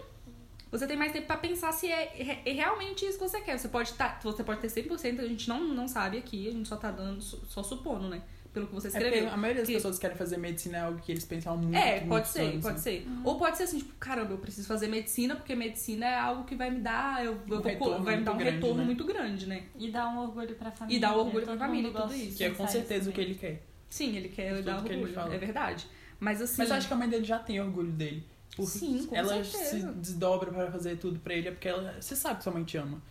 [0.72, 3.58] Você tem mais tempo pra pensar se é, re- é realmente isso que você quer.
[3.60, 6.68] Você pode, tá, você pode ter 100%, a gente não, não sabe aqui, a gente
[6.68, 8.22] só tá dando, só, só supondo, né?
[8.54, 9.30] Pelo que você É porque escreveu.
[9.32, 11.76] a maioria das Que- pessoas que querem fazer medicina é algo que eles pensam muito,
[11.76, 12.82] É, pode muitos ser, anos, pode né?
[12.82, 13.08] ser.
[13.24, 16.54] Ou pode ser assim, tipo, caramba, eu preciso fazer medicina, porque medicina é algo que
[16.56, 18.86] vai me dar, eu, eu vou, retorno vai me dar um muito grande, retorno né?
[18.86, 19.64] muito grande, né?
[19.76, 20.98] E dá um orgulho pra família.
[20.98, 22.38] E dá orgulho pra família, tudo isso.
[22.38, 23.64] Que é com certeza o que ele quer.
[23.90, 25.34] Sim, ele quer Tudo dar que ele orgulho, fala.
[25.34, 25.88] é verdade.
[26.20, 28.24] Mas assim, Mas eu acho que a mãe dele já tem orgulho dele.
[28.56, 29.80] Por Sim, com ela certeza.
[29.88, 32.64] se desdobra pra fazer tudo pra ele, é porque ela, você sabe que sua mãe
[32.64, 33.02] te ama.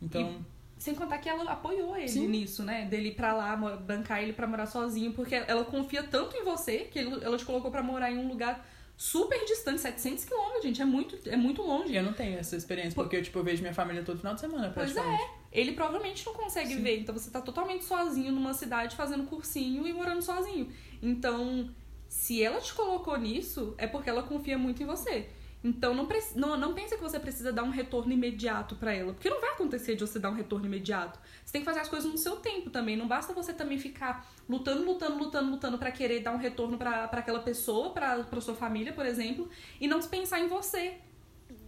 [0.00, 0.44] Então,
[0.82, 2.26] Sem contar que ela apoiou ele Sim.
[2.26, 2.86] nisso, né?
[2.86, 6.78] Dele ir pra lá, bancar ele pra morar sozinho, porque ela confia tanto em você
[6.90, 8.66] que ele- ela te colocou pra morar em um lugar
[8.96, 10.82] super distante, 700 quilômetros, gente.
[10.82, 11.94] É muito, é muito longe.
[11.94, 14.34] eu não tenho essa experiência, Por- porque eu, tipo, eu vejo minha família todo final
[14.34, 14.94] de semana, Pois é.
[14.94, 15.30] praticamente.
[15.52, 16.82] Ele provavelmente não consegue Sim.
[16.82, 20.68] ver, então você tá totalmente sozinho numa cidade fazendo cursinho e morando sozinho.
[21.00, 21.70] Então,
[22.08, 25.28] se ela te colocou nisso, é porque ela confia muito em você.
[25.64, 29.30] Então, não, não, não pensa que você precisa dar um retorno imediato pra ela, porque
[29.30, 31.20] não vai acontecer de você dar um retorno imediato.
[31.44, 32.96] Você tem que fazer as coisas no seu tempo também.
[32.96, 37.06] Não basta você também ficar lutando, lutando, lutando, lutando pra querer dar um retorno pra
[37.06, 39.48] pra aquela pessoa, pra pra sua família, por exemplo,
[39.80, 40.98] e não pensar em você.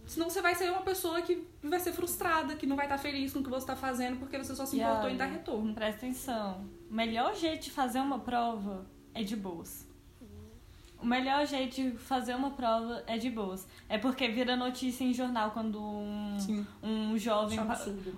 [0.05, 3.33] Senão você vai ser uma pessoa que vai ser frustrada, que não vai estar feliz
[3.33, 5.73] com o que você tá fazendo, porque você só se importou em dar retorno.
[5.73, 6.67] Presta atenção.
[6.89, 9.87] O melhor jeito de fazer uma prova é de boas.
[11.01, 13.67] O melhor jeito de fazer uma prova é de boas.
[13.87, 16.65] É porque vira notícia em jornal quando um, Sim.
[16.81, 17.59] um jovem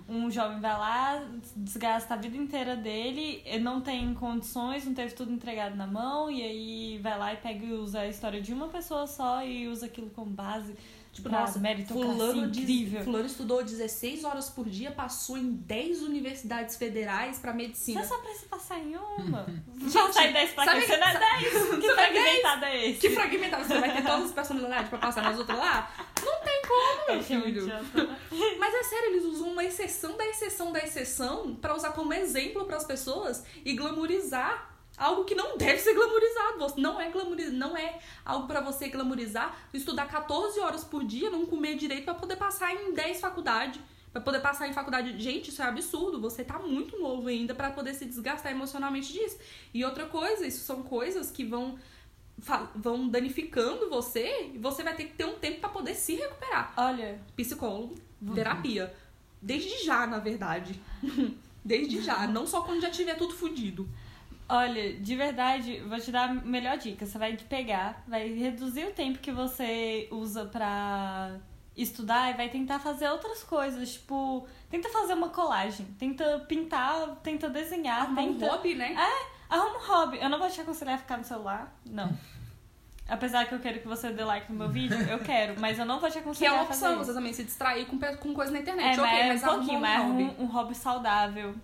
[0.08, 1.22] um jovem vai lá,
[1.56, 6.30] desgasta a vida inteira dele, ele não tem condições, não teve tudo entregado na mão,
[6.30, 9.68] e aí vai lá e pega e usa a história de uma pessoa só e
[9.68, 10.74] usa aquilo como base.
[11.18, 13.02] Tipo, nossa, meritocracia fulano, incrível.
[13.02, 18.00] fulano estudou 16 horas por dia, passou em 10 universidades federais pra medicina.
[18.00, 19.46] Você só precisa passar em uma.
[19.92, 20.86] Passar em 10 pra sabe quê?
[20.86, 21.38] Você não é 10?
[21.40, 23.00] Que Sabe fragmentado é esse?
[23.00, 25.92] Que fragmentado, você vai ter todas as personalidades pra passar nas outras lá?
[26.24, 28.08] Não tem como, meu muito filho.
[28.60, 32.64] Mas é sério, eles usam uma exceção da exceção da exceção pra usar como exemplo
[32.64, 36.58] pras pessoas e glamorizar algo que não deve ser glamorizado.
[36.58, 41.30] Você- Não é glamorizado, não é algo pra você glamorizar, estudar 14 horas por dia,
[41.30, 43.80] não comer direito pra poder passar em 10 faculdades.
[44.10, 45.18] Pra poder passar em faculdade.
[45.22, 46.18] Gente, isso é absurdo.
[46.20, 49.38] Você tá muito novo ainda pra poder se desgastar emocionalmente disso.
[49.72, 51.78] E outra coisa, isso são coisas que vão
[52.74, 56.72] vão danificando você e você vai ter que ter um tempo pra poder se recuperar
[56.76, 57.96] Olha, psicólogo,
[58.34, 58.94] terapia.
[59.42, 60.80] Desde já, na verdade.
[61.64, 62.26] Desde já.
[62.26, 63.88] Não só quando já tiver tudo fudido.
[64.48, 67.04] Olha, de verdade, vou te dar a melhor dica.
[67.06, 71.36] Você vai pegar, vai reduzir o tempo que você usa pra
[71.76, 73.92] estudar e vai tentar fazer outras coisas.
[73.94, 78.52] Tipo, tenta fazer uma colagem, tenta pintar, tenta desenhar, Arrumar um tenta.
[78.52, 78.96] hobby, né?
[79.48, 80.18] Arruma um hobby.
[80.20, 82.10] Eu não vou te aconselhar a ficar no celular, não.
[83.08, 85.86] Apesar que eu quero que você dê like no meu vídeo, eu quero, mas eu
[85.86, 88.52] não vou te Que é aconselhar uma opção, você também se distrair com, com coisa
[88.52, 88.98] na É, internet.
[88.98, 90.22] mas ok, é mas um pouquinho, arruma mas um hobby.
[90.24, 91.54] arruma um hobby saudável.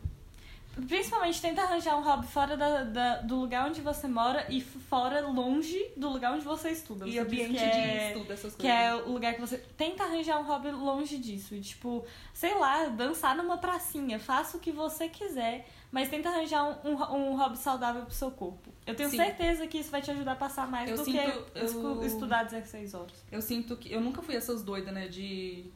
[0.88, 5.20] Principalmente tenta arranjar um hobby fora da, da- do lugar onde você mora e fora
[5.26, 7.06] longe do lugar onde você estuda.
[7.06, 8.56] E Você ambiente diz que é, de estudo, essas coisas.
[8.56, 9.58] Que é o lugar que você.
[9.76, 11.54] Tenta arranjar um hobby longe disso.
[11.54, 14.18] E, tipo, sei lá, dançar numa pracinha.
[14.18, 15.68] Faça o que você quiser.
[15.92, 18.72] Mas tenta arranjar um, um, um hobby saudável pro seu corpo.
[18.84, 19.16] Eu tenho Sim.
[19.16, 21.18] certeza que isso vai te ajudar a passar mais Eu do sinto-
[21.52, 23.12] que eu- estudar 16 horas.
[23.30, 23.92] Eu sinto que.
[23.92, 25.06] Eu nunca fui essas doidas, né?
[25.06, 25.70] De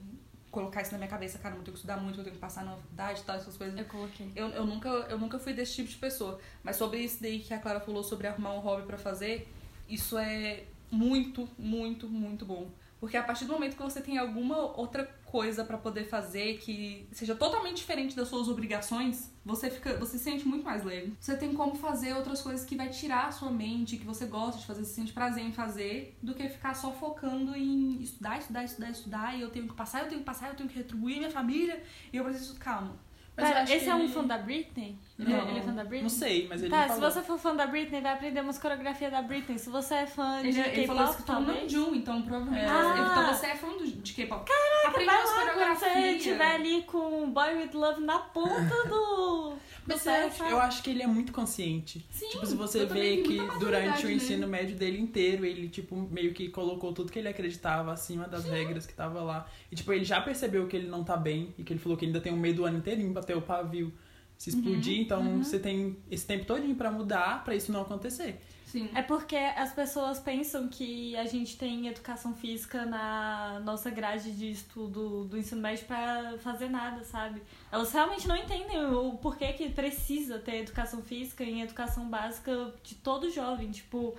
[0.51, 2.65] colocar isso na minha cabeça, cara, eu tenho que estudar muito, eu tenho que passar
[2.65, 3.79] na faculdade e tal, essas coisas.
[3.79, 4.33] Eu coloquei.
[4.35, 6.41] Eu, eu, nunca, eu nunca fui desse tipo de pessoa.
[6.63, 9.49] Mas sobre isso daí que a Clara falou sobre arrumar um hobby pra fazer,
[9.89, 12.71] isso é muito, muito, muito bom.
[13.01, 17.07] Porque a partir do momento que você tem alguma outra coisa pra poder fazer que
[17.13, 21.15] seja totalmente diferente das suas obrigações, você fica, você se sente muito mais leve.
[21.21, 24.61] Você tem como fazer outras coisas que vai tirar a sua mente, que você gosta
[24.61, 28.65] de fazer, você sente prazer em fazer, do que ficar só focando em estudar, estudar,
[28.65, 31.19] estudar, estudar, e eu tenho que passar, eu tenho que passar, eu tenho que retribuir
[31.19, 31.83] minha família,
[32.13, 32.99] e eu preciso, calma.
[33.37, 34.99] Mas Pera, esse que é um fã da Britney?
[35.19, 36.03] Ele, Não, ele é fã da Britney?
[36.03, 37.11] Não sei, mas ele Tá, se falou.
[37.11, 39.59] você for fã da Britney, vai aprender umas coreografias da Britney.
[39.59, 41.73] Se você é fã de Ele, ele falou isso K-pop, não talvez...
[41.73, 42.69] Jun, então provavelmente É.
[42.69, 43.09] você, Ah.
[43.13, 44.45] então você é fã do, de K-pop.
[44.47, 49.57] Caraca, Aprende Vai lá quando você estiver ali com Boy With Love na ponta do...
[49.89, 50.51] Mas do eu acho, sabe?
[50.53, 52.07] eu acho que ele é muito consciente.
[52.11, 54.53] Sim, tipo, se você vê que durante o ensino nele.
[54.53, 58.87] médio dele inteiro, ele, tipo, meio que colocou tudo que ele acreditava acima das regras
[58.87, 59.47] que tava lá.
[59.73, 62.05] E, tipo, ele já percebeu que ele não tá bem e que ele falou que
[62.07, 63.91] ainda tem um meio do ano inteirinho pra ter o pavio
[64.39, 65.01] se explodir.
[65.01, 68.41] então, você tem esse tempo todinho pra mudar pra isso não acontecer.
[68.65, 68.91] Sim.
[68.95, 74.51] É porque as pessoas pensam que a gente tem educação física na nossa grade de
[74.51, 77.43] estudo do ensino médio pra fazer nada, sabe?
[77.73, 82.95] Elas realmente não entendem o porquê que precisa ter educação física em educação básica de
[82.97, 83.71] todo jovem.
[83.71, 84.15] Tipo,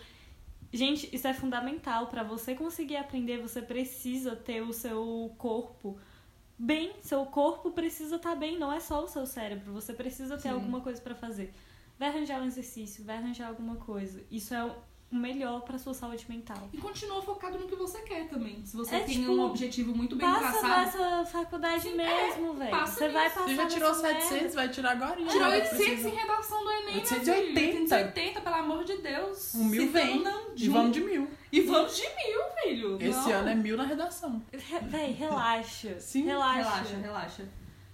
[0.74, 2.08] gente, isso é fundamental.
[2.08, 6.00] Pra você conseguir aprender, você precisa ter o seu corpo
[6.60, 6.94] bem.
[7.02, 9.72] Seu corpo precisa estar bem, não é só o seu cérebro.
[9.72, 10.56] Você precisa ter Sim.
[10.56, 11.54] alguma coisa pra fazer.
[11.98, 14.22] Vai arranjar um exercício, vai arranjar alguma coisa.
[14.30, 14.76] Isso é
[15.12, 16.70] o melhor pra sua saúde mental.
[16.72, 18.64] E continua focado no que você quer também.
[18.66, 20.82] Se você É, tem tipo, um objetivo muito bem Passa traçado.
[20.82, 22.70] nessa faculdade Sim, mesmo, velho.
[22.72, 23.36] passa Você vai nisso.
[23.36, 24.22] passar Você já tirou nessa merda.
[24.22, 25.16] 700, vai tirar agora.
[25.16, 25.56] Tirou né?
[25.58, 27.60] 800 Precisa- em redação do Enem, meu 880.
[27.60, 27.82] filho.
[27.82, 29.56] 880, pelo amor de Deus.
[29.56, 30.22] Um mil Se vem.
[30.24, 31.28] não, E vamos de mil.
[31.52, 32.98] E vamos de mil, filho.
[33.02, 33.32] Esse Não.
[33.40, 34.42] ano é mil na redação.
[34.54, 36.00] Re- Véi, relaxa.
[36.00, 36.26] Sim.
[36.26, 36.60] relaxa.
[36.70, 37.50] Relaxa, relaxa.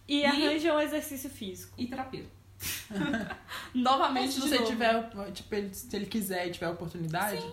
[0.07, 1.73] E, E- arranja um exercício físico.
[1.77, 2.25] E terapia.
[3.73, 4.67] Novamente, se você novo.
[4.67, 7.43] tiver, tipo, ele- se ele quiser e tiver oportunidade,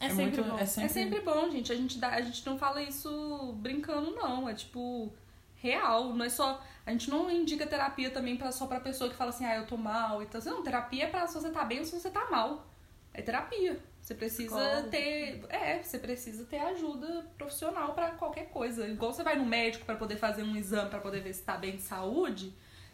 [0.00, 0.44] É, é, sempre muito.
[0.44, 0.58] bom.
[0.58, 1.72] É sempre, É sempre bom, gente.
[1.72, 4.48] A gente, dá, a gente não fala isso brincando, não.
[4.48, 5.12] É tipo
[5.56, 6.12] real.
[6.14, 6.62] Não é só.
[6.84, 9.66] A gente não indica terapia também pra, só pra pessoa que fala assim, ah, eu
[9.66, 10.42] tô mal e tal.
[10.42, 12.66] Não, terapia é pra se você tá bem ou se você tá mal.
[13.14, 13.78] É terapia.
[14.00, 14.88] Você precisa Psicólogo.
[14.88, 15.44] ter.
[15.48, 18.88] É, você precisa ter ajuda profissional pra qualquer coisa.
[18.88, 21.56] Igual você vai no médico pra poder fazer um exame pra poder ver se tá
[21.56, 22.52] bem de saúde.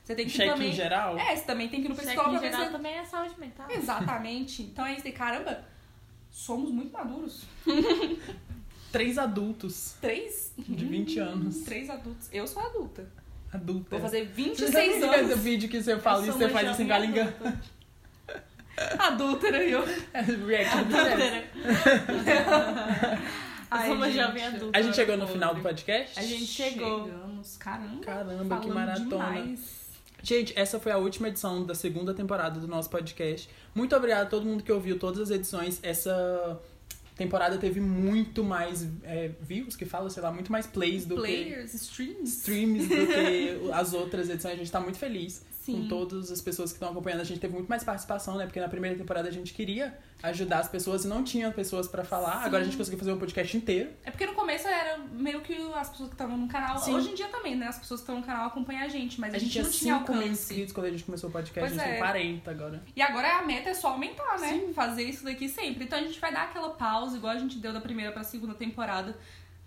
[0.09, 0.71] Você tem que cheque também.
[0.71, 1.19] em geral.
[1.19, 3.05] É, você também tem que ir no psicólogo em pra ver geral se também é
[3.05, 3.67] saúde mental.
[3.71, 4.63] Exatamente.
[4.63, 5.13] Então é isso aí.
[5.13, 5.63] Caramba,
[6.31, 7.43] somos muito maduros.
[8.91, 10.55] Três adultos Três?
[10.57, 11.59] de 20 anos.
[11.59, 12.27] Três adultos.
[12.33, 13.07] Eu sou adulta.
[13.53, 13.91] Adulta.
[13.91, 15.31] Vou fazer Você 26 sabe anos.
[15.31, 17.25] do vídeo que você fala Eu isso, sou você uma faz em Galingã.
[17.29, 17.61] adulta.
[18.99, 19.85] Adúltera eu.
[19.85, 21.45] React do Guilherme.
[23.71, 24.57] Eu sou uma Ai, jovem gente.
[24.57, 24.79] adulta.
[24.79, 26.19] A gente chegou no final do podcast?
[26.19, 27.05] A gente chegou.
[27.05, 27.57] Chegamos.
[27.59, 28.01] Caramba.
[28.03, 29.05] Caramba, que maratona.
[29.33, 29.78] demais.
[30.23, 33.49] Gente, essa foi a última edição da segunda temporada do nosso podcast.
[33.75, 35.79] Muito obrigado a todo mundo que ouviu todas as edições.
[35.83, 36.61] Essa
[37.17, 41.21] temporada teve muito mais é, views, que fala, sei lá, muito mais plays do que
[41.21, 42.31] Players, streams.
[42.39, 44.55] streams do que as outras edições.
[44.55, 45.83] A gente tá muito feliz Sim.
[45.83, 47.21] com todas as pessoas que estão acompanhando.
[47.21, 48.45] A gente teve muito mais participação, né?
[48.47, 52.03] Porque na primeira temporada a gente queria ajudar as pessoas e não tinha pessoas pra
[52.05, 52.41] falar.
[52.41, 52.47] Sim.
[52.47, 53.91] Agora a gente conseguiu fazer um podcast inteiro.
[54.05, 56.79] É porque no começo era meio que as pessoas que estavam no canal.
[56.79, 56.95] Sim.
[56.95, 57.67] Hoje em dia também, né?
[57.69, 59.71] As pessoas que estão no canal acompanham a gente, mas a, A gente tinha não
[59.71, 60.43] tinha 5 mil alcance.
[60.43, 61.93] inscritos quando a gente começou o podcast, Pois a gente é.
[61.93, 62.83] tem 40 agora.
[62.97, 64.61] E agora a meta é só aumentar, né?
[64.75, 65.85] Fazer isso daqui sempre.
[65.85, 68.55] Então a gente vai dar aquela pausa, igual a gente deu da primeira pra segunda
[68.55, 69.17] temporada,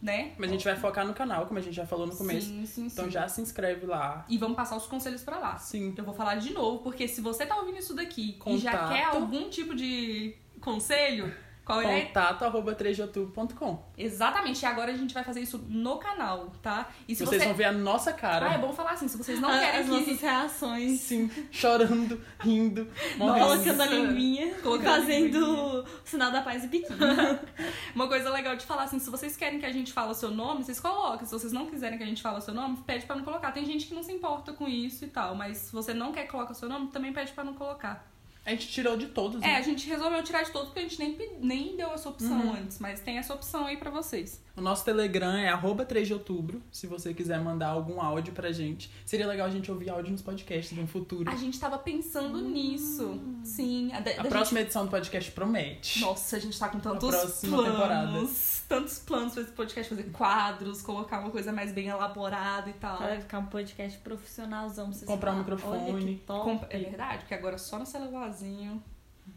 [0.02, 0.32] né?
[0.38, 2.48] Mas a gente vai focar no canal, como a gente já falou no começo.
[2.48, 3.12] Sim, sim, Então sim.
[3.12, 4.26] já se inscreve lá.
[4.28, 5.58] E vamos passar os conselhos pra lá.
[5.58, 5.94] Sim.
[5.98, 8.90] Eu vou falar de novo, porque se você tá ouvindo isso daqui e já Contato.
[8.94, 11.34] quer algum tipo de conselho,
[11.72, 12.02] qual é?
[12.02, 13.84] Contato arroba 3youtube.com.
[13.98, 14.62] Exatamente.
[14.62, 16.90] E agora a gente vai fazer isso no canal, tá?
[17.08, 17.48] E se Vocês você...
[17.48, 18.50] vão ver a nossa cara.
[18.50, 19.92] Ah, é bom falar assim, se vocês não As- querem As que...
[19.92, 21.00] nossas reações.
[21.00, 22.88] Sim, chorando, rindo,
[23.18, 23.46] morrendo.
[23.48, 27.00] Colocando a linguinha, Colocando a fazendo sinal da paz e biquíni.
[27.96, 30.32] Uma coisa legal de falar assim, se vocês querem que a gente fale o seu
[30.32, 31.26] nome, vocês colocam.
[31.26, 33.52] Se vocês não quiserem que a gente fale o seu nome, pede pra não colocar.
[33.52, 36.24] Tem gente que não se importa com isso e tal, mas se você não quer
[36.24, 38.11] que coloque o seu nome, também pede pra não colocar.
[38.46, 39.56] A gente tirou de todos, É, né?
[39.58, 42.80] a gente resolveu tirar de todos porque a gente nem, nem deu essa opção antes,
[42.80, 44.42] mas tem essa opção aí pra vocês.
[44.62, 48.52] O nosso Telegram é arroba 3 de outubro, se você quiser mandar algum áudio pra
[48.52, 48.92] gente.
[49.04, 51.32] Seria legal a gente ouvir áudio nos podcasts no futuro.
[51.32, 53.20] A gente tava pensando nisso.
[53.44, 53.92] Sim.
[53.92, 55.96] A, da- A da próxima edição do podcast promete.
[55.96, 57.74] gente- Nossa, a gente tá com tantos próxima planos.
[57.74, 58.28] temporada.
[58.70, 63.00] Tantos planos pra esse podcast, fazer quadros, colocar uma coisa mais bem elaborada e tal.
[63.00, 64.94] Vai ficar um podcast profissionalzão.
[64.94, 65.92] Vocês Comprar um microfone.
[65.92, 66.44] Olha que top.
[66.60, 68.80] Com- É verdade, porque agora é só no celularzinho.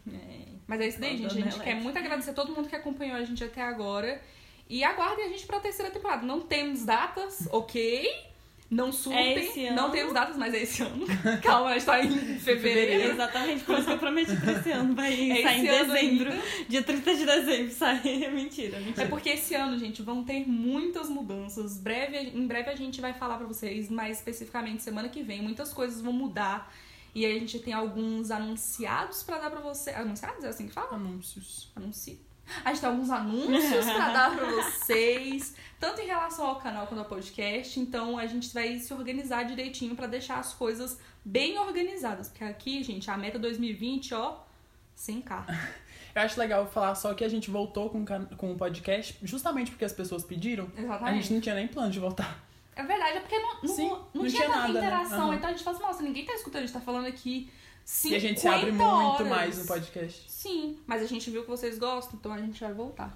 [0.07, 0.45] É.
[0.67, 1.47] Mas é isso daí, Só gente.
[1.47, 4.21] A gente quer muito agradecer a todo mundo que acompanhou a gente até agora.
[4.69, 6.25] E aguardem a gente pra terceira temporada.
[6.25, 8.09] Não temos datas, ok?
[8.67, 9.21] Não surtem.
[9.37, 11.05] É esse Não temos datas, mas é esse ano.
[11.43, 13.11] Calma, a gente tá em É fevereiro.
[13.13, 14.95] exatamente por isso que eu prometi pra esse ano.
[14.95, 16.31] Vai É sair em dezembro.
[16.31, 16.43] ainda.
[16.67, 18.01] Dia 30 de dezembro sai.
[18.33, 19.07] mentira, É mentira.
[19.07, 21.77] porque esse ano, gente, vão ter muitas mudanças.
[21.77, 25.71] Breve, em breve a gente vai falar pra vocês, mais especificamente semana que vem, muitas
[25.71, 26.73] coisas vão mudar.
[27.13, 29.95] E aí a gente tem alguns anunciados pra dar pra vocês.
[29.95, 30.43] Anunciados?
[30.43, 30.95] É assim que fala?
[30.95, 31.71] Anúncios.
[31.75, 32.19] Anuncie.
[32.63, 36.99] A gente tem alguns anúncios pra dar pra vocês, tanto em relação ao canal quanto
[36.99, 37.79] ao podcast.
[37.79, 42.29] Então a gente vai se organizar direitinho pra deixar as coisas bem organizadas.
[42.29, 44.37] Porque aqui, gente, a meta 2020, ó,
[44.95, 45.47] sem carro.
[46.15, 49.83] Eu acho legal falar só que a gente voltou com, com o podcast justamente porque
[49.83, 50.71] as pessoas pediram.
[50.77, 51.21] A Exatamente.
[51.23, 52.41] gente não tinha nem plano de voltar.
[52.73, 54.79] É verdade, é porque não, não, Sim, não, não tinha, tinha tanta nada, né?
[54.79, 55.27] interação.
[55.27, 55.35] Aham.
[55.35, 57.49] Então a gente fala assim, nossa, ninguém tá escutando, a gente tá falando aqui
[57.85, 59.27] 50 E a gente se abre muito horas.
[59.27, 60.25] mais no podcast.
[60.27, 63.15] Sim, mas a gente viu que vocês gostam, então a gente vai voltar.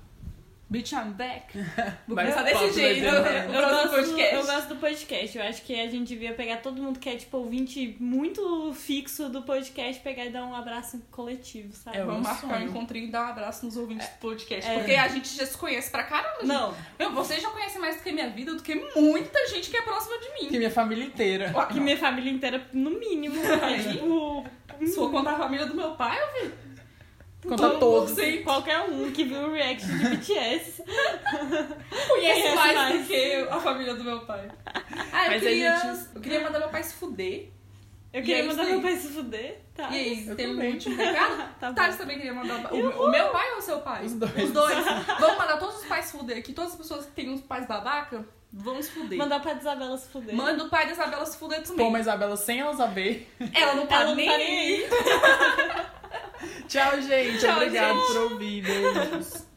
[0.69, 1.57] Bitch, I'm back.
[2.07, 3.47] Vou Mas começar desse jeito né?
[3.47, 4.35] Eu gosto, podcast.
[4.35, 5.37] eu gosto do podcast.
[5.39, 9.29] Eu acho que a gente devia pegar todo mundo que é, tipo, ouvinte muito fixo
[9.29, 11.97] do podcast, pegar e dar um abraço coletivo, sabe?
[11.97, 14.69] É, Vamos um marcar um encontrinho e dar um abraço nos ouvintes do podcast.
[14.69, 14.75] É.
[14.75, 16.35] Porque a gente já se conhece pra caramba.
[16.41, 16.47] gente.
[16.47, 19.77] Não, Meu, vocês já conhecem mais do que minha vida, do que muita gente que
[19.77, 20.49] é próxima de mim.
[20.49, 21.51] Que minha família inteira.
[21.55, 24.45] Ó, que minha família inteira, no mínimo, é, tipo...
[24.85, 26.68] Se for contar a família do meu pai, eu vi.
[27.41, 28.11] Contar Todo todos.
[28.15, 28.43] sim.
[28.43, 30.83] Qualquer um que viu o react de BTS.
[32.09, 33.01] conhece mais, mais.
[33.01, 34.49] do que a família do meu pai.
[35.13, 37.49] Ah, eu Mas a queria, gente- eu queria mandar meu pai se fuder.
[38.11, 39.87] Eu queria é mandar meu pai se fuder, tá?
[39.91, 41.49] e aí, eu tem um último recado?
[41.59, 41.73] Tá.
[41.73, 42.73] Thales também queria mandar.
[42.73, 44.03] O, o meu pai ou o seu pai?
[44.05, 44.35] Os dois.
[44.35, 44.85] Os dois.
[45.19, 46.51] Vamos mandar todos os pais se fuder aqui.
[46.53, 49.17] Todas as pessoas que têm uns pais babaca, vão se fuder.
[49.17, 50.33] Mandar pra Isabela se fuder.
[50.35, 51.85] Manda o pai da Isabela se fuder também.
[51.85, 53.31] Pô, mas a Isabela sem ela saber.
[53.53, 54.43] Ela não tá Ela não nem tá aí.
[54.47, 54.89] nem aí.
[56.67, 57.39] Tchau, gente.
[57.39, 58.07] Tchau, Obrigado gente.
[58.07, 58.61] por ouvir.
[58.63, 59.48] Beijos.